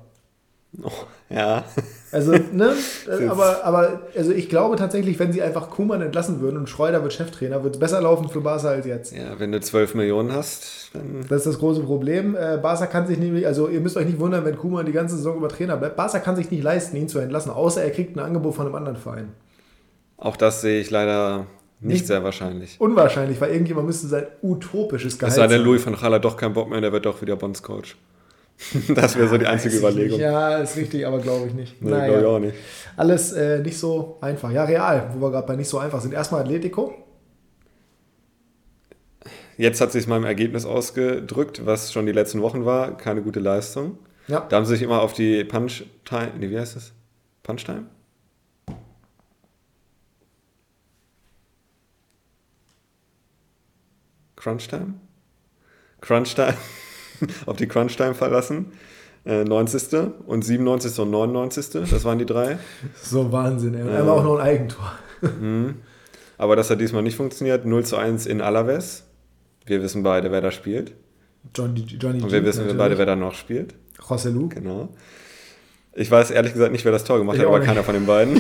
Oh, 0.83 0.91
ja. 1.29 1.63
Also, 2.11 2.33
ne? 2.51 2.73
Aber, 3.29 3.63
aber 3.63 4.01
also 4.15 4.31
ich 4.31 4.49
glaube 4.49 4.75
tatsächlich, 4.75 5.19
wenn 5.19 5.31
sie 5.31 5.41
einfach 5.41 5.69
Kuman 5.69 6.01
entlassen 6.01 6.39
würden 6.39 6.57
und 6.57 6.69
Schreuder 6.69 7.03
wird 7.03 7.13
Cheftrainer, 7.13 7.63
wird 7.63 7.75
es 7.75 7.79
besser 7.79 8.01
laufen 8.01 8.29
für 8.29 8.41
Barca 8.41 8.69
als 8.69 8.86
jetzt. 8.86 9.13
ja, 9.15 9.39
wenn 9.39 9.51
du 9.51 9.59
12 9.59 9.95
Millionen 9.95 10.33
hast, 10.33 10.91
dann. 10.93 11.25
Das 11.27 11.39
ist 11.39 11.47
das 11.47 11.59
große 11.59 11.81
Problem. 11.81 12.36
Äh, 12.36 12.57
Barca 12.57 12.88
kann 12.88 13.07
sich 13.07 13.17
nämlich, 13.17 13.45
also 13.47 13.67
ihr 13.67 13.79
müsst 13.81 13.97
euch 13.97 14.05
nicht 14.05 14.19
wundern, 14.19 14.45
wenn 14.45 14.57
Kuman 14.57 14.86
die 14.86 14.91
ganze 14.91 15.15
Saison 15.15 15.38
über 15.38 15.49
Trainer 15.49 15.77
bleibt. 15.77 15.95
Barca 15.95 16.19
kann 16.19 16.36
sich 16.36 16.51
nicht 16.51 16.63
leisten, 16.63 16.95
ihn 16.97 17.09
zu 17.09 17.19
entlassen, 17.19 17.51
außer 17.51 17.83
er 17.83 17.91
kriegt 17.91 18.15
ein 18.15 18.19
Angebot 18.19 18.55
von 18.55 18.65
einem 18.65 18.75
anderen 18.75 18.97
Verein. 18.97 19.29
Auch 20.17 20.38
das 20.38 20.61
sehe 20.61 20.79
ich 20.79 20.89
leider 20.91 21.47
nicht 21.86 21.93
Nicht- 21.93 22.07
sehr 22.07 22.23
wahrscheinlich. 22.23 22.75
Unwahrscheinlich, 22.79 23.39
weil 23.39 23.51
irgendjemand 23.51 23.88
müsste 23.88 24.07
sein 24.07 24.25
utopisches 24.41 25.17
Gehalt 25.17 25.31
Es 25.31 25.36
sei 25.36 25.47
denn. 25.47 25.61
Louis 25.61 25.86
van 25.86 25.95
Gaal 25.95 26.13
hat 26.13 26.25
doch 26.25 26.36
keinen 26.38 26.53
Bock 26.53 26.69
mehr, 26.69 26.81
der 26.81 26.91
wird 26.91 27.05
doch 27.05 27.21
wieder 27.21 27.36
Bondscoach. 27.36 27.95
das 28.95 29.17
wäre 29.17 29.27
so 29.27 29.38
die 29.38 29.45
einzige 29.47 29.77
Überlegung. 29.77 30.19
Ja, 30.19 30.57
ist 30.59 30.77
richtig, 30.77 31.05
aber 31.05 31.19
glaube 31.19 31.47
ich 31.47 31.53
nicht. 31.53 31.81
Nee, 31.81 31.89
Naja. 31.91 32.05
glaube 32.07 32.19
ich 32.21 32.25
auch 32.27 32.39
nicht. 32.39 32.55
Alles 32.95 33.33
äh, 33.33 33.59
nicht 33.59 33.77
so 33.77 34.17
einfach. 34.21 34.49
Ja, 34.51 34.63
real, 34.63 35.09
wo 35.13 35.21
wir 35.25 35.31
gerade 35.31 35.45
bei 35.47 35.55
nicht 35.57 35.67
so 35.67 35.77
einfach 35.77 35.99
sind. 36.01 36.13
Erstmal 36.13 36.41
Atletico. 36.41 36.93
Jetzt 39.57 39.79
hat 39.81 39.91
sich 39.91 40.07
meinem 40.07 40.25
Ergebnis 40.25 40.65
ausgedrückt, 40.65 41.65
was 41.65 41.93
schon 41.93 42.05
die 42.05 42.11
letzten 42.11 42.41
Wochen 42.41 42.65
war. 42.65 42.97
Keine 42.97 43.21
gute 43.21 43.39
Leistung. 43.39 43.97
Ja. 44.27 44.45
Da 44.49 44.57
haben 44.57 44.65
sie 44.65 44.73
sich 44.73 44.81
immer 44.81 45.01
auf 45.01 45.13
die 45.13 45.43
Punch-Time. 45.43 46.31
Nee, 46.39 46.49
wie 46.49 46.59
heißt 46.59 46.75
das? 46.75 46.91
Punch-Time? 47.43 47.86
Crunch-Time? 54.49 54.93
Crunch-Time? 56.01 56.53
auf 57.47 57.57
die 57.57 57.67
Crunch-Time 57.67 58.13
verlassen. 58.13 58.73
Äh, 59.25 59.43
90. 59.43 60.11
und 60.27 60.45
97. 60.45 60.99
und 60.99 61.09
99. 61.09 61.69
Das 61.89 62.05
waren 62.05 62.19
die 62.19 62.27
drei. 62.27 62.59
So 63.01 63.31
Wahnsinn, 63.31 63.73
ey. 63.73 63.81
Und 63.81 63.89
Ja. 63.89 63.99
einmal 63.99 64.19
auch 64.19 64.23
noch 64.23 64.37
ein 64.37 64.45
Eigentor. 64.47 64.91
Aber 66.37 66.55
das 66.55 66.69
hat 66.69 66.79
diesmal 66.79 67.01
nicht 67.01 67.15
funktioniert. 67.17 67.65
0 67.65 67.85
zu 67.85 67.97
1 67.97 68.27
in 68.27 68.41
Alaves. 68.41 69.03
Wir 69.65 69.81
wissen 69.81 70.03
beide, 70.03 70.31
wer 70.31 70.41
da 70.41 70.51
spielt. 70.51 70.93
Johnny, 71.55 71.79
Johnny 71.81 72.21
Und 72.21 72.31
wir 72.31 72.41
G, 72.41 72.45
wissen 72.45 72.59
natürlich. 72.61 72.77
beide, 72.77 72.97
wer 72.99 73.05
da 73.07 73.15
noch 73.15 73.33
spielt. 73.33 73.73
José 73.99 74.29
Lu. 74.29 74.49
Genau. 74.49 74.89
Ich 75.93 76.11
weiß 76.11 76.29
ehrlich 76.29 76.53
gesagt 76.53 76.71
nicht, 76.71 76.85
wer 76.85 76.91
das 76.91 77.03
Tor 77.05 77.17
gemacht 77.17 77.37
Ich 77.37 77.41
hat, 77.41 77.47
aber 77.47 77.57
nicht. 77.59 77.67
keiner 77.67 77.83
von 77.83 77.95
den 77.95 78.05
beiden. 78.05 78.39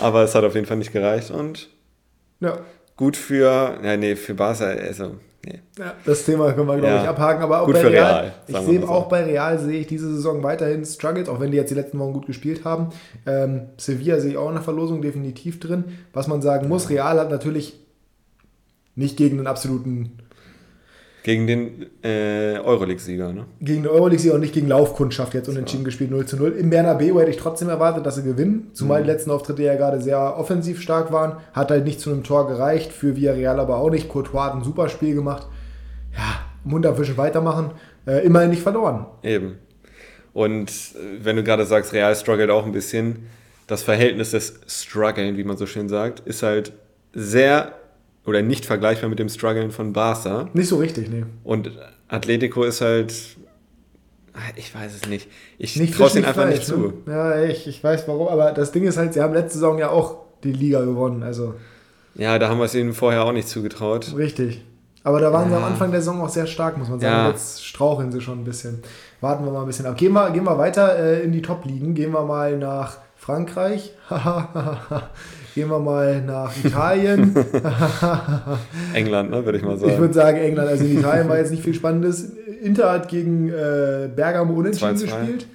aber 0.00 0.22
es 0.24 0.34
hat 0.34 0.44
auf 0.44 0.54
jeden 0.54 0.66
Fall 0.66 0.76
nicht 0.76 0.92
gereicht 0.92 1.30
und 1.30 1.70
Ja. 2.40 2.58
Gut 2.96 3.16
für, 3.16 3.78
ja, 3.82 3.96
nee, 3.96 4.16
für 4.16 4.34
Barca, 4.34 4.64
also, 4.66 5.16
nee. 5.44 5.60
Ja, 5.78 5.94
das 6.04 6.24
Thema 6.24 6.52
können 6.52 6.66
wir, 6.68 6.76
glaube 6.78 6.94
Ja. 6.94 7.02
ich, 7.02 7.08
abhaken. 7.08 7.42
Aber 7.42 7.60
auch 7.62 7.66
Gut 7.66 7.74
bei 7.74 7.80
Real, 7.82 7.92
Real, 8.22 8.34
ich 8.46 8.56
sehe 8.58 8.80
so. 8.80 8.86
auch 8.88 9.08
bei 9.08 9.22
Real 9.24 9.58
sehe 9.58 9.80
ich 9.80 9.86
diese 9.86 10.12
Saison 10.14 10.42
weiterhin 10.42 10.84
Struggles, 10.84 11.28
auch 11.28 11.38
wenn 11.40 11.50
die 11.50 11.56
jetzt 11.58 11.70
die 11.70 11.74
letzten 11.74 11.98
Wochen 11.98 12.12
gut 12.14 12.26
gespielt 12.26 12.64
haben. 12.64 12.88
Ähm, 13.26 13.62
Sevilla 13.76 14.18
sehe 14.20 14.30
ich 14.32 14.36
auch 14.36 14.48
in 14.48 14.54
der 14.54 14.62
Verlosung 14.64 15.02
definitiv 15.02 15.60
drin. 15.60 15.84
Was 16.12 16.26
man 16.26 16.40
sagen 16.42 16.68
muss, 16.68 16.88
Real 16.90 17.18
hat 17.20 17.30
natürlich 17.30 17.78
nicht 18.94 19.16
gegen 19.18 19.36
den 19.36 19.46
absoluten, 19.46 20.12
Gegen 21.26 21.48
den 21.48 21.86
äh, 22.04 22.60
Euroleague-Sieger, 22.60 23.32
ne? 23.32 23.46
gegen 23.60 23.82
den 23.82 23.90
Euroleague 23.90 24.32
und 24.32 24.38
nicht 24.42 24.54
gegen 24.54 24.68
Laufkundschaft 24.68 25.34
jetzt 25.34 25.48
unentschieden 25.48 25.82
gespielt 25.82 26.12
0 26.12 26.24
zu 26.24 26.36
0. 26.36 26.52
Im 26.52 26.70
Bernabeu 26.70 27.18
hätte 27.18 27.32
ich 27.32 27.36
trotzdem 27.36 27.68
erwartet, 27.68 28.06
dass 28.06 28.14
sie 28.14 28.22
gewinnen, 28.22 28.70
zumal 28.74 29.02
die 29.02 29.08
letzten 29.08 29.32
Auftritte 29.32 29.64
ja 29.64 29.74
gerade 29.74 30.00
sehr 30.00 30.38
offensiv 30.38 30.80
stark 30.80 31.10
waren. 31.10 31.38
Hat 31.52 31.72
halt 31.72 31.84
nicht 31.84 32.00
zu 32.00 32.12
einem 32.12 32.22
Tor 32.22 32.46
gereicht, 32.46 32.92
für 32.92 33.16
Villarreal 33.16 33.58
aber 33.58 33.78
auch 33.78 33.90
nicht. 33.90 34.08
Courtois 34.08 34.44
hat 34.44 34.54
ein 34.54 34.62
super 34.62 34.88
Spiel 34.88 35.16
gemacht. 35.16 35.48
Ja, 36.12 36.44
Mund 36.62 36.86
abwischen, 36.86 37.16
weitermachen. 37.16 37.72
Äh, 38.06 38.24
immerhin 38.24 38.50
nicht 38.50 38.62
verloren. 38.62 39.06
Eben. 39.24 39.58
Und 40.32 40.70
äh, 40.70 41.24
wenn 41.24 41.34
du 41.34 41.42
gerade 41.42 41.66
sagst, 41.66 41.92
Real 41.92 42.14
struggelt 42.14 42.50
auch 42.50 42.64
ein 42.64 42.70
bisschen, 42.70 43.26
das 43.66 43.82
Verhältnis 43.82 44.30
des 44.30 44.60
Struggeln, 44.68 45.36
wie 45.36 45.42
man 45.42 45.56
so 45.56 45.66
schön 45.66 45.88
sagt, 45.88 46.20
ist 46.20 46.44
halt 46.44 46.72
sehr 47.12 47.72
oder 48.26 48.42
nicht 48.42 48.66
vergleichbar 48.66 49.08
mit 49.08 49.18
dem 49.18 49.28
Struggeln 49.28 49.70
von 49.70 49.92
Barca. 49.92 50.48
Nicht 50.52 50.68
so 50.68 50.76
richtig, 50.76 51.08
nee. 51.08 51.24
Und 51.44 51.70
Atletico 52.08 52.64
ist 52.64 52.80
halt, 52.80 53.12
ich 54.56 54.74
weiß 54.74 54.94
es 55.02 55.08
nicht. 55.08 55.28
Ich 55.58 55.74
traue 55.74 56.08
ihnen 56.10 56.16
nicht 56.18 56.28
einfach 56.28 56.46
nicht 56.46 56.56
falsch, 56.64 56.66
zu. 56.66 56.76
Ne? 56.78 56.92
Ja, 57.06 57.42
ich, 57.44 57.66
ich 57.66 57.82
weiß 57.82 58.06
warum, 58.08 58.28
aber 58.28 58.52
das 58.52 58.72
Ding 58.72 58.84
ist 58.84 58.96
halt, 58.98 59.14
sie 59.14 59.20
haben 59.22 59.32
letzte 59.34 59.54
Saison 59.54 59.78
ja 59.78 59.90
auch 59.90 60.16
die 60.44 60.52
Liga 60.52 60.82
gewonnen, 60.84 61.22
also 61.22 61.54
Ja, 62.14 62.38
da 62.38 62.48
haben 62.48 62.58
wir 62.58 62.64
es 62.64 62.74
ihnen 62.74 62.92
vorher 62.92 63.24
auch 63.24 63.32
nicht 63.32 63.48
zugetraut. 63.48 64.14
richtig. 64.16 64.62
Aber 65.02 65.20
da 65.20 65.32
waren 65.32 65.48
sie 65.48 65.54
am 65.54 65.62
Ja. 65.62 65.68
Anfang 65.68 65.92
der 65.92 66.00
Saison 66.00 66.20
auch 66.20 66.28
sehr 66.28 66.48
stark, 66.48 66.76
muss 66.76 66.88
man 66.88 66.98
sagen. 66.98 67.12
Ja. 67.14 67.28
Jetzt 67.30 67.64
straucheln 67.64 68.10
sie 68.10 68.20
schon 68.20 68.40
ein 68.40 68.44
bisschen. 68.44 68.82
Warten 69.20 69.44
wir 69.44 69.52
mal 69.52 69.60
ein 69.60 69.66
bisschen 69.68 69.86
ab. 69.86 69.96
Gehen 69.96 70.12
wir, 70.12 70.30
gehen 70.32 70.42
wir 70.42 70.58
weiter 70.58 70.98
äh, 70.98 71.22
in 71.22 71.30
die 71.30 71.42
Top-Ligen. 71.42 71.94
Gehen 71.94 72.10
wir 72.10 72.22
mal 72.24 72.58
nach 72.58 72.98
Frankreich. 73.26 73.92
gehen 75.56 75.68
wir 75.68 75.80
mal 75.80 76.22
nach 76.22 76.52
Italien. 76.64 77.34
England, 78.94 79.30
ne, 79.30 79.44
würde 79.44 79.58
ich 79.58 79.64
mal 79.64 79.74
Ich 79.74 79.80
sagen. 79.80 79.98
würde 79.98 80.14
sagen 80.14 80.38
England. 80.38 80.68
Also 80.68 80.84
in 80.84 80.98
Italien 81.00 81.28
war 81.28 81.36
jetzt 81.38 81.50
nicht 81.50 81.64
viel 81.64 81.74
Spannendes. 81.74 82.30
Inter 82.62 82.92
hat 82.92 83.08
gegen 83.08 83.48
äh, 83.48 84.08
Bergamo 84.14 84.54
unentschieden 84.54 84.96
2-2. 84.96 85.02
gespielt. 85.02 85.46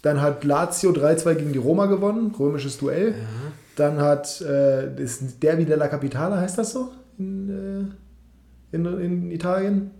Dann 0.00 0.22
hat 0.22 0.42
Lazio 0.44 0.90
3-2 0.90 1.34
gegen 1.34 1.52
die 1.52 1.58
Roma 1.58 1.84
gewonnen. 1.84 2.34
Römisches 2.38 2.78
Duell. 2.78 3.14
Dann 3.76 4.00
hat 4.00 4.40
äh, 4.40 4.88
das 4.96 5.20
Derby 5.38 5.66
della 5.66 5.88
Capitale, 5.88 6.38
heißt 6.38 6.56
das 6.56 6.72
so? 6.72 6.92
In, 7.18 7.90
äh, 8.72 8.74
in, 8.76 8.86
in 9.00 9.30
Italien? 9.30 9.90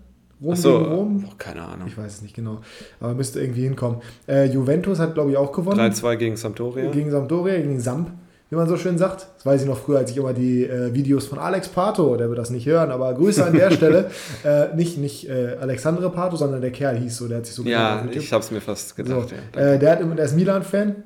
Rom 0.43 0.55
so, 0.55 0.77
Rom? 0.77 1.25
oh, 1.27 1.33
keine 1.37 1.63
Ahnung. 1.63 1.89
Ich 1.89 1.99
weiß 1.99 2.15
es 2.15 2.23
nicht 2.23 2.35
genau. 2.35 2.61
Aber 3.01 3.15
müsste 3.15 3.41
irgendwie 3.41 3.63
hinkommen. 3.63 4.01
Äh, 4.29 4.47
Juventus 4.47 4.99
hat, 4.99 5.15
glaube 5.15 5.33
ich, 5.33 5.37
auch 5.37 5.51
gewonnen. 5.53 5.79
3-2 5.79 6.17
gegen 6.17 6.37
Sampdoria. 6.37 6.91
Gegen 6.91 7.11
Sampdoria, 7.11 7.57
gegen 7.57 7.81
Samp, 7.81 8.11
wie 8.49 8.57
man 8.57 8.69
so 8.69 8.77
schön 8.77 8.99
sagt. 8.99 9.27
Das 9.37 9.47
weiß 9.47 9.63
ich 9.63 9.67
noch 9.67 9.79
früher, 9.79 9.99
als 9.99 10.13
ich 10.13 10.17
immer 10.17 10.33
die 10.33 10.65
äh, 10.65 10.95
Videos 10.95 11.27
von 11.27 11.41
Alex 11.41 11.69
Pato, 11.69 12.17
der 12.17 12.29
wird 12.29 12.39
das 12.39 12.51
nicht 12.51 12.67
hören, 12.67 12.93
aber 12.93 13.13
Grüße 13.15 13.45
an 13.45 13.53
der 13.53 13.71
Stelle. 13.73 14.11
Äh, 14.45 14.77
nicht 14.77 14.97
nicht 14.97 15.29
äh, 15.29 15.57
Alexandre 15.61 16.09
Pato, 16.11 16.37
sondern 16.37 16.61
der 16.61 16.71
Kerl 16.71 16.97
hieß 16.97 17.17
so, 17.17 17.27
der 17.27 17.39
hat 17.39 17.47
sich 17.47 17.57
so 17.57 17.65
ja, 17.65 18.05
ich 18.09 18.33
habe 18.33 18.45
es 18.45 18.53
mir 18.53 18.61
fast 18.61 18.91
so, 18.91 18.95
gedacht. 18.95 19.35
ja. 19.57 19.61
äh, 19.61 19.79
der, 19.79 19.91
hat 19.91 20.01
immer, 20.01 20.15
der 20.15 20.27
ist 20.27 20.37
Milan-Fan, 20.37 20.97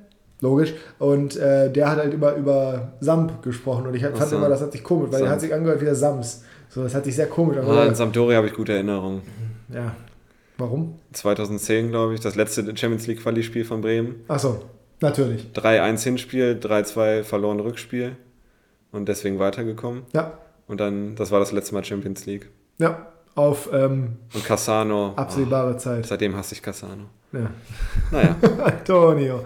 logisch, 0.43 0.75
und 0.99 1.37
äh, 1.37 1.73
der 1.73 1.91
hat 1.91 1.99
halt 1.99 2.13
immer 2.13 2.35
über 2.35 2.93
Samp 3.01 3.43
gesprochen 3.43 3.87
und 3.87 3.95
ich 3.95 4.03
fand 4.03 4.19
so. 4.29 4.37
immer, 4.37 4.51
das 4.51 4.61
hat 4.61 4.73
sich 4.73 4.85
komisch, 4.85 5.11
weil 5.11 5.21
der 5.21 5.29
Samp. 5.29 5.33
hat 5.33 5.41
sich 5.41 5.55
angehört 5.55 5.81
wie 5.81 5.87
der 5.87 5.95
Sams. 5.95 6.43
So, 6.73 6.83
das 6.83 6.95
hat 6.95 7.05
sich 7.05 7.15
sehr 7.17 7.27
komisch 7.27 7.57
Ah, 7.59 7.61
angehört. 7.61 7.89
in 7.89 7.95
Sampdoria 7.95 8.37
habe 8.39 8.47
ich 8.47 8.55
gute 8.55 8.73
Erinnerungen. 8.73 9.23
ja. 9.69 9.95
Warum? 10.59 10.99
2010, 11.13 11.89
glaube 11.91 12.15
ich, 12.15 12.21
das 12.21 12.37
letzte 12.37 12.65
Champions 12.77 13.07
League 13.07 13.21
Quali-Spiel 13.23 13.65
von 13.65 13.81
Bremen. 13.81 14.17
Achso, 14.29 14.63
natürlich. 15.01 15.47
3-1 15.55 16.03
Hinspiel, 16.05 16.59
3-2 16.63 17.25
verloren 17.25 17.59
Rückspiel 17.59 18.17
und 18.93 19.09
deswegen 19.09 19.39
weitergekommen. 19.39 20.03
Ja, 20.13 20.35
Und 20.69 20.79
dann, 20.81 21.17
das 21.17 21.31
war 21.33 21.41
das 21.41 21.53
letzte 21.53 21.75
Mal 21.75 21.85
Champions 21.85 22.27
League. 22.27 22.49
ja, 22.79 23.07
auf 23.35 23.71
ähm, 23.73 24.19
Und 24.35 24.45
Cassano. 24.45 25.15
absehbare 25.17 25.75
oh, 25.75 25.79
Zeit. 25.79 26.05
seitdem 26.07 26.37
hasse 26.37 26.55
ich 26.55 26.63
Cassano. 26.63 27.05
Ja. 27.33 27.51
Naja, 28.11 28.37
Antonio. 28.65 29.43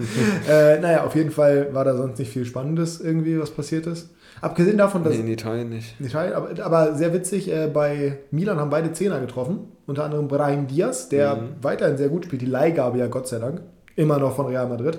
äh, 0.49 0.81
naja, 0.81 1.05
auf 1.05 1.15
jeden 1.15 1.31
Fall 1.31 1.73
war 1.73 1.85
da 1.85 1.97
sonst 1.97 2.19
nicht 2.19 2.33
viel 2.33 2.45
Spannendes 2.45 3.01
irgendwie, 3.01 3.39
was 3.41 3.53
passiert 3.53 3.87
ist. 3.87 4.11
Abgesehen 4.41 4.77
davon, 4.79 5.03
dass 5.03 5.15
nee, 5.15 5.21
in 5.21 5.29
Italien 5.29 5.69
nicht. 5.71 5.99
Italien, 6.01 6.35
aber, 6.35 6.65
aber 6.65 6.95
sehr 6.95 7.13
witzig, 7.15 7.51
äh, 7.51 7.69
bei 7.73 8.19
Milan 8.31 8.59
haben 8.59 8.71
beide 8.71 8.93
Zehner 8.93 9.21
getroffen. 9.21 9.61
Unter 9.87 10.05
anderem 10.05 10.29
Brahim 10.29 10.67
Diaz, 10.67 11.09
der 11.09 11.37
Mhm. 11.37 11.49
weiterhin 11.63 11.97
sehr 11.97 12.09
gut 12.09 12.25
spielt, 12.27 12.43
die 12.43 12.47
Leihgabe 12.47 12.99
ja 12.99 13.07
Gott 13.07 13.29
sei 13.29 13.39
Dank. 13.39 13.63
Immer 13.95 14.19
noch 14.19 14.37
von 14.37 14.47
Real 14.47 14.69
Madrid. 14.69 14.99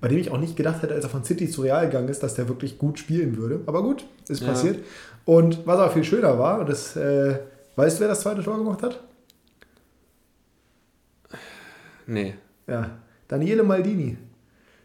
Bei 0.00 0.06
dem 0.06 0.18
ich 0.18 0.30
auch 0.30 0.38
nicht 0.38 0.54
gedacht 0.56 0.80
hätte, 0.82 0.94
als 0.94 1.02
er 1.04 1.10
von 1.10 1.24
City 1.24 1.50
zu 1.50 1.62
Real 1.62 1.86
gegangen 1.86 2.08
ist, 2.08 2.22
dass 2.22 2.34
der 2.34 2.48
wirklich 2.48 2.78
gut 2.78 2.98
spielen 3.00 3.36
würde. 3.36 3.60
Aber 3.66 3.82
gut, 3.82 4.04
ist 4.28 4.42
Ja. 4.42 4.48
passiert. 4.48 4.78
Und 5.24 5.66
was 5.66 5.78
aber 5.78 5.90
viel 5.90 6.04
schöner 6.04 6.38
war, 6.38 6.60
und 6.60 6.68
das, 6.68 6.94
äh, 6.94 7.36
weißt 7.74 7.96
du, 7.98 8.00
wer 8.02 8.08
das 8.08 8.20
zweite 8.20 8.42
Tor 8.42 8.56
gemacht 8.58 8.82
hat? 8.82 9.00
Nee. 12.06 12.34
Ja, 12.66 12.90
Daniele 13.26 13.62
Maldini. 13.64 14.16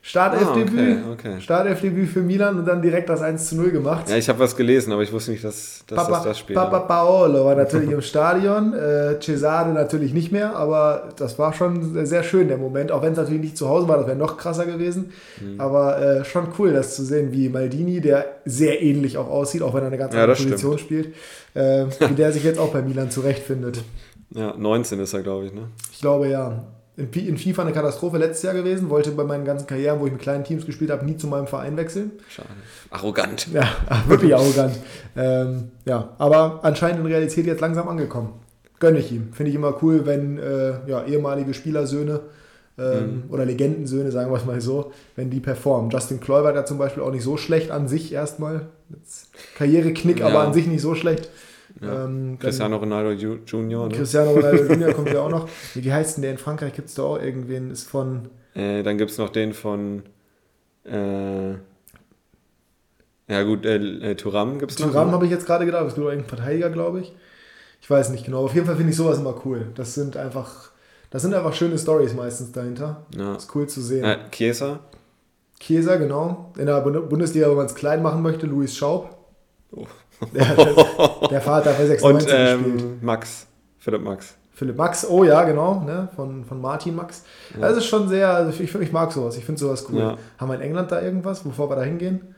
Startelfdebüt. 0.05 0.97
Ah, 1.05 1.11
okay, 1.13 1.29
okay. 1.29 1.41
Startelfdebüt 1.41 2.09
für 2.09 2.19
Milan 2.19 2.59
und 2.59 2.65
dann 2.65 2.81
direkt 2.81 3.07
das 3.07 3.21
1 3.21 3.47
zu 3.47 3.55
0 3.55 3.71
gemacht. 3.71 4.09
Ja, 4.09 4.17
ich 4.17 4.27
habe 4.27 4.37
was 4.39 4.53
gelesen, 4.57 4.91
aber 4.91 5.01
ich 5.01 5.13
wusste 5.13 5.31
nicht, 5.31 5.45
dass, 5.45 5.85
dass 5.87 5.95
Papa, 5.97 6.11
das 6.17 6.23
das 6.25 6.39
Spiel 6.39 6.55
Papa 6.57 6.81
Paolo 6.81 7.45
war 7.45 7.55
natürlich 7.55 7.89
im 7.97 8.01
Stadion, 8.01 8.73
äh, 8.73 9.17
Cesare 9.21 9.71
natürlich 9.71 10.13
nicht 10.13 10.29
mehr, 10.33 10.57
aber 10.57 11.07
das 11.15 11.39
war 11.39 11.53
schon 11.53 12.05
sehr 12.05 12.21
schön, 12.23 12.49
der 12.49 12.57
Moment, 12.57 12.91
auch 12.91 13.01
wenn 13.01 13.13
es 13.13 13.17
natürlich 13.17 13.39
nicht 13.41 13.57
zu 13.57 13.69
Hause 13.69 13.87
war, 13.87 13.95
das 13.97 14.05
wäre 14.07 14.17
noch 14.17 14.35
krasser 14.37 14.65
gewesen, 14.65 15.11
Mhm. 15.41 15.59
aber 15.61 16.01
äh, 16.01 16.25
schon 16.25 16.47
cool, 16.59 16.73
das 16.73 16.95
zu 16.97 17.03
sehen, 17.05 17.31
wie 17.31 17.47
Maldini, 17.47 18.01
der 18.01 18.25
sehr 18.43 18.81
ähnlich 18.83 19.17
auch 19.17 19.29
aussieht, 19.29 19.61
auch 19.61 19.73
wenn 19.73 19.83
er 19.83 19.87
eine 19.87 19.97
ganz 19.97 20.13
Ja, 20.13 20.21
andere 20.23 20.35
das 20.37 20.43
Position 20.43 20.77
spielt, 20.79 21.13
äh, 21.53 21.85
wie 22.09 22.13
der 22.15 22.33
sich 22.33 22.43
jetzt 22.43 22.59
auch 22.59 22.73
bei 22.73 22.81
Milan 22.81 23.09
zurechtfindet. 23.09 23.81
Ja, 24.31 24.53
19 24.57 24.99
ist 24.99 25.13
er, 25.13 25.21
glaube 25.21 25.45
ich, 25.45 25.53
ne? 25.53 25.69
Ich 25.93 26.01
glaube 26.01 26.27
ja. 26.27 26.63
In, 26.95 27.37
FIFA 27.37 27.63
eine 27.63 27.71
Katastrophe 27.71 28.17
letztes 28.19 28.43
Jahr 28.43 28.53
gewesen, 28.53 28.89
wollte 28.89 29.11
bei 29.11 29.23
meinen 29.23 29.45
ganzen 29.45 29.65
Karrieren, 29.65 29.99
wo 29.99 30.05
ich 30.05 30.11
mit 30.11 30.21
kleinen 30.21 30.43
Teams 30.43 30.65
gespielt 30.65 30.91
habe, 30.91 31.03
nie 31.05 31.17
zu 31.17 31.25
meinem 31.27 31.47
Verein 31.47 31.75
wechseln. 31.75 32.11
Schade. 32.29 32.49
Arrogant. 32.91 33.47
Ja, 33.51 33.67
wirklich 34.07 34.35
arrogant. 34.35 34.75
Ähm, 35.15 35.71
ja, 35.85 36.09
aber 36.19 36.59
anscheinend 36.61 36.99
in 36.99 37.05
Realität 37.07 37.47
jetzt 37.47 37.61
langsam 37.61 37.87
angekommen. 37.87 38.33
Gönne 38.79 38.99
ich 38.99 39.11
ihm. 39.11 39.33
Finde 39.33 39.49
ich 39.49 39.55
immer 39.55 39.75
cool, 39.81 40.05
wenn 40.05 40.37
äh, 40.37 40.87
ja, 40.87 41.03
ehemalige 41.05 41.53
Spielersöhne 41.55 42.19
ähm, 42.77 43.23
oder 43.29 43.45
Legendensöhne, 43.45 44.11
sagen 44.11 44.31
wir 44.31 44.37
es 44.37 44.45
mal 44.45 44.61
so, 44.61 44.91
wenn 45.15 45.29
die 45.31 45.39
performen. 45.39 45.89
Justin 45.89 46.19
Kluivert 46.19 46.55
ja 46.55 46.65
zum 46.65 46.77
Beispiel 46.77 47.01
auch 47.01 47.11
nicht 47.11 47.23
so 47.23 47.37
schlecht 47.37 47.71
an 47.71 47.87
sich 47.87 48.11
erstmal. 48.13 48.67
Karriereknick, 49.57 50.19
Ja. 50.19 50.27
aber 50.27 50.39
an 50.41 50.53
sich 50.53 50.67
nicht 50.67 50.81
so 50.81 50.93
schlecht. 50.95 51.29
Ja. 51.81 52.05
Ähm, 52.05 52.37
Cristiano 52.39 52.77
Ronaldo 52.77 53.09
Ju- 53.11 53.39
Junior, 53.45 53.87
ne? 53.87 53.95
Cristiano 53.95 54.31
Ronaldo 54.31 54.63
Junior 54.73 54.93
kommt 54.93 55.09
ja 55.09 55.21
auch 55.21 55.29
noch. 55.29 55.49
Wie, 55.73 55.91
heißt 55.91 56.17
denn 56.17 56.21
der 56.21 56.31
in 56.31 56.37
Frankreich? 56.37 56.73
Gibt 56.73 56.89
es 56.89 56.95
da 56.95 57.03
auch 57.03 57.19
irgendwen? 57.19 57.71
Ist 57.71 57.89
von. 57.89 58.29
Äh, 58.53 58.83
dann 58.83 58.97
gibt 58.97 59.11
es 59.11 59.17
noch 59.17 59.29
den 59.29 59.53
von. 59.53 60.03
Äh, 60.85 61.51
ja, 63.27 63.43
gut, 63.43 63.65
äh, 63.65 63.77
äh, 64.11 64.15
Turam 64.15 64.59
gibt 64.59 64.71
es 64.71 64.79
noch. 64.79 64.87
Thuram 64.91 65.07
ne? 65.07 65.13
habe 65.13 65.25
ich 65.25 65.31
jetzt 65.31 65.45
gerade 65.45 65.65
gedacht, 65.65 65.83
das 65.85 65.93
ist 65.93 65.97
nur 65.97 66.11
irgendein 66.11 66.29
Verteidiger, 66.29 66.69
glaube 66.69 66.99
ich. 67.01 67.13
Ich 67.81 67.89
weiß 67.89 68.09
nicht 68.09 68.25
genau. 68.25 68.45
Auf 68.45 68.53
jeden 68.53 68.65
Fall 68.65 68.75
finde 68.75 68.91
ich 68.91 68.97
sowas 68.97 69.17
immer 69.17 69.35
cool. 69.45 69.67
Das 69.75 69.93
sind 69.93 70.15
einfach, 70.15 70.71
das 71.09 71.21
sind 71.21 71.33
einfach 71.33 71.53
schöne 71.53 71.77
Stories 71.77 72.13
meistens 72.13 72.51
dahinter. 72.51 73.05
Ja. 73.17 73.35
Ist 73.35 73.53
cool 73.55 73.67
zu 73.67 73.81
sehen. 73.81 74.03
Äh, 74.03 74.17
Chiesa. 74.31 74.79
Kieser, 75.59 75.97
genau. 75.97 76.51
In 76.57 76.65
der 76.65 76.81
Bund- 76.81 77.09
Bundesliga, 77.09 77.49
wenn 77.49 77.55
man 77.57 77.65
es 77.65 77.75
klein 77.75 78.01
machen 78.03 78.21
möchte, 78.21 78.45
Luis 78.45 78.75
Schaub. 78.75 79.17
Oh. 79.71 79.85
Der, 80.33 81.27
der, 81.29 81.41
Vater 81.41 81.73
bei 81.73 81.85
96 81.85 82.03
Und 82.03 82.17
gespielt. 82.17 82.81
ähm, 82.81 82.97
Max. 83.01 83.47
Philipp 83.79 84.01
Max. 84.01 84.35
Philipp 84.53 84.77
Max, 84.77 85.05
oh 85.09 85.23
ja, 85.23 85.43
genau, 85.43 85.81
ne? 85.81 86.09
von, 86.15 86.45
von 86.45 86.61
Martin 86.61 86.95
Max. 86.95 87.23
Das 87.59 87.75
ist 87.75 87.85
schon 87.85 88.07
sehr, 88.07 88.29
also 88.29 88.61
ich, 88.61 88.73
ich 88.75 88.91
mag 88.91 89.11
sowas, 89.11 89.35
ich 89.35 89.45
finde 89.45 89.59
sowas 89.59 89.85
cool. 89.89 89.99
Ja. 89.99 90.17
Haben 90.37 90.49
wir 90.49 90.55
in 90.55 90.61
England 90.61 90.91
da 90.91 91.01
irgendwas, 91.01 91.41
bevor 91.41 91.69
wir 91.69 91.75
da 91.75 91.81
hingehen? 91.81 92.35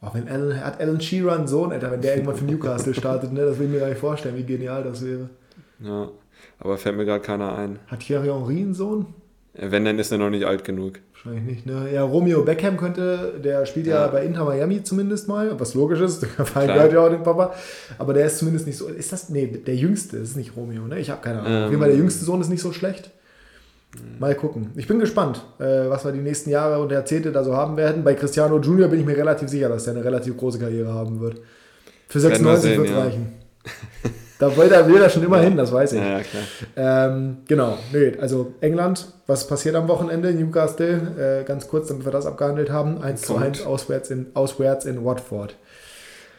Auch 0.00 0.14
wenn 0.14 0.28
Alan, 0.28 0.64
hat 0.64 0.80
Alan 0.80 1.00
Shearer 1.00 1.34
einen 1.34 1.48
Sohn, 1.48 1.72
Alter, 1.72 1.90
wenn 1.90 2.02
der 2.02 2.14
irgendwann 2.14 2.36
für 2.36 2.44
Newcastle 2.44 2.94
startet, 2.94 3.32
ne? 3.32 3.44
das 3.44 3.58
will 3.58 3.66
ich 3.66 3.72
mir 3.72 3.80
gar 3.80 3.88
nicht 3.88 3.98
vorstellen, 3.98 4.36
wie 4.36 4.44
genial 4.44 4.84
das 4.84 5.04
wäre. 5.04 5.30
Ja. 5.80 6.08
Aber 6.60 6.76
fällt 6.78 6.96
mir 6.96 7.04
gerade 7.04 7.20
keiner 7.20 7.56
ein. 7.56 7.78
Hat 7.88 8.00
Thierry 8.00 8.28
Henry 8.28 8.58
einen 8.58 8.74
Sohn? 8.74 9.06
Wenn, 9.54 9.84
dann 9.84 9.98
ist 9.98 10.12
er 10.12 10.18
noch 10.18 10.30
nicht 10.30 10.44
alt 10.44 10.62
genug. 10.64 11.00
Wahrscheinlich 11.12 11.42
nicht, 11.42 11.66
ne? 11.66 11.88
Ja, 11.92 12.04
Romeo 12.04 12.42
Beckham 12.42 12.76
könnte, 12.76 13.40
der 13.42 13.66
spielt 13.66 13.86
ja, 13.88 14.02
Ja. 14.02 14.06
bei 14.06 14.24
Inter 14.24 14.44
Miami 14.44 14.84
zumindest 14.84 15.26
mal, 15.26 15.58
was 15.58 15.74
logisch 15.74 16.00
ist, 16.00 16.22
der 16.22 16.44
Verein 16.46 16.68
gehört 16.68 16.92
ja 16.92 17.00
auch 17.00 17.08
dem 17.10 17.24
Papa, 17.24 17.54
aber 17.98 18.14
der 18.14 18.26
ist 18.26 18.38
zumindest 18.38 18.66
nicht 18.66 18.76
so, 18.76 18.86
ist 18.86 19.10
das, 19.12 19.28
nee, 19.30 19.46
der 19.46 19.74
Jüngste, 19.74 20.18
das 20.20 20.30
ist 20.30 20.36
nicht 20.36 20.54
Romeo, 20.56 20.86
ne? 20.86 21.00
Ich 21.00 21.10
habe 21.10 21.20
keine 21.22 21.40
Ahnung. 21.40 21.52
Auf 21.52 21.60
jeden 21.70 21.74
Ähm. 21.74 21.80
Fall 21.80 21.88
der 21.88 21.98
jüngste 21.98 22.24
Sohn 22.24 22.40
ist 22.40 22.50
nicht 22.50 22.62
so 22.62 22.72
schlecht. 22.72 23.10
Mal 24.20 24.34
gucken. 24.34 24.70
Ich 24.76 24.86
bin 24.86 24.98
gespannt, 24.98 25.42
äh, 25.58 25.88
was 25.88 26.04
wir 26.04 26.12
die 26.12 26.20
nächsten 26.20 26.50
Jahre 26.50 26.78
und 26.80 26.92
Jahrzehnte 26.92 27.32
da 27.32 27.42
so 27.42 27.56
haben 27.56 27.76
werden. 27.78 28.04
Bei 28.04 28.14
Cristiano 28.14 28.60
Junior 28.60 28.88
bin 28.88 29.00
ich 29.00 29.06
mir 29.06 29.16
relativ 29.16 29.48
sicher, 29.48 29.70
dass 29.70 29.86
er 29.86 29.94
eine 29.94 30.04
relativ 30.04 30.36
große 30.36 30.58
Karriere 30.58 30.92
haben 30.92 31.20
wird. 31.20 31.40
Für 32.06 32.22
Werden 32.22 32.44
wir 32.44 32.56
96 32.56 32.70
sehen, 32.70 32.78
wird 32.78 32.86
es 32.88 32.92
ja. 32.94 33.02
reichen. 33.02 33.32
Da 34.38 34.56
will 34.56 34.70
er, 34.70 34.86
will 34.86 35.00
er 35.02 35.10
schon 35.10 35.24
immer 35.24 35.40
hin, 35.40 35.56
das 35.56 35.72
weiß 35.72 35.94
ich. 35.94 36.00
Ja. 36.00 36.20
Ähm, 36.76 37.38
genau, 37.48 37.76
nee, 37.92 38.12
also 38.20 38.52
England, 38.60 39.12
was 39.26 39.46
passiert 39.48 39.74
am 39.74 39.88
Wochenende? 39.88 40.32
Newcastle, 40.32 41.40
äh, 41.42 41.44
ganz 41.44 41.66
kurz, 41.66 41.88
damit 41.88 42.04
wir 42.04 42.12
das 42.12 42.24
abgehandelt 42.26 42.70
haben. 42.70 43.02
1 43.02 43.22
zu 43.22 43.32
Kommt. 43.32 43.44
1 43.46 43.66
auswärts 43.66 44.10
in, 44.10 44.26
auswärts 44.34 44.84
in 44.84 45.04
Watford. 45.04 45.56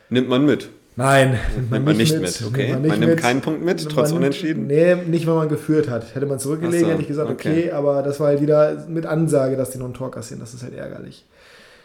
Nimmt 0.10 0.30
man 0.30 0.46
mit. 0.46 0.70
Nein, 0.96 1.40
Nimmt 1.70 1.86
man 1.86 1.96
nicht 1.98 2.20
mit, 2.20 2.42
okay? 2.46 2.68
Nimmt 2.70 2.72
Man, 2.74 2.82
nicht 2.84 3.00
nimmt 3.00 3.12
mit. 3.14 3.22
keinen 3.22 3.42
Punkt 3.42 3.64
mit, 3.64 3.80
Nimmt 3.80 3.92
trotz 3.92 4.10
man- 4.10 4.18
Unentschieden. 4.20 4.68
Nee, 4.68 4.96
nicht, 4.96 5.28
wenn 5.28 5.36
man 5.36 5.48
geführt 5.48 5.90
hat. 5.90 6.14
Hätte 6.16 6.26
man 6.26 6.40
zurückgelegt, 6.40 6.84
Ach 6.84 6.88
so, 6.88 6.92
hätte 6.94 7.02
ich 7.02 7.08
gesagt, 7.08 7.30
okay. 7.32 7.50
okay. 7.68 7.72
aber 7.72 8.02
das 8.04 8.20
war 8.20 8.28
halt 8.28 8.42
wieder 8.42 8.86
mit 8.90 9.06
Ansage, 9.06 9.56
dass 9.56 9.70
die 9.72 9.78
noch 9.78 9.86
ein 9.88 9.94
Tor 9.94 10.12
kassieren. 10.12 10.42
Das 10.42 10.54
ist 10.54 10.64
halt 10.64 10.76
ärgerlich. 10.76 11.26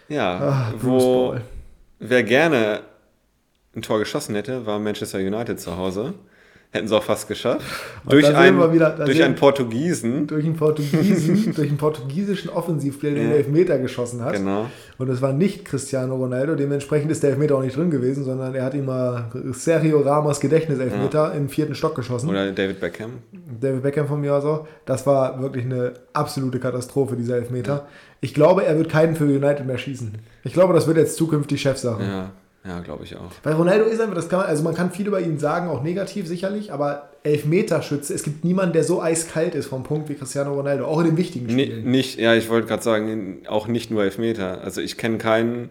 Ja, 0.09 0.73
Bruce 0.81 1.03
wo 1.03 1.35
wer 2.01 2.23
gerne 2.25 2.81
ein 3.77 3.83
Tor 3.83 3.99
geschossen 3.99 4.35
hätte, 4.35 4.67
war 4.67 4.79
Manchester 4.79 5.19
United 5.19 5.59
zu 5.61 5.77
Hause. 5.77 6.15
Hätten 6.71 6.89
sie 6.89 6.97
auch 6.97 7.05
fast 7.05 7.29
geschafft. 7.29 7.65
Und 8.05 8.15
durch 8.15 8.35
einen, 8.35 8.73
wieder- 8.73 8.91
durch 8.91 9.23
einen 9.23 9.37
Portugiesen. 9.37 10.27
Durch 10.27 10.45
einen 10.45 10.57
Portugiesen, 10.57 11.55
durch 11.55 11.69
einen 11.69 11.77
portugiesischen 11.77 12.51
Offensivspieler, 12.51 13.13
der 13.15 13.23
den 13.23 13.31
Ja. 13.31 13.37
Elfmeter 13.37 13.79
geschossen 13.79 14.25
hat. 14.25 14.33
Genau. 14.33 14.67
Und 14.99 15.09
es 15.09 15.23
war 15.23 15.33
nicht 15.33 15.65
Cristiano 15.65 16.17
Ronaldo, 16.17 16.57
dementsprechend 16.57 17.13
ist 17.13 17.23
der 17.23 17.31
Elfmeter 17.31 17.55
auch 17.59 17.63
nicht 17.63 17.77
drin 17.77 17.93
gewesen, 17.93 18.25
sondern 18.25 18.57
er 18.57 18.65
hat 18.65 18.75
ihm 18.75 18.87
mal 18.87 19.31
Sergio 19.53 20.01
Ramos 20.01 20.41
Gedächtniselfmeter 20.41 21.33
im 21.35 21.49
vierten 21.49 21.77
Stock 21.77 21.95
geschossen. 21.95 22.29
Oder 22.29 22.51
David 22.51 22.81
Beckham. 22.81 23.19
David 23.61 23.83
Beckham 23.85 24.09
von 24.09 24.21
mir 24.21 24.35
aus 24.35 24.45
auch. 24.45 24.67
Das 24.85 25.07
war 25.07 25.41
wirklich 25.41 25.65
eine 25.67 25.93
absolute 26.13 26.59
Katastrophe, 26.59 27.15
dieser 27.15 27.37
Elfmeter. 27.37 27.87
Ich 28.21 28.35
glaube, 28.35 28.65
er 28.65 28.77
wird 28.77 28.89
keinen 28.89 29.15
für 29.15 29.25
United 29.25 29.65
mehr 29.65 29.79
schießen. 29.79 30.13
Ich 30.43 30.53
glaube, 30.53 30.75
das 30.75 30.89
wird 30.89 30.97
jetzt 30.97 31.17
zukünftig 31.17 31.61
Chefsache. 31.63 32.03
Ja, 32.03 32.31
ja 32.67 32.81
glaube 32.81 33.05
ich 33.05 33.17
auch. 33.17 33.31
Weil 33.43 33.55
Ronaldo 33.55 33.85
ist 33.85 34.01
einfach, 34.01 34.15
das 34.15 34.29
kann 34.29 34.41
man, 34.41 34.49
also 34.49 34.63
man 34.63 34.75
kann 34.75 34.91
viel 34.91 35.07
über 35.07 35.21
ihn 35.21 35.39
sagen, 35.39 35.69
auch 35.69 35.83
negativ 35.83 36.27
sicherlich, 36.27 36.73
aber 36.73 37.11
Elfmeterschütze, 37.23 38.13
es 38.15 38.23
gibt 38.23 38.45
niemanden, 38.45 38.73
der 38.75 38.85
so 38.85 39.01
eiskalt 39.03 39.55
ist 39.55 39.67
vom 39.67 39.83
Punkt 39.83 40.09
wie 40.09 40.15
Cristiano 40.15 40.53
Ronaldo, 40.55 40.85
auch 40.87 41.01
in 41.01 41.07
den 41.07 41.17
wichtigen 41.17 41.49
Spielen. 41.49 41.91
nicht, 41.91 42.19
ja, 42.19 42.35
ich 42.35 42.49
wollte 42.49 42.67
gerade 42.69 42.83
sagen, 42.83 43.43
auch 43.49 43.67
nicht 43.67 43.91
nur 43.91 44.03
Elfmeter. 44.05 44.61
Also 44.63 44.81
ich 44.81 44.97
kenne 44.99 45.19
keinen 45.19 45.71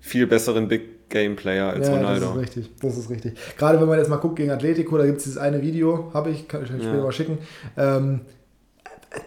viel 0.00 0.26
besseren 0.26 0.68
Big 0.68 1.08
Game 1.10 1.36
Player 1.36 1.68
als 1.68 1.88
ja, 1.88 1.94
Ronaldo. 1.94 2.26
das 2.26 2.34
ist 2.36 2.40
richtig. 2.42 2.70
Das 2.80 2.96
ist 2.96 3.10
richtig. 3.10 3.34
Gerade 3.58 3.78
wenn 3.80 3.86
man 3.86 3.98
jetzt 3.98 4.08
mal 4.08 4.16
guckt 4.16 4.36
gegen 4.36 4.50
Atletico, 4.50 4.96
da 4.96 5.04
gibt 5.04 5.18
es 5.18 5.24
dieses 5.24 5.38
eine 5.38 5.60
Video, 5.62 6.10
habe 6.14 6.30
ich, 6.30 6.48
kann 6.48 6.62
ich 6.64 6.70
euch 6.70 6.76
später 6.80 6.96
Ja. 6.96 7.02
mal 7.02 7.12
schicken. 7.12 7.38
Ähm, 7.76 8.20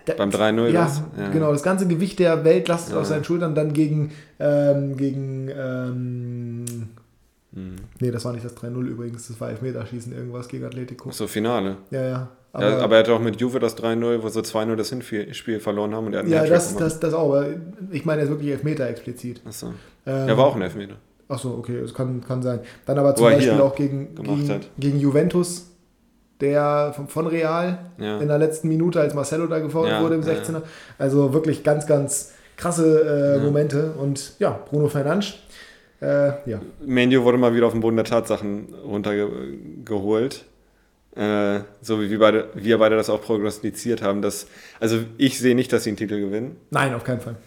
da- 0.06 0.14
Beim 0.16 0.30
3-0 0.32 0.70
Ja? 0.70 0.90
Ja. 1.18 1.30
genau. 1.30 1.52
Das 1.52 1.64
ganze 1.64 1.88
Gewicht 1.88 2.20
der 2.20 2.44
Welt 2.44 2.68
lastet 2.68 2.94
Ja. 2.96 3.00
auf 3.02 3.06
seinen 3.06 3.24
Schultern 3.24 3.56
dann 3.56 3.74
gegen, 3.74 4.12
ähm, 4.40 4.98
gegen 4.98 5.50
ähm, 5.50 6.66
Hm. 7.54 7.76
nee, 8.02 8.12
das 8.12 8.26
war 8.26 8.34
nicht 8.34 8.44
das 8.44 8.54
3-0 8.56 8.86
übrigens, 8.88 9.28
das 9.30 9.40
war 9.40 9.50
Elfmeterschießen, 9.50 10.12
irgendwas 10.14 10.48
gegen 10.50 10.66
Atletico. 10.66 11.10
So, 11.12 11.26
Finale. 11.28 11.78
Ja, 11.90 12.02
ja. 12.04 12.28
Aber, 12.52 12.70
ja, 12.70 12.78
aber 12.80 12.96
er 12.96 13.00
hatte 13.00 13.14
auch 13.14 13.20
mit 13.22 13.40
Juve 13.40 13.60
das 13.60 13.76
3-0, 13.78 14.24
wo 14.24 14.30
sie 14.30 14.42
2-0 14.42 14.76
das 14.78 14.90
Hinspiel 14.90 15.60
verloren 15.60 15.94
haben 15.94 16.06
und 16.08 16.14
er 16.14 16.20
hat 16.22 16.28
ja, 16.28 16.46
das, 16.46 16.70
gemacht. 16.70 16.86
das, 16.86 17.00
das 17.02 17.14
auch, 17.14 17.30
aber 17.34 17.48
ich 17.92 18.06
meine 18.06 18.22
jetzt 18.22 18.30
wirklich 18.30 18.52
Elfmeter 18.52 18.88
explizit. 18.90 19.42
Achso. 19.46 19.68
Ähm, 20.06 20.28
Ja, 20.28 20.38
war 20.38 20.46
auch 20.48 20.56
ein 20.56 20.62
Elfmeter. 20.62 20.96
Achso, 21.28 21.54
okay, 21.58 21.80
das 21.82 21.94
kann, 21.94 22.22
kann 22.26 22.42
sein. 22.44 22.60
Dann 22.86 22.98
aber 23.00 23.16
zum 23.16 23.26
er 23.28 23.32
Beispiel 23.36 23.54
hier 23.56 23.64
auch 23.64 23.76
gegen, 23.76 24.16
gegen, 24.16 24.60
gegen 24.78 25.00
Juventus, 25.00 25.72
der 26.42 26.94
von, 27.08 27.28
Real 27.28 27.80
Ja. 27.98 28.20
in 28.20 28.28
der 28.28 28.38
letzten 28.38 28.68
Minute, 28.68 29.00
als 29.00 29.14
Marcelo 29.14 29.48
da 29.48 29.60
gefault 29.60 29.90
Ja, 29.90 30.02
wurde 30.02 30.16
im 30.16 30.24
ja, 30.24 30.34
16er. 30.34 30.62
Also 30.98 31.34
wirklich 31.34 31.64
ganz, 31.64 31.88
ganz 31.88 32.34
krasse 32.58 33.38
äh. 33.40 33.44
Momente. 33.44 33.94
Und 33.98 34.34
ja, 34.40 34.60
Bruno 34.70 34.88
Fernandes, 34.88 35.36
äh, 36.02 36.28
ja. 36.50 36.62
Menu 36.86 37.24
wurde 37.24 37.38
mal 37.38 37.54
wieder 37.54 37.68
auf 37.68 37.72
den 37.74 37.82
Boden 37.82 37.96
der 37.96 38.06
Tatsachen 38.06 38.74
runtergeholt. 38.86 40.46
Äh, 41.16 41.62
so 41.82 42.02
wie, 42.02 42.10
wir 42.10 42.20
beide, 42.20 42.50
wir 42.56 42.78
beide 42.78 42.98
das 42.98 43.10
auch 43.10 43.22
prognostiziert 43.22 44.02
haben. 44.02 44.22
Dass, 44.22 44.48
also 44.80 45.00
ich 45.18 45.40
sehe 45.40 45.56
nicht, 45.56 45.72
dass 45.72 45.84
sie 45.86 45.92
einen 45.92 45.98
Titel 45.98 46.20
gewinnen. 46.20 46.58
Nein, 46.72 46.94
auf 46.94 47.04
keinen 47.06 47.22
Fall. 47.22 47.38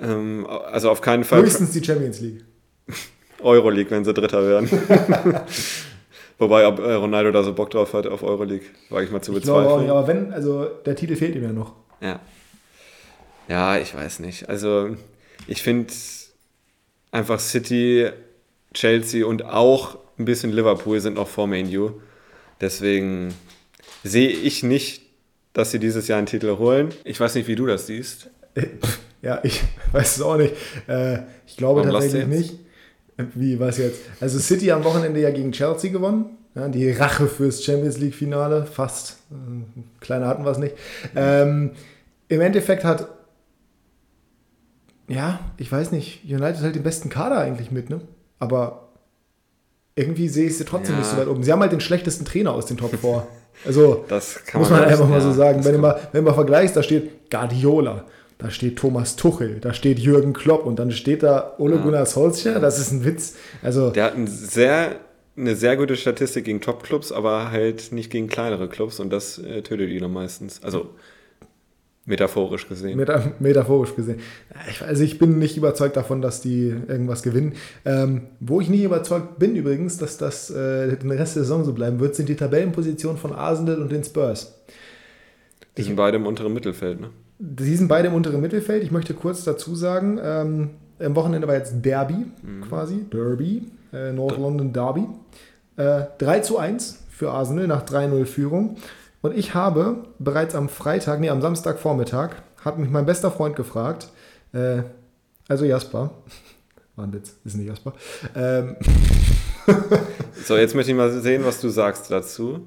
Ähm, 0.00 0.46
also 0.46 0.90
auf 0.90 1.00
keinen 1.00 1.24
Fall 1.24 1.42
Höchstens 1.42 1.72
die 1.72 1.84
Champions 1.84 2.20
League. 2.20 2.44
Euroleague, 3.42 3.90
wenn 3.90 4.04
sie 4.04 4.14
Dritter 4.14 4.46
werden. 4.46 4.68
Wobei, 6.38 6.66
ob 6.66 6.78
äh, 6.78 6.92
Ronaldo 6.92 7.32
da 7.32 7.42
so 7.42 7.52
Bock 7.52 7.70
drauf 7.70 7.92
hat 7.94 8.06
auf 8.06 8.22
Euroleague, 8.22 8.66
wage 8.90 9.06
ich 9.06 9.10
mal 9.10 9.20
zu 9.20 9.32
Ich 9.32 9.40
bezweifeln. 9.40 9.90
aber 9.90 10.06
wenn, 10.06 10.32
also 10.32 10.64
der 10.64 10.94
Titel 10.94 11.16
fehlt 11.16 11.34
ihm 11.34 11.42
ja 11.42 11.52
noch. 11.52 11.74
Ja. 12.00 12.20
Ja, 13.48 13.78
ich 13.78 13.94
weiß 13.94 14.20
nicht. 14.20 14.48
Also, 14.48 14.96
ich 15.46 15.62
finde 15.62 15.92
einfach 17.10 17.40
City, 17.40 18.10
Chelsea 18.74 19.26
und 19.26 19.44
auch 19.44 19.98
ein 20.18 20.24
bisschen 20.26 20.52
Liverpool 20.52 21.00
sind 21.00 21.14
noch 21.14 21.28
vor 21.28 21.46
Man 21.46 21.66
U. 21.76 21.92
Deswegen 22.60 23.34
sehe 24.04 24.28
ich 24.28 24.62
nicht, 24.62 25.02
dass 25.54 25.70
sie 25.70 25.78
dieses 25.78 26.06
Jahr 26.08 26.18
einen 26.18 26.26
Titel 26.26 26.58
holen. 26.58 26.90
Ich 27.04 27.18
weiß 27.18 27.34
nicht, 27.34 27.48
wie 27.48 27.56
du 27.56 27.66
das 27.66 27.86
siehst. 27.86 28.30
Ja, 29.20 29.40
ich 29.42 29.60
weiß 29.92 30.16
es 30.18 30.22
auch 30.22 30.36
nicht. 30.36 30.54
Äh, 30.86 31.22
ich 31.44 31.56
glaube 31.56 31.80
Warum 31.80 31.92
tatsächlich 31.92 32.28
nicht. 32.28 32.54
Wie, 33.34 33.58
was 33.58 33.78
jetzt? 33.78 34.00
Also 34.20 34.38
City 34.38 34.70
am 34.70 34.84
Wochenende 34.84 35.20
ja 35.20 35.30
gegen 35.30 35.52
Chelsea 35.52 35.90
gewonnen. 35.90 36.26
Ja, 36.54 36.68
die 36.68 36.90
Rache 36.90 37.26
fürs 37.26 37.62
Champions 37.64 37.98
League-Finale, 37.98 38.64
fast. 38.66 39.18
Äh, 39.30 39.80
kleiner 40.00 40.26
hatten 40.28 40.44
wir 40.44 40.50
es 40.50 40.58
nicht. 40.58 40.74
Ähm, 41.14 41.72
Im 42.28 42.40
Endeffekt 42.40 42.84
hat, 42.84 43.08
ja, 45.08 45.40
ich 45.56 45.70
weiß 45.70 45.92
nicht, 45.92 46.24
United 46.24 46.60
halt 46.62 46.74
den 46.74 46.82
besten 46.82 47.08
Kader 47.08 47.38
eigentlich 47.38 47.70
mit, 47.70 47.90
ne? 47.90 48.00
Aber 48.38 48.88
irgendwie 49.96 50.28
sehe 50.28 50.46
ich 50.46 50.56
sie 50.56 50.64
trotzdem 50.64 50.94
Ja. 50.94 51.00
nicht 51.00 51.10
so 51.10 51.16
weit 51.16 51.26
oben. 51.28 51.42
Sie 51.42 51.52
haben 51.52 51.60
halt 51.60 51.72
den 51.72 51.80
schlechtesten 51.80 52.24
Trainer 52.24 52.52
aus 52.52 52.66
den 52.66 52.76
Top 52.76 52.94
4. 52.96 53.26
Also, 53.66 54.04
Das 54.08 54.40
muss 54.54 54.70
man 54.70 54.82
ich, 54.84 54.88
einfach 54.88 55.08
mal 55.08 55.20
so 55.20 55.32
sagen. 55.32 55.64
Wenn 55.64 55.72
du, 55.72 55.78
mal, 55.80 55.98
wenn 56.12 56.24
du 56.24 56.30
mal 56.30 56.34
vergleichst, 56.34 56.76
da 56.76 56.82
steht 56.82 57.30
Guardiola, 57.30 58.04
da 58.38 58.50
steht 58.50 58.76
Thomas 58.78 59.16
Tuchel, 59.16 59.58
da 59.60 59.74
steht 59.74 59.98
Jürgen 59.98 60.32
Klopp 60.32 60.64
und 60.64 60.78
dann 60.78 60.92
steht 60.92 61.22
da 61.22 61.54
Ole 61.58 61.76
Ja. 61.76 61.82
Gunnar 61.82 62.06
Solskjaer. 62.06 62.60
Das 62.60 62.78
ist 62.78 62.92
ein 62.92 63.04
Witz. 63.04 63.34
Also, 63.62 63.90
Der 63.90 64.04
hat 64.04 64.16
ein 64.16 64.26
sehr, 64.28 64.96
eine 65.36 65.56
sehr 65.56 65.76
gute 65.76 65.96
Statistik 65.96 66.44
gegen 66.44 66.60
Top-Clubs, 66.60 67.10
aber 67.12 67.50
halt 67.50 67.90
nicht 67.92 68.10
gegen 68.10 68.28
kleinere 68.28 68.68
Clubs 68.68 69.00
und 69.00 69.10
das 69.10 69.38
äh, 69.38 69.62
tötet 69.62 69.90
ihn 69.90 70.04
am 70.04 70.12
meistens. 70.12 70.62
Also 70.62 70.90
metaphorisch 72.06 72.66
gesehen. 72.68 72.96
meta 72.96 73.32
metaphorisch 73.38 73.94
gesehen. 73.94 74.20
Ich, 74.70 74.80
also 74.82 75.02
ich 75.04 75.18
bin 75.18 75.38
nicht 75.38 75.56
überzeugt 75.58 75.96
davon, 75.96 76.22
dass 76.22 76.40
die 76.40 76.68
irgendwas 76.88 77.22
gewinnen. 77.22 77.52
Ähm, 77.84 78.22
wo 78.40 78.60
ich 78.62 78.70
nicht 78.70 78.82
überzeugt 78.82 79.38
bin 79.38 79.54
übrigens, 79.56 79.98
dass 79.98 80.16
das 80.16 80.48
äh, 80.50 80.96
den 80.96 81.10
Rest 81.10 81.36
der 81.36 81.42
Saison 81.42 81.64
so 81.64 81.72
bleiben 81.74 82.00
wird, 82.00 82.14
sind 82.14 82.28
die 82.30 82.36
Tabellenpositionen 82.36 83.18
von 83.18 83.32
Arsenal 83.34 83.82
und 83.82 83.92
den 83.92 84.04
Spurs. 84.04 84.54
Die 85.76 85.82
sind 85.82 85.96
beide 85.96 86.16
im 86.16 86.26
unteren 86.26 86.54
Mittelfeld, 86.54 87.00
ne? 87.00 87.10
Die 87.38 87.76
sind 87.76 87.88
beide 87.88 88.08
im 88.08 88.14
unteren 88.14 88.40
Mittelfeld. 88.40 88.82
Ich 88.82 88.90
möchte 88.90 89.14
kurz 89.14 89.44
dazu 89.44 89.74
sagen, 89.76 90.18
ähm, 90.22 90.70
am 90.98 91.14
Wochenende 91.14 91.46
war 91.46 91.54
jetzt 91.54 91.74
Derby 91.84 92.26
quasi, 92.68 93.04
Derby, 93.10 93.70
äh, 93.92 94.12
North 94.12 94.36
London 94.38 94.72
Derby. 94.72 95.06
Äh, 95.76 96.06
3 96.18 96.40
zu 96.40 96.58
1 96.58 97.04
für 97.10 97.30
Arsenal 97.30 97.68
nach 97.68 97.84
3-0 97.84 98.24
Führung. 98.26 98.76
Und 99.22 99.36
ich 99.36 99.54
habe 99.54 100.04
bereits 100.18 100.54
am 100.54 100.68
Freitag, 100.68 101.20
nee, 101.20 101.30
am 101.30 101.40
Samstagvormittag, 101.40 102.30
hat 102.64 102.78
mich 102.78 102.90
mein 102.90 103.06
bester 103.06 103.30
Freund 103.30 103.54
gefragt, 103.54 104.08
äh, 104.52 104.82
also 105.48 105.64
Jasper, 105.64 106.10
war 106.96 107.04
ein 107.04 107.12
Witz, 107.12 107.36
ist 107.44 107.56
nicht 107.56 107.68
Jasper, 107.68 107.92
ähm, 108.34 108.76
So, 110.44 110.56
jetzt 110.56 110.74
möchte 110.74 110.90
ich 110.92 110.96
mal 110.96 111.10
sehen, 111.20 111.44
was 111.44 111.60
du 111.60 111.68
sagst 111.68 112.10
dazu. 112.10 112.66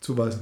zu 0.00 0.16
was? 0.18 0.38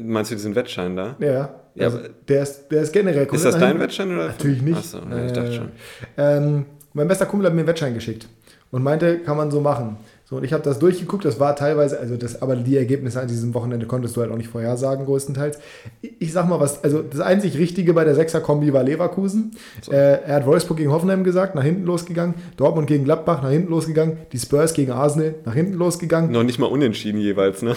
Meinst 0.00 0.30
du 0.30 0.34
diesen 0.34 0.54
Wettschein 0.54 0.94
da? 0.96 1.16
Ja, 1.18 1.54
Ja, 1.74 1.86
also 1.86 1.98
der, 2.28 2.42
ist, 2.42 2.68
der 2.70 2.82
ist 2.82 2.92
generell 2.92 3.22
Ist 3.24 3.28
komplett 3.30 3.54
das 3.54 3.60
dein 3.60 3.80
Wettschein 3.80 4.14
oder? 4.14 4.28
Natürlich 4.28 4.62
nicht. 4.62 4.78
Achso, 4.78 4.98
ja, 4.98 5.26
ich 5.26 5.32
dachte 5.32 5.48
Äh, 5.48 5.52
schon. 5.54 5.68
Ähm, 6.16 6.66
mein 6.92 7.08
bester 7.08 7.26
Kumpel 7.26 7.46
hat 7.46 7.54
mir 7.54 7.60
einen 7.60 7.68
Wettschein 7.68 7.94
geschickt 7.94 8.28
und 8.70 8.82
meinte, 8.82 9.18
kann 9.18 9.36
man 9.36 9.50
so 9.50 9.60
machen. 9.60 9.96
So, 10.26 10.36
und 10.36 10.44
ich 10.44 10.54
habe 10.54 10.62
das 10.62 10.78
durchgeguckt, 10.78 11.24
das 11.26 11.38
war 11.38 11.54
teilweise, 11.54 12.00
also 12.00 12.16
das, 12.16 12.40
aber 12.40 12.56
die 12.56 12.78
Ergebnisse 12.78 13.20
an 13.20 13.28
diesem 13.28 13.52
Wochenende 13.52 13.86
konntest 13.86 14.16
du 14.16 14.22
halt 14.22 14.30
auch 14.32 14.38
nicht 14.38 14.48
vorhersagen, 14.48 15.04
größtenteils. 15.04 15.58
Ich, 16.00 16.12
ich 16.18 16.32
sag 16.32 16.48
mal 16.48 16.60
was, 16.60 16.82
also 16.82 17.02
das 17.02 17.20
einzig 17.20 17.58
Richtige 17.58 17.92
bei 17.92 18.04
der 18.04 18.14
Sechser-Kombi 18.14 18.72
war 18.72 18.82
Leverkusen. 18.84 19.50
So. 19.82 19.92
Äh, 19.92 20.22
er 20.22 20.36
hat 20.36 20.46
Wolfsburg 20.46 20.78
gegen 20.78 20.92
Hoffenheim 20.92 21.24
gesagt, 21.24 21.54
nach 21.54 21.62
hinten 21.62 21.84
losgegangen. 21.84 22.36
Dortmund 22.56 22.86
gegen 22.86 23.04
Gladbach, 23.04 23.42
nach 23.42 23.50
hinten 23.50 23.68
losgegangen. 23.70 24.16
Die 24.32 24.38
Spurs 24.38 24.72
gegen 24.72 24.92
Arsenal, 24.92 25.34
nach 25.44 25.54
hinten 25.54 25.74
losgegangen. 25.74 26.30
Noch 26.30 26.42
nicht 26.42 26.58
mal 26.58 26.66
unentschieden 26.66 27.20
jeweils, 27.20 27.60
ne? 27.60 27.76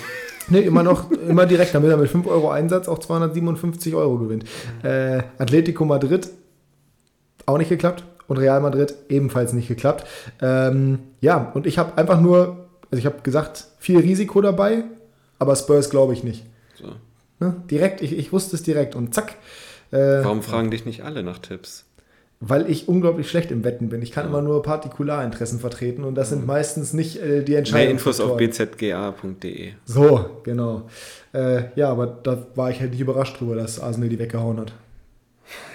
Nee, 0.50 0.60
immer 0.62 0.84
noch, 0.84 1.12
immer 1.12 1.46
direkt, 1.46 1.76
damit 1.76 1.90
er 1.92 1.98
mit 1.98 2.10
5 2.10 2.28
Euro 2.28 2.50
Einsatz 2.50 2.88
auch 2.88 3.00
257 3.00 3.94
Euro 3.96 4.18
gewinnt. 4.18 4.46
Äh, 4.84 5.24
Atletico 5.38 5.86
Madrid, 5.86 6.30
auch 7.46 7.58
nicht 7.58 7.70
geklappt. 7.70 8.04
Und 8.28 8.38
Real 8.38 8.60
Madrid 8.60 8.94
ebenfalls 9.08 9.54
nicht 9.54 9.70
geklappt. 9.70 10.06
Ähm, 10.42 11.00
ja, 11.22 11.50
und 11.54 11.66
ich 11.66 11.78
habe 11.78 11.98
einfach 11.98 12.20
nur, 12.20 12.68
also 12.92 13.00
ich 13.00 13.06
habe 13.06 13.22
gesagt, 13.24 13.68
viel 13.80 14.00
Risiko 14.00 14.42
dabei, 14.42 14.84
aber 15.40 15.56
Spurs 15.56 15.90
glaube 15.90 16.12
ich 16.12 16.26
nicht. 16.26 16.44
So. 16.76 16.88
Ne? 17.40 17.56
Direkt, 17.72 18.02
ich, 18.02 18.18
ich 18.18 18.34
wusste 18.34 18.58
es 18.58 18.64
direkt 18.64 18.96
und 18.96 19.14
zack. 19.14 19.36
Äh, 19.92 20.24
Warum 20.24 20.44
fragen 20.44 20.72
dich 20.72 20.86
nicht 20.86 21.06
alle 21.06 21.24
nach 21.24 21.40
Tipps? 21.40 21.86
Weil 22.40 22.70
ich 22.70 22.88
unglaublich 22.88 23.30
schlecht 23.30 23.52
im 23.52 23.64
Wetten 23.64 23.90
bin. 23.90 24.02
Ich 24.02 24.12
kann 24.12 24.28
immer 24.28 24.42
nur 24.42 24.62
Partikularinteressen 24.62 25.60
vertreten 25.60 26.04
und 26.04 26.16
das 26.16 26.30
sind 26.30 26.46
meistens 26.46 26.94
nicht 26.94 27.22
äh, 27.22 27.44
die 27.44 27.56
Entscheidungen. 27.56 27.86
Mehr 27.86 27.92
Infos 27.92 28.20
auf 28.20 28.38
bzga.de. 28.38 29.74
So, 29.86 30.42
genau. 30.44 30.84
Äh, 31.34 31.64
ja, 31.76 31.90
aber 31.90 32.06
da 32.06 32.46
war 32.56 32.70
ich 32.70 32.80
halt 32.80 32.92
nicht 32.92 33.00
überrascht 33.02 33.40
drüber, 33.40 33.56
dass 33.56 33.80
Arsenal 33.80 34.10
die 34.10 34.20
weggehauen 34.20 34.60
hat. 34.60 34.74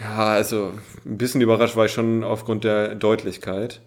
Ja, 0.00 0.26
also 0.26 0.72
ein 1.04 1.18
bisschen 1.18 1.40
überrascht 1.40 1.76
war 1.76 1.86
ich 1.86 1.92
schon 1.92 2.22
aufgrund 2.22 2.64
der 2.64 2.94
Deutlichkeit. 2.94 3.80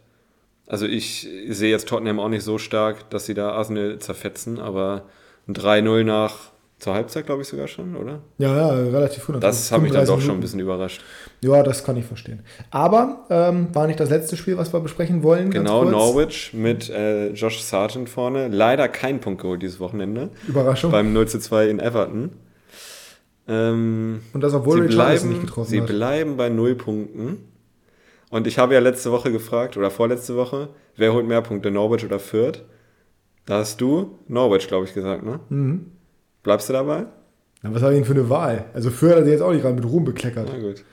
Also 0.68 0.86
ich 0.86 1.28
sehe 1.48 1.70
jetzt 1.70 1.88
Tottenham 1.88 2.20
auch 2.20 2.30
nicht 2.30 2.44
so 2.44 2.58
stark, 2.58 3.10
dass 3.12 3.26
sie 3.26 3.36
da 3.36 3.52
Arsenal 3.52 4.00
zerfetzen, 4.00 4.60
aber 4.60 5.04
ein 5.48 5.54
3-0 5.54 6.04
nach 6.04 6.52
zur 6.80 6.94
Halbzeit, 6.94 7.26
glaube 7.26 7.44
ich 7.44 7.48
sogar 7.48 7.68
schon, 7.68 7.96
oder? 7.96 8.22
Ja, 8.38 8.56
ja, 8.56 8.70
relativ 8.70 9.24
früh. 9.24 9.40
Das 9.40 9.72
hat 9.72 9.82
mich 9.82 9.92
dann 9.92 10.06
35 10.06 10.08
doch 10.08 10.14
schon 10.14 10.20
ein 10.20 10.28
Minuten. 10.28 10.42
bisschen 10.42 10.60
überrascht. 10.60 11.02
Ja, 11.46 11.64
das 11.64 11.84
kann 11.84 11.96
ich 11.98 12.06
verstehen. 12.06 12.42
Aber 12.72 13.26
ähm, 13.30 13.68
war 13.74 13.86
nicht 13.88 14.00
das 14.00 14.10
letzte 14.10 14.36
Spiel, 14.36 14.58
was 14.58 14.74
wir 14.74 14.80
besprechen 14.80 15.22
wollen. 15.22 15.52
Genau. 15.52 15.84
Norwich 15.84 16.54
mit 16.54 16.90
äh, 16.90 17.30
Josh 17.34 17.62
Sargent 17.62 18.10
vorne. 18.10 18.48
Leider 18.48 18.88
kein 18.88 19.20
Punkt 19.20 19.42
geholt 19.42 19.62
dieses 19.62 19.80
Wochenende. 19.80 20.30
Überraschung. 20.48 20.92
Beim 20.92 21.14
0 21.14 21.28
zu 21.28 21.40
2 21.40 21.70
in 21.70 21.80
Everton. 21.80 22.32
Ähm, 23.48 24.22
Und 24.34 24.42
das, 24.42 24.54
obwohl 24.54 24.82
sie, 24.82 24.88
bleiben, 24.96 25.30
nicht 25.30 25.42
getroffen 25.42 25.70
sie 25.70 25.82
hat. 25.82 25.88
bleiben 25.88 26.36
bei 26.38 26.50
0 26.50 26.76
Punkten. 26.76 27.38
Und 28.32 28.48
ich 28.48 28.58
habe 28.58 28.74
ja 28.74 28.80
letzte 28.80 29.12
Woche 29.12 29.32
gefragt, 29.32 29.78
oder 29.78 29.92
vorletzte 29.92 30.36
Woche, 30.36 30.70
wer 30.96 31.14
holt 31.14 31.28
mehr 31.28 31.42
Punkte, 31.42 31.70
Norwich 31.70 32.04
oder 32.04 32.20
Fürth? 32.20 32.64
Da 33.46 33.60
hast 33.60 33.80
du 33.80 34.18
Norwich, 34.28 34.68
glaube 34.68 34.86
ich, 34.86 34.94
gesagt, 34.96 35.24
ne? 35.24 35.40
Mhm. 35.50 35.92
Bleibst 36.42 36.68
du 36.70 36.74
dabei? 36.74 37.06
Na, 37.62 37.74
was 37.74 37.84
habe 37.84 37.94
ich 37.94 38.00
denn 38.00 38.06
für 38.06 38.20
eine 38.20 38.30
Wahl? 38.30 38.66
Also 38.74 38.90
Fürth 38.90 39.16
hat 39.16 39.24
sich 39.26 39.34
jetzt 39.34 39.42
auch 39.42 39.52
nicht 39.52 39.62
gerade 39.62 39.76
mit 39.76 39.86
Ruhm 39.86 40.06
bekleckert. 40.06 40.50
Na 40.52 40.60
gut. 40.60 40.84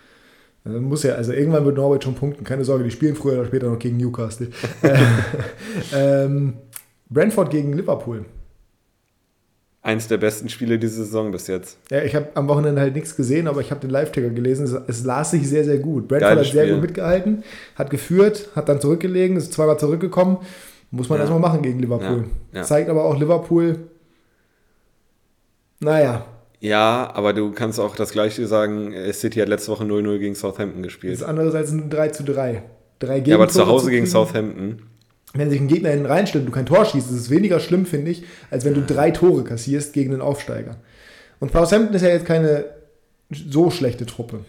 Also 0.64 0.80
muss 0.80 1.02
ja, 1.02 1.14
also 1.14 1.32
irgendwann 1.32 1.64
wird 1.64 1.76
Norwich 1.76 2.04
schon 2.04 2.14
punkten. 2.14 2.44
Keine 2.44 2.64
Sorge, 2.64 2.84
die 2.84 2.90
spielen 2.90 3.16
früher 3.16 3.34
oder 3.34 3.46
später 3.46 3.68
noch 3.68 3.78
gegen 3.78 3.96
Newcastle. 3.96 4.48
Äh, 4.82 6.24
ähm, 6.24 6.54
Brentford 7.10 7.50
gegen 7.50 7.72
Liverpool. 7.72 8.24
Eins 9.84 10.06
der 10.06 10.18
besten 10.18 10.48
Spiele 10.48 10.78
diese 10.78 11.04
Saison 11.04 11.32
bis 11.32 11.48
jetzt. 11.48 11.76
Ja, 11.90 12.02
ich 12.04 12.14
habe 12.14 12.28
am 12.34 12.46
Wochenende 12.46 12.80
halt 12.80 12.94
nichts 12.94 13.16
gesehen, 13.16 13.48
aber 13.48 13.60
ich 13.60 13.72
habe 13.72 13.80
den 13.80 13.90
Live-Ticker 13.90 14.30
gelesen. 14.30 14.64
Es, 14.64 14.72
es 14.86 15.04
las 15.04 15.32
sich 15.32 15.48
sehr, 15.48 15.64
sehr 15.64 15.78
gut. 15.78 16.06
Brentford 16.06 16.30
Geiles 16.36 16.46
hat 16.46 16.52
sehr 16.52 16.62
Spiel. 16.64 16.74
gut 16.74 16.82
mitgehalten, 16.82 17.42
hat 17.74 17.90
geführt, 17.90 18.50
hat 18.54 18.68
dann 18.68 18.80
zurückgelegen, 18.80 19.36
ist 19.36 19.52
zweimal 19.52 19.78
zurückgekommen. 19.80 20.38
Muss 20.92 21.08
man 21.08 21.16
Ja. 21.18 21.22
erstmal 21.24 21.40
machen 21.40 21.62
gegen 21.62 21.80
Liverpool. 21.80 22.26
Ja, 22.52 22.58
ja. 22.60 22.62
Zeigt 22.62 22.88
aber 22.88 23.04
auch 23.04 23.18
Liverpool, 23.18 23.78
naja, 25.80 26.24
Ja, 26.62 27.10
aber 27.14 27.32
du 27.32 27.50
kannst 27.50 27.80
auch 27.80 27.96
das 27.96 28.12
Gleiche 28.12 28.46
sagen. 28.46 28.92
äh, 28.92 29.12
City 29.12 29.40
hat 29.40 29.48
letzte 29.48 29.72
Woche 29.72 29.82
0-0 29.82 30.18
gegen 30.18 30.36
Southampton 30.36 30.82
ist 30.82 30.84
gespielt. 30.84 31.20
anderes 31.24 31.56
als 31.56 31.72
ein 31.72 31.90
3 31.90 32.08
zu 32.10 32.22
3. 32.22 32.62
Drei 33.00 33.18
Ja, 33.18 33.34
aber 33.34 33.48
zu 33.48 33.58
Gegentore 33.58 33.66
Hause 33.66 33.90
gegen 33.90 34.04
kriegen. 34.04 34.12
Southampton. 34.12 34.82
Wenn 35.34 35.50
sich 35.50 35.60
ein 35.60 35.66
Gegner 35.66 35.90
hinten 35.90 36.06
reinstellt 36.06 36.42
und 36.42 36.52
du 36.52 36.54
kein 36.54 36.66
Tor 36.66 36.84
schießt, 36.84 37.10
ist 37.10 37.16
es 37.16 37.30
weniger 37.30 37.58
schlimm, 37.58 37.84
finde 37.84 38.12
ich, 38.12 38.22
als 38.52 38.64
wenn 38.64 38.74
du 38.74 38.82
drei 38.82 39.10
Tore 39.10 39.42
kassierst 39.42 39.92
gegen 39.92 40.12
einen 40.12 40.22
Aufsteiger. 40.22 40.76
Und 41.40 41.50
Southampton 41.50 41.96
ist 41.96 42.02
ja 42.02 42.10
jetzt 42.10 42.26
keine 42.26 42.66
so 43.30 43.70
schlechte 43.70 44.06
Truppe. 44.06 44.44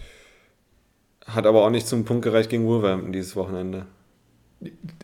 Hat 1.25 1.47
aber 1.47 1.65
auch 1.65 1.71
nicht 1.71 1.87
zum 1.87 2.05
Punkt 2.05 2.23
gereicht 2.23 2.51
gegen 2.51 2.65
Wolverhampton 2.65 3.11
dieses 3.11 3.35
Wochenende. 3.35 3.87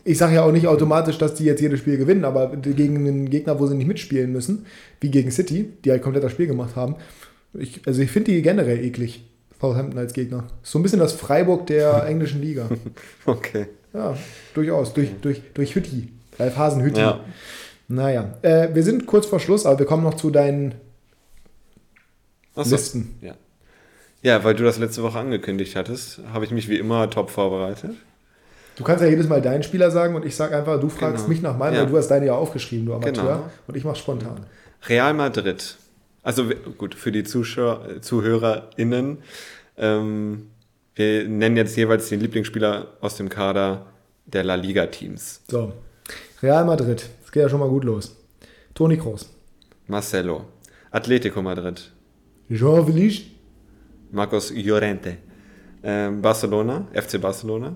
Ich 0.03 0.18
sage 0.18 0.36
ja 0.36 0.43
auch 0.43 0.51
nicht 0.51 0.68
automatisch, 0.68 1.18
dass 1.18 1.36
die 1.36 1.43
jetzt 1.43 1.62
jedes 1.62 1.80
Spiel 1.80 1.97
gewinnen, 1.97 2.26
aber 2.26 2.55
gegen 2.57 2.97
einen 2.97 3.30
Gegner, 3.30 3.60
wo 3.60 3.68
sie 3.68 3.76
nicht 3.76 3.88
mitspielen 3.88 4.32
müssen, 4.32 4.66
wie 5.01 5.10
gegen 5.12 5.32
City, 5.32 5.70
die 5.84 5.91
halt 5.91 6.01
komplett 6.01 6.24
das 6.24 6.32
Spiel 6.32 6.47
gemacht 6.47 6.76
haben. 6.76 6.95
Ich, 7.53 7.82
also 7.86 8.01
ich 8.01 8.12
finde 8.12 8.32
die 8.32 8.41
generell 8.41 8.84
eklig, 8.84 9.24
Southampton 9.60 9.99
als 9.99 10.14
Gegner. 10.14 10.45
So 10.64 10.80
ein 10.80 10.84
bisschen 10.84 10.99
das 10.99 11.14
Freiburg 11.14 11.68
der 11.68 12.05
englischen 12.07 12.41
Liga. 12.41 12.70
Okay. 13.26 13.68
Ja, 13.93 14.16
durchaus. 14.53 14.93
Durch, 14.93 15.10
durch, 15.22 15.41
durch 15.53 15.76
Hütti. 15.76 16.10
Ralf 16.38 16.57
Hasen 16.57 16.84
Hütti. 16.84 16.99
Ja. 16.99 17.20
Naja, 17.88 18.38
äh, 18.43 18.70
wir 18.74 18.84
sind 18.84 19.07
kurz 19.07 19.26
vor 19.26 19.39
Schluss, 19.39 19.66
aber 19.66 19.80
wir 19.80 19.86
kommen 19.88 20.03
noch 20.03 20.14
zu 20.14 20.30
deinen 20.30 20.76
Achso. 22.55 22.76
Listen. 22.76 23.16
Ja. 23.22 23.36
ja, 24.22 24.43
weil 24.43 24.53
du 24.53 24.64
das 24.64 24.78
letzte 24.78 25.01
Woche 25.01 25.18
angekündigt 25.18 25.76
hattest, 25.76 26.20
habe 26.34 26.45
ich 26.45 26.51
mich 26.51 26.68
wie 26.68 26.78
immer 26.78 27.10
top 27.10 27.30
vorbereitet. 27.30 27.91
Du 28.80 28.86
kannst 28.86 29.04
ja 29.04 29.10
jedes 29.10 29.28
Mal 29.28 29.42
deinen 29.42 29.62
Spieler 29.62 29.92
sagen 29.92 30.16
und 30.16 30.26
ich 30.26 30.36
sage 30.36 30.56
einfach, 30.58 30.80
du 30.80 30.88
fragst 30.90 31.18
Genau. 31.26 31.28
mich 31.30 31.42
nach 31.42 31.58
meinem, 31.58 31.76
Ja. 31.76 31.82
weil 31.82 31.90
du 31.90 31.98
hast 31.98 32.08
deine 32.08 32.26
ja 32.28 32.34
aufgeschrieben, 32.36 32.86
du 32.86 32.94
Amateur. 32.94 33.12
Genau. 33.24 33.50
Und 33.68 33.76
ich 33.78 33.84
mache 33.84 33.98
spontan. 33.98 34.40
Real 34.88 35.14
Madrid. 35.14 35.76
Also 36.24 36.46
gut, 36.78 36.96
für 36.96 37.12
die 37.12 37.24
Zuschauer, 37.26 38.02
ZuhörerInnen. 38.02 39.18
Ähm, 39.78 40.48
wir 40.96 41.28
nennen 41.28 41.58
jetzt 41.58 41.76
jeweils 41.76 42.10
den 42.10 42.20
Lieblingsspieler 42.22 42.88
aus 43.02 43.16
dem 43.18 43.28
Kader 43.30 43.86
der 44.26 44.44
La 44.46 44.56
Liga-Teams. 44.56 45.42
So. 45.50 45.74
Real 46.42 46.64
Madrid. 46.66 47.10
Das 47.22 47.32
geht 47.32 47.44
ja 47.44 47.50
schon 47.50 47.60
mal 47.60 47.70
gut 47.70 47.84
los. 47.84 48.16
Toni 48.74 48.98
Kroos. 48.98 49.30
Marcelo. 49.88 50.46
Atletico 50.92 51.42
Madrid. 51.42 51.92
Jean 52.50 52.88
Villich. 52.88 53.36
Marcos 54.12 54.52
Llorente. 54.52 55.18
Ähm, 55.84 56.22
Barcelona. 56.22 56.88
FC 56.94 57.20
Barcelona. 57.20 57.76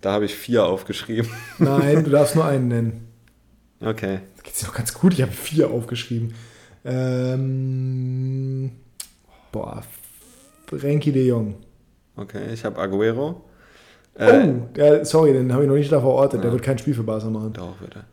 Da 0.00 0.12
habe 0.12 0.24
ich 0.24 0.34
vier 0.34 0.64
aufgeschrieben. 0.64 1.30
Nein, 1.58 2.04
du 2.04 2.10
darfst 2.10 2.34
nur 2.34 2.44
einen 2.46 2.68
nennen. 2.68 3.08
Okay. 3.80 4.20
Das 4.36 4.44
geht's 4.44 4.60
dir 4.60 4.66
doch 4.66 4.74
ganz 4.74 4.94
gut. 4.94 5.12
Ich 5.14 5.22
habe 5.22 5.32
vier 5.32 5.70
aufgeschrieben. 5.70 6.34
Ähm, 6.84 8.72
boah. 9.52 9.82
Renki 10.72 11.12
de 11.12 11.26
Jong. 11.26 11.56
Okay, 12.16 12.52
ich 12.52 12.64
habe 12.64 12.80
Aguero. 12.80 13.44
Äh, 14.14 14.48
oh, 14.48 14.68
ja, 14.76 15.04
sorry, 15.04 15.32
den 15.32 15.52
habe 15.52 15.62
ich 15.64 15.68
noch 15.68 15.76
nicht 15.76 15.90
da 15.92 16.00
verortet. 16.00 16.40
Der 16.42 16.48
Ja. 16.48 16.52
wird 16.54 16.62
kein 16.64 16.78
Spiel 16.78 16.94
für 16.94 17.02
Barca 17.02 17.28
machen. 17.28 17.52
Doch, 17.52 17.76
bitte. 17.76 18.04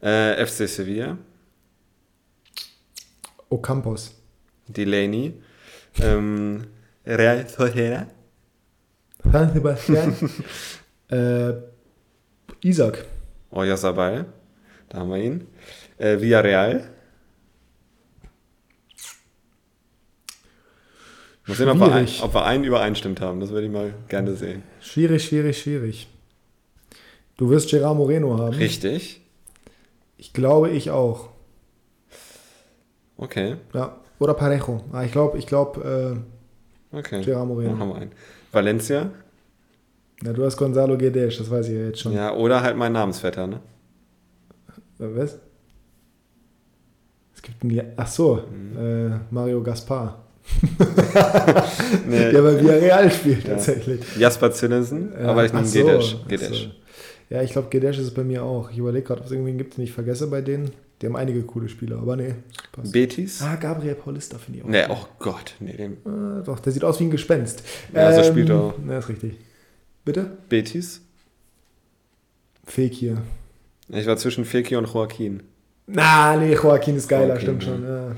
Äh, 0.00 0.44
FC 0.46 0.68
Sevilla. 0.68 1.16
Ocampos. 3.48 4.14
Delaney. 4.68 5.34
Ähm, 6.00 6.64
Real 7.06 7.46
Sociedad. 7.48 8.06
San 9.30 9.52
Sebastian. 9.52 10.14
äh, 11.12 11.52
Isaac. 12.62 13.04
Oyarzabal. 13.50 14.26
Da 14.88 14.98
haben 14.98 15.10
wir 15.10 15.18
ihn. 15.18 15.46
Äh, 15.98 16.20
Villarreal. 16.20 16.88
Mal 21.46 21.54
sehen, 21.56 21.68
ob 21.68 21.78
wir, 21.80 21.92
ein, 21.92 22.08
ob 22.22 22.34
wir 22.34 22.44
einen 22.44 22.64
übereinstimmt 22.64 23.20
haben. 23.20 23.40
Das 23.40 23.50
würde 23.50 23.66
ich 23.66 23.72
mal 23.72 23.92
gerne 24.08 24.34
sehen. 24.36 24.62
Schwierig, 24.80 25.24
schwierig, 25.24 25.60
schwierig. 25.60 26.08
Du 27.36 27.50
wirst 27.50 27.70
Gerard 27.70 27.96
Moreno 27.96 28.38
haben. 28.38 28.54
Richtig. 28.54 29.20
Ich 30.16 30.32
glaube, 30.32 30.70
ich 30.70 30.90
auch. 30.90 31.30
Okay. 33.16 33.56
Ja. 33.74 33.96
Oder 34.20 34.34
Parejo. 34.34 34.84
Ah, 34.92 35.02
ich 35.02 35.10
glaube, 35.10 35.36
ich 35.38 35.46
glaube, 35.46 36.22
Okay. 36.92 37.20
äh, 37.20 37.24
Gerard 37.24 37.40
Dann 37.42 37.48
Moreno. 37.48 37.78
haben 37.78 37.88
wir 37.88 37.96
einen. 37.96 38.12
Valencia. 38.52 39.10
Ja, 40.24 40.32
du 40.32 40.44
hast 40.44 40.56
Gonzalo 40.56 40.96
Guedes, 40.96 41.38
das 41.38 41.50
weiß 41.50 41.68
ich 41.68 41.74
ja 41.74 41.86
jetzt 41.86 42.00
schon. 42.00 42.12
Ja, 42.12 42.34
oder 42.34 42.62
halt 42.62 42.76
mein 42.76 42.92
Namensvetter, 42.92 43.46
ne? 43.46 43.60
Äh, 45.00 45.04
Was? 45.16 45.38
Es 47.34 47.42
gibt 47.42 47.62
einen. 47.64 47.82
Ach 47.96 48.06
so, 48.06 48.42
Mhm. 48.50 48.78
äh, 48.78 49.10
Mario 49.30 49.62
Gaspar. 49.62 50.18
Nee, 52.08 52.30
Der 52.32 52.42
bei 52.42 52.60
Villarreal 52.60 53.10
spielt 53.10 53.44
Ja. 53.44 53.50
tatsächlich. 53.54 54.00
Jasper 54.18 54.52
Zinnessen, 54.52 55.12
Ja, 55.18 55.28
aber 55.28 55.44
ich 55.44 55.52
nehme 55.52 55.66
so, 55.66 55.78
Gedesch. 55.84 56.16
Gedesch. 56.28 56.62
so. 56.64 57.34
Ja, 57.34 57.42
ich 57.42 57.52
glaube, 57.52 57.68
Gedesch 57.70 57.98
ist 57.98 58.04
es 58.06 58.14
bei 58.14 58.24
mir 58.24 58.42
auch. 58.44 58.70
Ich 58.70 58.78
überlege 58.78 59.06
gerade, 59.06 59.20
ob 59.20 59.26
es 59.26 59.32
irgendwen 59.32 59.56
gibt, 59.56 59.76
den 59.76 59.84
ich 59.84 59.92
vergesse 59.92 60.26
bei 60.26 60.40
denen. 60.42 60.70
Die 61.00 61.06
haben 61.06 61.16
einige 61.16 61.42
coole 61.42 61.68
Spieler, 61.68 61.98
aber 61.98 62.16
nee. 62.16 62.34
Passt. 62.72 62.92
Betis? 62.92 63.42
Ah, 63.42 63.56
Gabriel 63.56 63.94
Paulista 63.94 64.38
finde 64.38 64.58
ich 64.60 64.64
auch. 64.64 64.68
Ne, 64.68 64.86
oh 64.90 65.06
Gott. 65.18 65.54
Nee, 65.58 65.72
den 65.76 65.96
Ah, 66.04 66.42
doch, 66.44 66.60
der 66.60 66.72
sieht 66.72 66.84
aus 66.84 67.00
wie 67.00 67.04
ein 67.04 67.10
Gespenst. 67.10 67.62
Ja, 67.94 68.12
so 68.12 68.22
spielt 68.22 68.50
er 68.50 68.60
auch. 68.60 68.74
Ja, 68.88 68.98
ist 68.98 69.08
richtig. 69.08 69.34
Bitte? 70.04 70.36
Betis? 70.48 71.00
Fake 72.64 72.92
hier. 72.92 73.22
Ich 73.88 74.06
war 74.06 74.16
zwischen 74.16 74.44
Fekir 74.44 74.78
und 74.78 74.92
Joaquin. 74.92 75.42
Na, 75.86 76.36
nee, 76.36 76.54
Joaquin 76.54 76.96
ist 76.96 77.08
geiler, 77.08 77.38
Joaquin, 77.38 77.60
stimmt 77.60 77.62
ja. 77.64 77.68
schon. 77.68 77.84
Ja. 77.84 78.16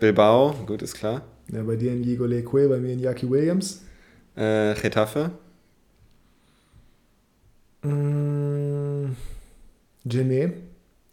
Bilbao, 0.00 0.52
gut, 0.66 0.82
ist 0.82 0.94
klar. 0.94 1.22
ja, 1.50 1.62
bei 1.62 1.76
dir 1.76 1.92
in 1.92 2.02
Diego 2.02 2.26
Leque, 2.26 2.68
bei 2.68 2.78
mir 2.78 2.92
in 2.92 3.00
Jackie 3.00 3.28
Williams. 3.28 3.82
Äh, 4.36 4.74
Getafe? 4.74 5.30
Mm, 7.82 9.12
Genet. 10.04 10.54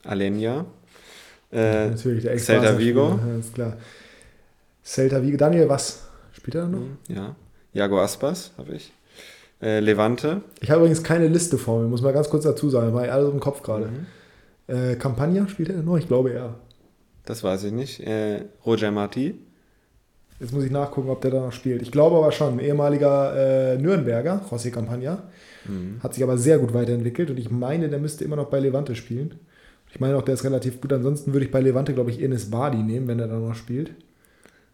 Alenia. 0.03 0.65
Äh, 1.51 1.89
Natürlich, 1.89 2.23
der 2.23 2.37
Celta 2.37 2.71
Ex-Barca-Spieler, 2.73 2.79
Vigo. 2.79 3.19
Ja, 3.25 3.37
ist 3.37 3.53
klar. 3.53 3.77
Celta 4.83 5.21
Vigo. 5.21 5.37
Daniel, 5.37 5.69
was? 5.69 6.03
Spielt 6.33 6.55
er 6.55 6.67
noch? 6.67 6.81
Ja. 7.07 7.35
Jago 7.73 8.01
Aspas 8.01 8.51
habe 8.57 8.73
ich. 8.73 8.91
Äh, 9.61 9.79
Levante. 9.79 10.41
Ich 10.59 10.71
habe 10.71 10.81
übrigens 10.81 11.03
keine 11.03 11.27
Liste 11.27 11.57
vor 11.57 11.81
mir, 11.81 11.87
muss 11.87 12.01
mal 12.01 12.13
ganz 12.13 12.29
kurz 12.29 12.43
dazu 12.43 12.69
sagen. 12.69 12.93
War 12.93 13.03
alles 13.09 13.31
im 13.31 13.39
Kopf 13.39 13.61
gerade. 13.61 13.87
Mhm. 13.87 14.05
Äh, 14.67 14.95
Campagna 14.95 15.47
spielt 15.47 15.69
er 15.69 15.83
noch? 15.83 15.97
Ich 15.97 16.07
glaube 16.07 16.33
ja. 16.33 16.55
Das 17.25 17.43
weiß 17.43 17.65
ich 17.65 17.71
nicht. 17.71 17.99
Äh, 17.99 18.45
Roger 18.65 18.91
Marti. 18.91 19.35
Jetzt 20.39 20.53
muss 20.53 20.63
ich 20.63 20.71
nachgucken, 20.71 21.09
ob 21.09 21.21
der 21.21 21.29
da 21.29 21.39
noch 21.39 21.51
spielt. 21.51 21.83
Ich 21.83 21.91
glaube 21.91 22.15
aber 22.17 22.31
schon. 22.31 22.59
Ehemaliger 22.59 23.73
äh, 23.73 23.77
Nürnberger, 23.77 24.41
José 24.49 24.71
Campagna. 24.71 25.29
Mhm. 25.65 25.99
Hat 26.01 26.15
sich 26.15 26.23
aber 26.23 26.39
sehr 26.39 26.57
gut 26.57 26.73
weiterentwickelt 26.73 27.29
und 27.29 27.37
ich 27.37 27.51
meine, 27.51 27.89
der 27.89 27.99
müsste 27.99 28.23
immer 28.23 28.37
noch 28.37 28.49
bei 28.49 28.59
Levante 28.59 28.95
spielen. 28.95 29.35
Ich 29.93 29.99
meine 29.99 30.17
auch, 30.17 30.23
der 30.23 30.33
ist 30.33 30.43
relativ 30.43 30.81
gut. 30.81 30.91
Ansonsten 30.93 31.33
würde 31.33 31.45
ich 31.45 31.51
bei 31.51 31.61
Levante, 31.61 31.93
glaube 31.93 32.09
ich, 32.09 32.21
Enes 32.21 32.49
Badi 32.49 32.77
nehmen, 32.77 33.07
wenn 33.07 33.19
er 33.19 33.27
da 33.27 33.37
noch 33.37 33.53
spielt. 33.53 33.91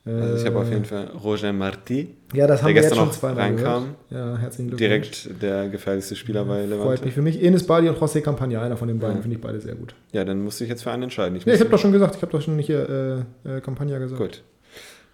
Also 0.07 0.35
ich 0.41 0.45
habe 0.45 0.59
auf 0.59 0.67
Äh, 0.67 0.73
jeden 0.73 0.85
Fall 0.85 1.07
Roger 1.23 1.51
Marti. 1.53 2.15
Ja, 2.33 2.47
das 2.47 2.61
haben 2.61 2.67
der 2.73 2.75
wir 2.75 2.81
jetzt 2.81 2.91
gestern 2.95 3.11
schon 3.11 3.29
noch 3.31 3.37
reinkam. 3.37 3.95
Ja, 4.09 4.37
herzlichen 4.37 4.69
Glückwunsch. 4.69 4.79
Direkt 5.23 5.41
der 5.41 5.69
gefährlichste 5.69 6.15
Spieler 6.15 6.45
bei 6.45 6.59
Freut 6.61 6.69
Levante. 6.69 7.05
mich 7.05 7.13
für 7.13 7.21
mich. 7.21 7.43
Enes 7.43 7.65
Badi 7.65 7.89
und 7.89 7.97
José 7.99 8.21
Campagna, 8.21 8.61
einer 8.61 8.77
von 8.77 8.87
den 8.87 8.99
beiden, 8.99 9.17
Ja. 9.17 9.21
finde 9.21 9.35
ich 9.35 9.41
beide 9.41 9.59
sehr 9.59 9.75
gut. 9.75 9.93
Ja, 10.13 10.23
dann 10.23 10.41
musste 10.43 10.63
ich 10.63 10.69
jetzt 10.69 10.83
für 10.83 10.91
einen 10.91 11.03
entscheiden. 11.03 11.35
Ich 11.37 11.45
Ja, 11.45 11.53
ich 11.53 11.59
habe 11.59 11.69
doch 11.69 11.79
schon 11.79 11.91
gesagt, 11.91 12.15
ich 12.15 12.21
habe 12.21 12.31
doch 12.31 12.41
schon 12.41 12.57
hier 12.59 13.25
äh, 13.45 13.57
äh, 13.57 13.61
Campagna 13.61 13.97
gesagt. 13.99 14.21
Gut. 14.21 14.43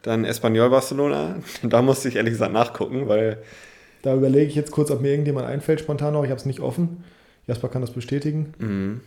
Dann 0.04 0.26
Espanyol 0.26 0.70
Barcelona. 0.70 1.38
Da 1.64 1.82
musste 1.82 2.08
ich 2.10 2.16
ehrlich 2.18 2.34
gesagt 2.34 2.54
nachgucken, 2.54 3.08
weil 3.08 3.38
Da 4.02 4.14
überlege 4.16 4.48
ich 4.48 4.56
jetzt 4.56 4.72
kurz, 4.72 4.92
ob 4.92 5.02
mir 5.02 5.10
irgendjemand 5.10 5.48
einfällt 5.48 5.80
spontan 5.80 6.14
noch. 6.14 6.24
Ich 6.24 6.30
habe 6.30 6.40
es 6.40 6.46
nicht 6.46 6.60
offen. 6.60 7.04
Jasper 7.48 7.70
kann 7.70 7.82
das 7.82 7.92
bestätigen. 7.92 8.54
mh, 8.60 9.00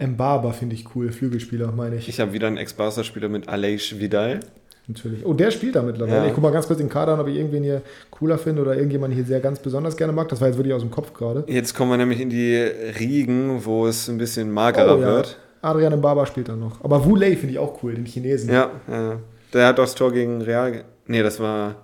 Mbaba 0.00 0.52
finde 0.52 0.74
ich 0.74 0.94
cool, 0.96 1.12
Flügelspieler, 1.12 1.70
meine 1.72 1.96
ich. 1.96 2.08
ich 2.08 2.18
habe 2.20 2.32
wieder 2.32 2.46
einen 2.48 2.56
Ex-Barca-Spieler 2.56 3.28
mit 3.28 3.48
Aleix 3.48 3.98
Vidal. 3.98 4.40
Natürlich. 4.88 5.24
Oh, 5.24 5.32
der 5.32 5.52
spielt 5.52 5.76
da 5.76 5.82
mittlerweile. 5.82 6.16
Ja. 6.16 6.26
Ich 6.26 6.30
gucke 6.32 6.40
mal 6.40 6.50
ganz 6.50 6.66
kurz 6.66 6.80
in 6.80 6.86
den 6.86 6.92
Kader 6.92 7.14
an, 7.14 7.20
ob 7.20 7.28
ich 7.28 7.36
irgendwen 7.36 7.62
hier 7.62 7.82
cooler 8.10 8.36
finde 8.36 8.62
oder 8.62 8.74
irgendjemanden 8.74 9.14
hier 9.16 9.24
sehr 9.24 9.38
ganz 9.38 9.60
besonders 9.60 9.96
gerne 9.96 10.12
mag. 10.12 10.28
Das 10.28 10.40
war 10.40 10.48
jetzt 10.48 10.56
wirklich 10.56 10.74
aus 10.74 10.82
dem 10.82 10.90
Kopf 10.90 11.12
gerade. 11.14 11.44
Jetzt 11.46 11.74
kommen 11.76 11.92
wir 11.92 11.96
nämlich 11.98 12.20
in 12.20 12.30
die 12.30 12.56
Riegen, 12.56 13.64
wo 13.64 13.86
es 13.86 14.08
ein 14.08 14.18
bisschen 14.18 14.50
magerer 14.50 14.96
Oh, 14.96 15.00
ja. 15.00 15.06
wird. 15.06 15.38
Adrian 15.60 15.96
Mbaba 15.96 16.26
spielt 16.26 16.48
da 16.48 16.56
noch. 16.56 16.82
Aber 16.82 17.04
Wu 17.04 17.14
Lei 17.14 17.36
finde 17.36 17.50
ich 17.52 17.58
auch 17.60 17.80
cool, 17.84 17.94
den 17.94 18.06
Chinesen. 18.06 18.52
Ja, 18.52 18.72
äh, 18.88 19.16
der 19.52 19.68
hat 19.68 19.78
das 19.78 19.94
Tor 19.94 20.12
gegen 20.12 20.42
Real. 20.42 20.82
Nee, 21.06 21.22
das 21.22 21.38
war. 21.38 21.76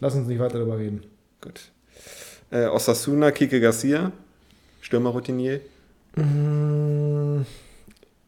Lass 0.00 0.16
uns 0.16 0.26
nicht 0.26 0.40
weiter 0.40 0.58
darüber 0.58 0.76
reden. 0.76 1.04
Gut. 1.40 1.60
Äh, 2.50 2.66
Osasuna, 2.66 3.30
Kike 3.30 3.60
Garcia, 3.60 4.10
Stürmerroutinier. 4.80 5.60
Mm, 6.16 7.42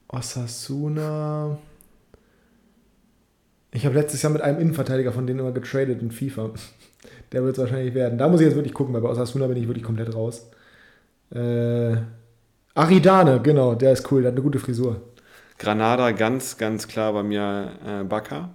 Osasuna. 0.09 1.59
Ich 3.72 3.84
habe 3.84 3.95
letztes 3.95 4.22
Jahr 4.22 4.32
mit 4.32 4.43
einem 4.43 4.59
Innenverteidiger 4.59 5.12
von 5.12 5.26
denen 5.26 5.41
immer 5.41 5.53
getradet 5.53 6.01
in 6.03 6.11
FIFA. 6.11 6.51
Der 7.32 7.43
wird 7.43 7.57
es 7.57 7.59
wahrscheinlich 7.59 7.95
werden. 7.95 8.18
Da 8.18 8.28
muss 8.28 8.41
ich 8.41 8.47
jetzt 8.47 8.57
wirklich 8.57 8.74
gucken, 8.74 8.95
weil 8.95 9.03
bei 9.03 9.09
Osasuna 9.09 9.47
bin 9.47 9.57
ich 9.57 9.66
wirklich 9.66 9.84
komplett 9.84 10.14
raus. 10.14 10.49
Äh, 11.34 11.97
Aridane, 12.74 13.41
genau, 13.43 13.74
der 13.74 13.93
ist 13.93 14.11
cool, 14.12 14.22
der 14.22 14.30
hat 14.30 14.37
eine 14.37 14.43
gute 14.43 14.59
Frisur. 14.59 15.01
Granada, 15.59 16.12
ganz, 16.12 16.57
ganz 16.57 16.87
klar 16.87 17.12
bei 17.12 17.22
mir 17.22 17.72
äh, 17.84 18.05
Bakker. 18.05 18.51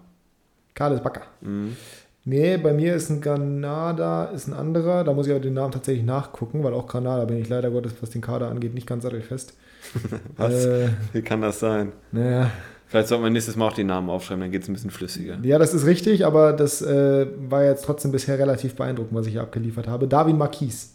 Carles 0.74 1.02
Backer. 1.02 1.24
Mhm. 1.42 1.76
Nee, 2.24 2.58
bei 2.58 2.72
mir 2.72 2.96
ist 2.96 3.10
ein 3.10 3.20
Granada, 3.20 4.26
ist 4.26 4.48
ein 4.48 4.54
anderer. 4.54 5.04
Da 5.04 5.14
muss 5.14 5.26
ich 5.26 5.32
aber 5.32 5.42
den 5.42 5.56
Namen 5.56 5.72
tatsächlich 5.72 6.06
nachgucken, 6.06 6.64
weil 6.64 6.74
auch 6.74 6.86
Granada 6.88 7.26
bin 7.26 7.38
ich 7.38 7.50
leider 7.50 7.72
Gottes, 7.72 7.94
was 8.00 8.12
den 8.12 8.22
Kader 8.22 8.50
angeht, 8.50 8.74
nicht 8.76 8.86
ganz 8.88 9.04
sattelfest. 9.04 9.56
Was? 10.38 10.66
Äh, 10.66 10.90
Wie 11.14 11.24
kann 11.24 11.42
das 11.42 11.60
sein? 11.60 11.92
naja, 12.12 12.52
Vielleicht 12.86 13.08
sollte 13.08 13.24
man 13.24 13.34
nächstes 13.34 13.56
Mal 13.56 13.70
auch 13.70 13.74
die 13.74 13.86
Namen 13.86 14.10
aufschreiben, 14.10 14.42
dann 14.42 14.52
geht 14.52 14.64
es 14.64 14.70
ein 14.70 14.74
bisschen 14.74 14.92
flüssiger. 14.92 15.38
Ja, 15.44 15.58
das 15.58 15.74
ist 15.74 15.86
richtig, 15.86 16.26
aber 16.26 16.52
das 16.54 16.82
äh, 16.82 17.26
war 17.50 17.64
jetzt 17.64 17.86
trotzdem 17.86 18.12
bisher 18.12 18.38
relativ 18.38 18.76
beeindruckend, 18.76 19.18
was 19.18 19.26
ich 19.28 19.32
hier 19.32 19.42
abgeliefert 19.42 19.88
habe. 19.88 20.08
Darwin 20.10 20.38
Marquis. 20.38 20.94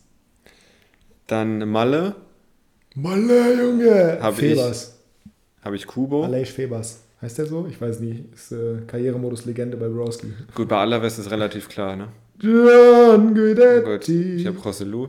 Dann 1.26 1.68
Malle, 1.68 2.14
Malle, 2.94 3.54
Junge! 3.60 4.18
Hab 4.20 4.34
Febers. 4.36 4.98
habe 5.64 5.74
ich 5.74 5.86
Kubo. 5.86 6.22
Aleix 6.24 6.50
Febers. 6.50 7.00
Heißt 7.22 7.38
der 7.38 7.46
so? 7.46 7.66
Ich 7.70 7.80
weiß 7.80 8.00
nicht. 8.00 8.24
Ist 8.34 8.52
äh, 8.52 8.82
Karrieremodus 8.86 9.46
Legende 9.46 9.76
bei 9.76 9.88
Browski. 9.88 10.32
Gut, 10.54 10.68
bei 10.68 10.76
Alaves 10.76 11.18
ist 11.18 11.30
relativ 11.30 11.68
klar, 11.68 11.96
ne? 11.96 12.08
John 12.38 13.34
Guidetti. 13.34 14.36
ich 14.36 14.46
habe 14.46 14.58
Rosselu. 14.58 15.08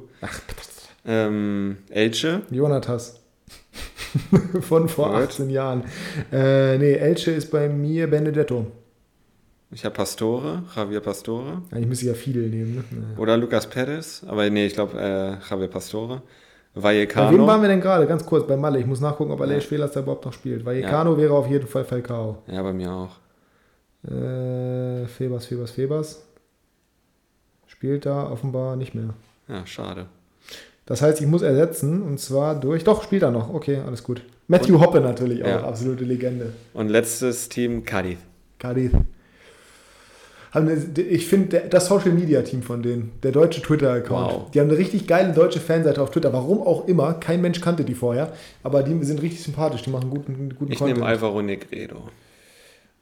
Ähm, 1.05 1.77
Elche, 1.89 2.41
Jonatas. 2.49 3.19
Von 4.61 4.87
vor 4.87 5.09
Gut. 5.11 5.29
18 5.29 5.49
Jahren. 5.49 5.83
Äh, 6.31 6.77
nee, 6.77 6.93
Elche 6.93 7.31
ist 7.31 7.51
bei 7.51 7.67
mir 7.67 8.07
Benedetto. 8.09 8.67
ich 9.71 9.83
habe 9.83 9.93
Pastore, 9.95 10.63
Javier 10.75 11.01
Pastore. 11.01 11.61
Eigentlich 11.71 11.87
müsste 11.87 12.05
ich 12.05 12.11
ja 12.11 12.17
Fidel 12.17 12.49
nehmen. 12.49 12.75
Ne? 12.75 13.17
Oder 13.17 13.35
Lucas 13.37 13.67
Perez, 13.67 14.23
aber 14.25 14.49
nee, 14.49 14.65
ich 14.65 14.73
glaube 14.73 14.97
äh, 14.97 15.49
Javier 15.49 15.67
Pastore. 15.67 16.21
Bei 16.81 16.95
wem 16.95 17.07
Vallecano. 17.09 17.47
waren 17.47 17.61
wir 17.61 17.69
denn 17.69 17.81
gerade? 17.81 18.07
Ganz 18.07 18.25
kurz, 18.25 18.47
bei 18.47 18.55
Malle. 18.57 18.79
Ich 18.79 18.85
muss 18.85 18.99
nachgucken, 19.01 19.31
ob 19.31 19.41
Aleix 19.41 19.65
Fehlers 19.65 19.91
da 19.91 19.99
überhaupt 20.01 20.25
noch 20.25 20.33
spielt. 20.33 20.65
Vallecano 20.65 21.17
wäre 21.17 21.33
auf 21.33 21.47
jeden 21.47 21.67
Fall 21.67 21.83
Falcao. 21.85 22.37
Ja, 22.47 22.61
bei 22.63 22.73
mir 22.73 22.91
auch. 22.91 23.15
Äh, 24.09 25.05
Febers, 25.07 25.45
Febers, 25.45 25.71
Febers. 25.71 26.23
Spielt 27.67 28.05
da 28.05 28.29
offenbar 28.31 28.75
nicht 28.75 28.95
mehr. 28.95 29.09
Ja, 29.47 29.65
schade. 29.65 30.05
Das 30.85 31.01
heißt, 31.01 31.19
ich 31.19 31.27
muss 31.27 31.41
ersetzen 31.41 32.01
und 32.01 32.19
zwar 32.19 32.55
durch. 32.59 32.83
Doch, 32.83 33.03
spielt 33.03 33.23
er 33.23 33.31
noch. 33.31 33.53
Okay, 33.53 33.81
alles 33.85 34.03
gut. 34.03 34.21
Matthew 34.47 34.79
Hoppe 34.79 35.01
natürlich 35.01 35.43
auch, 35.43 35.47
Ja. 35.47 35.63
absolute 35.63 36.05
Legende. 36.05 36.53
Und 36.73 36.87
letztes 36.89 37.49
Team 37.49 37.83
Cadiz. 37.83 38.19
Cardiff. 38.59 38.93
Haben 40.57 40.67
eine- 40.69 41.01
Ich 41.01 41.25
finde, 41.27 41.63
das 41.69 41.87
Social 41.87 42.11
Media 42.11 42.41
Team 42.41 42.61
von 42.61 42.81
denen, 42.83 43.11
der 43.23 43.31
deutsche 43.31 43.61
Twitter-Account, 43.61 44.31
Wow. 44.33 44.51
die 44.51 44.59
haben 44.59 44.69
eine 44.69 44.77
richtig 44.77 45.07
geile 45.07 45.31
deutsche 45.33 45.59
Fanseite 45.59 46.01
auf 46.01 46.11
Twitter. 46.11 46.33
Warum 46.33 46.61
auch 46.61 46.87
immer, 46.87 47.13
kein 47.13 47.41
Mensch 47.41 47.61
kannte 47.61 47.83
die 47.85 47.93
vorher, 47.95 48.33
aber 48.63 48.83
die 48.83 49.03
sind 49.03 49.21
richtig 49.21 49.41
sympathisch, 49.43 49.83
die 49.83 49.89
machen 49.89 50.09
guten, 50.09 50.53
guten 50.57 50.71
Ich 50.71 50.81
nehme 50.81 51.05
Alvaro 51.05 51.41
Negredo. 51.41 51.97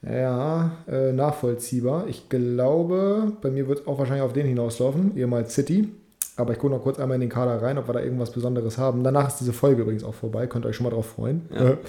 Ja, 0.02 0.72
äh, 0.88 1.12
nachvollziehbar. 1.12 2.06
Ich 2.08 2.28
glaube, 2.28 3.32
bei 3.42 3.50
mir 3.50 3.66
wird 3.66 3.80
es 3.80 3.86
auch 3.86 3.98
wahrscheinlich 3.98 4.22
auf 4.24 4.32
den 4.34 4.46
hinauslaufen, 4.46 5.16
ehemals 5.16 5.54
City. 5.54 5.88
Aber 6.36 6.52
ich 6.52 6.58
gucke 6.58 6.74
noch 6.74 6.82
kurz 6.82 6.98
einmal 7.00 7.14
in 7.14 7.22
den 7.22 7.30
Kader 7.30 7.60
rein, 7.62 7.78
ob 7.78 7.88
wir 7.88 7.94
da 7.94 8.00
irgendwas 8.00 8.30
Besonderes 8.30 8.76
haben. 8.76 9.02
Danach 9.02 9.28
ist 9.28 9.40
diese 9.40 9.54
Folge 9.54 9.82
übrigens 9.82 10.04
auch 10.04 10.14
vorbei, 10.14 10.46
könnt 10.46 10.66
ihr 10.66 10.68
euch 10.68 10.76
schon 10.76 10.84
mal 10.84 10.90
drauf 10.90 11.06
freuen. 11.06 11.48
Ja. 11.52 11.70
Äh, 11.70 11.80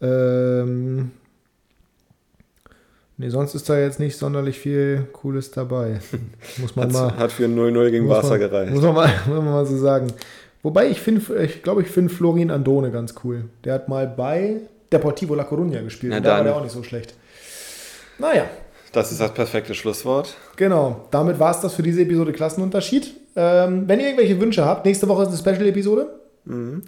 ähm, 0.62 1.10
nee, 3.18 3.28
sonst 3.30 3.54
ist 3.54 3.68
da 3.68 3.78
jetzt 3.78 3.98
nicht 4.00 4.16
sonderlich 4.16 4.58
viel 4.58 5.06
Cooles 5.12 5.50
dabei. 5.50 6.00
Muss 6.58 6.76
man 6.76 6.86
Hat, 6.86 6.92
mal. 6.92 7.16
hat 7.16 7.32
für 7.32 7.44
0-0 7.46 7.90
gegen 7.90 8.08
Barca 8.08 8.28
man, 8.30 8.40
gereicht. 8.40 8.72
Muss 8.72 8.82
man 8.82 8.94
mal, 8.94 9.08
muss 9.26 9.36
man 9.36 9.44
mal 9.44 9.66
so 9.66 9.76
sagen. 9.76 10.08
Wobei 10.62 10.88
ich 10.88 11.00
finde, 11.00 11.42
ich 11.44 11.62
glaube, 11.62 11.82
ich 11.82 11.88
finde 11.88 12.12
Florin 12.12 12.50
Andone 12.50 12.90
ganz 12.90 13.14
cool. 13.24 13.44
Der 13.64 13.74
hat 13.74 13.88
mal 13.88 14.06
bei 14.06 14.56
Deportivo 14.92 15.34
La 15.34 15.44
Coruña 15.44 15.82
gespielt. 15.82 16.10
Na 16.10 16.16
und 16.18 16.24
da 16.26 16.36
war 16.38 16.44
der 16.44 16.56
auch 16.56 16.62
nicht 16.62 16.72
so 16.72 16.82
schlecht. 16.82 17.14
Naja, 18.18 18.44
Das 18.92 19.12
ist 19.12 19.20
das 19.20 19.32
perfekte 19.34 19.74
Schlusswort. 19.74 20.34
genau. 20.56 21.06
Damit 21.10 21.38
war 21.38 21.50
es 21.52 21.60
das 21.60 21.74
für 21.74 21.82
diese 21.82 22.02
Episode 22.02 22.32
Klassenunterschied. 22.32 23.14
Ähm, 23.36 23.84
wenn 23.86 24.00
ihr 24.00 24.06
irgendwelche 24.06 24.40
Wünsche 24.40 24.64
habt, 24.64 24.86
nächste 24.86 25.06
Woche 25.08 25.22
ist 25.24 25.28
eine 25.28 25.36
Special-Episode. 25.38 26.08
Ähm, 26.48 26.82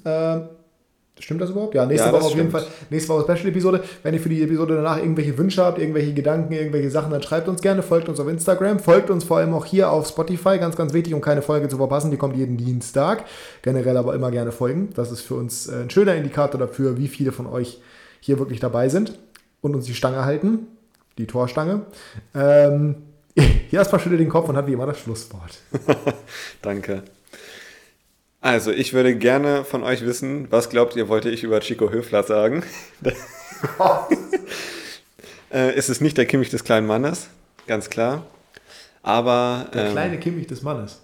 stimmt 1.20 1.40
das 1.40 1.50
überhaupt? 1.50 1.74
Ja, 1.74 1.86
nächste 1.86 2.08
Ja, 2.08 2.12
Woche 2.12 2.22
auf 2.24 2.34
jeden 2.34 2.50
stimmt. 2.50 2.64
Fall. 2.64 2.72
Nächste 2.90 3.12
Woche 3.12 3.22
Special-Episode. 3.24 3.82
Wenn 4.02 4.14
ihr 4.14 4.20
für 4.20 4.28
die 4.28 4.42
Episode 4.42 4.76
danach 4.76 4.98
irgendwelche 4.98 5.36
Wünsche 5.38 5.64
habt, 5.64 5.78
irgendwelche 5.78 6.14
Gedanken, 6.14 6.52
irgendwelche 6.52 6.90
Sachen, 6.90 7.10
dann 7.10 7.22
schreibt 7.22 7.48
uns 7.48 7.60
gerne, 7.62 7.82
folgt 7.82 8.08
uns 8.08 8.20
auf 8.20 8.28
Instagram, 8.28 8.78
folgt 8.78 9.10
uns 9.10 9.24
vor 9.24 9.38
allem 9.38 9.54
auch 9.54 9.64
hier 9.64 9.90
auf 9.90 10.08
Spotify, 10.08 10.58
ganz, 10.58 10.76
ganz 10.76 10.92
wichtig, 10.92 11.14
um 11.14 11.20
keine 11.20 11.42
Folge 11.42 11.68
zu 11.68 11.76
verpassen. 11.76 12.10
Die 12.10 12.16
kommt 12.16 12.36
jeden 12.36 12.56
Dienstag. 12.56 13.24
Generell 13.62 13.96
aber 13.96 14.14
immer 14.14 14.30
gerne 14.30 14.52
folgen. 14.52 14.90
Das 14.94 15.10
ist 15.12 15.20
für 15.22 15.34
uns 15.34 15.66
äh, 15.68 15.82
ein 15.82 15.90
schöner 15.90 16.14
Indikator 16.14 16.58
dafür, 16.60 16.96
wie 16.98 17.08
viele 17.08 17.32
von 17.32 17.46
euch 17.46 17.80
hier 18.20 18.38
wirklich 18.38 18.60
dabei 18.60 18.88
sind 18.88 19.18
und 19.60 19.74
uns 19.74 19.86
die 19.86 19.94
Stange 19.94 20.24
halten. 20.24 20.66
Die 21.18 21.26
Torstange. 21.26 21.82
Ähm, 22.34 22.96
Jasper 23.70 23.98
schüttelt 23.98 24.20
den 24.20 24.28
Kopf 24.28 24.48
und 24.48 24.56
hat 24.56 24.66
wie 24.66 24.72
immer 24.72 24.86
das 24.86 24.98
Schlusswort. 24.98 25.58
Danke. 26.62 27.02
Also, 28.48 28.70
ich 28.72 28.94
würde 28.94 29.14
gerne 29.14 29.62
von 29.62 29.82
euch 29.82 30.06
wissen, 30.06 30.50
was 30.50 30.70
glaubt 30.70 30.96
ihr, 30.96 31.10
wollte 31.10 31.28
ich 31.28 31.44
über 31.44 31.60
Chico 31.60 31.90
Höfler 31.90 32.22
sagen? 32.22 32.62
äh, 35.52 35.76
ist 35.76 35.90
es 35.90 36.00
nicht 36.00 36.16
der 36.16 36.24
Kimmich 36.24 36.48
des 36.48 36.64
kleinen 36.64 36.86
Mannes, 36.86 37.28
ganz 37.66 37.90
klar. 37.90 38.24
Aber 39.02 39.68
Der 39.74 39.88
ähm, 39.88 39.92
kleine 39.92 40.18
Kimmich 40.18 40.46
des 40.46 40.62
Mannes. 40.62 40.98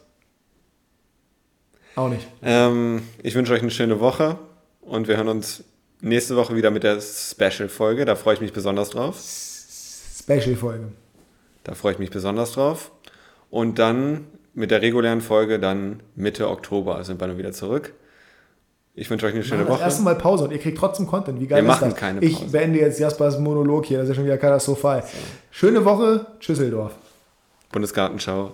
Auch 1.97 2.09
nicht. 2.09 2.27
ähm, 2.43 3.03
ich 3.23 3.35
wünsche 3.35 3.53
euch 3.53 3.61
eine 3.61 3.71
schöne 3.71 4.01
Woche 4.01 4.39
und 4.81 5.07
wir 5.07 5.19
hören 5.19 5.29
uns 5.29 5.65
nächste 6.01 6.37
Woche 6.37 6.57
wieder 6.57 6.71
mit 6.71 6.83
der 6.83 6.99
Special-Folge. 6.99 8.07
Da 8.07 8.17
freue 8.17 8.37
ich 8.37 8.41
mich 8.41 8.55
besonders 8.55 8.89
drauf. 8.89 9.21
Special-Folge. 10.19 10.93
Da 11.63 11.75
freue 11.75 11.93
ich 11.93 11.99
mich 11.99 12.11
besonders 12.11 12.53
drauf. 12.53 12.91
Und 13.51 13.79
dann 13.79 14.29
mit 14.55 14.71
der 14.71 14.83
regulären 14.83 15.21
Folge 15.21 15.59
dann 15.59 16.01
Mitte 16.15 16.49
Oktober 16.49 17.03
sind 17.05 17.21
wir 17.21 17.27
dann 17.29 17.39
wieder 17.39 17.53
zurück. 17.53 17.93
Ich 18.97 19.11
wünsche 19.11 19.27
euch 19.27 19.35
eine 19.35 19.43
schöne 19.43 19.63
machen 19.63 19.69
das 19.71 19.77
Woche. 19.79 19.85
erste 19.85 20.03
Mal 20.05 20.15
Pause 20.15 20.45
und 20.45 20.53
ihr 20.53 20.59
kriegt 20.59 20.79
trotzdem 20.79 21.07
Content. 21.09 21.41
Wie 21.41 21.47
geil 21.49 21.65
Wir 21.65 21.71
ist 21.73 21.81
machen 21.81 21.91
das? 21.91 21.99
keine 21.99 22.21
Ich 22.23 22.39
Pause. 22.39 22.51
beende 22.53 22.79
jetzt 22.79 23.01
Jaspers 23.01 23.39
Monolog 23.41 23.87
hier, 23.87 23.99
das 23.99 24.05
ist 24.05 24.11
ja 24.11 24.15
schon 24.15 24.25
wieder 24.25 24.39
katastrophal. 24.39 25.03
Schöne 25.51 25.85
Woche, 25.85 26.27
Tschüsseldorf. 26.39 26.93
Bundesgartenschau. 27.73 28.53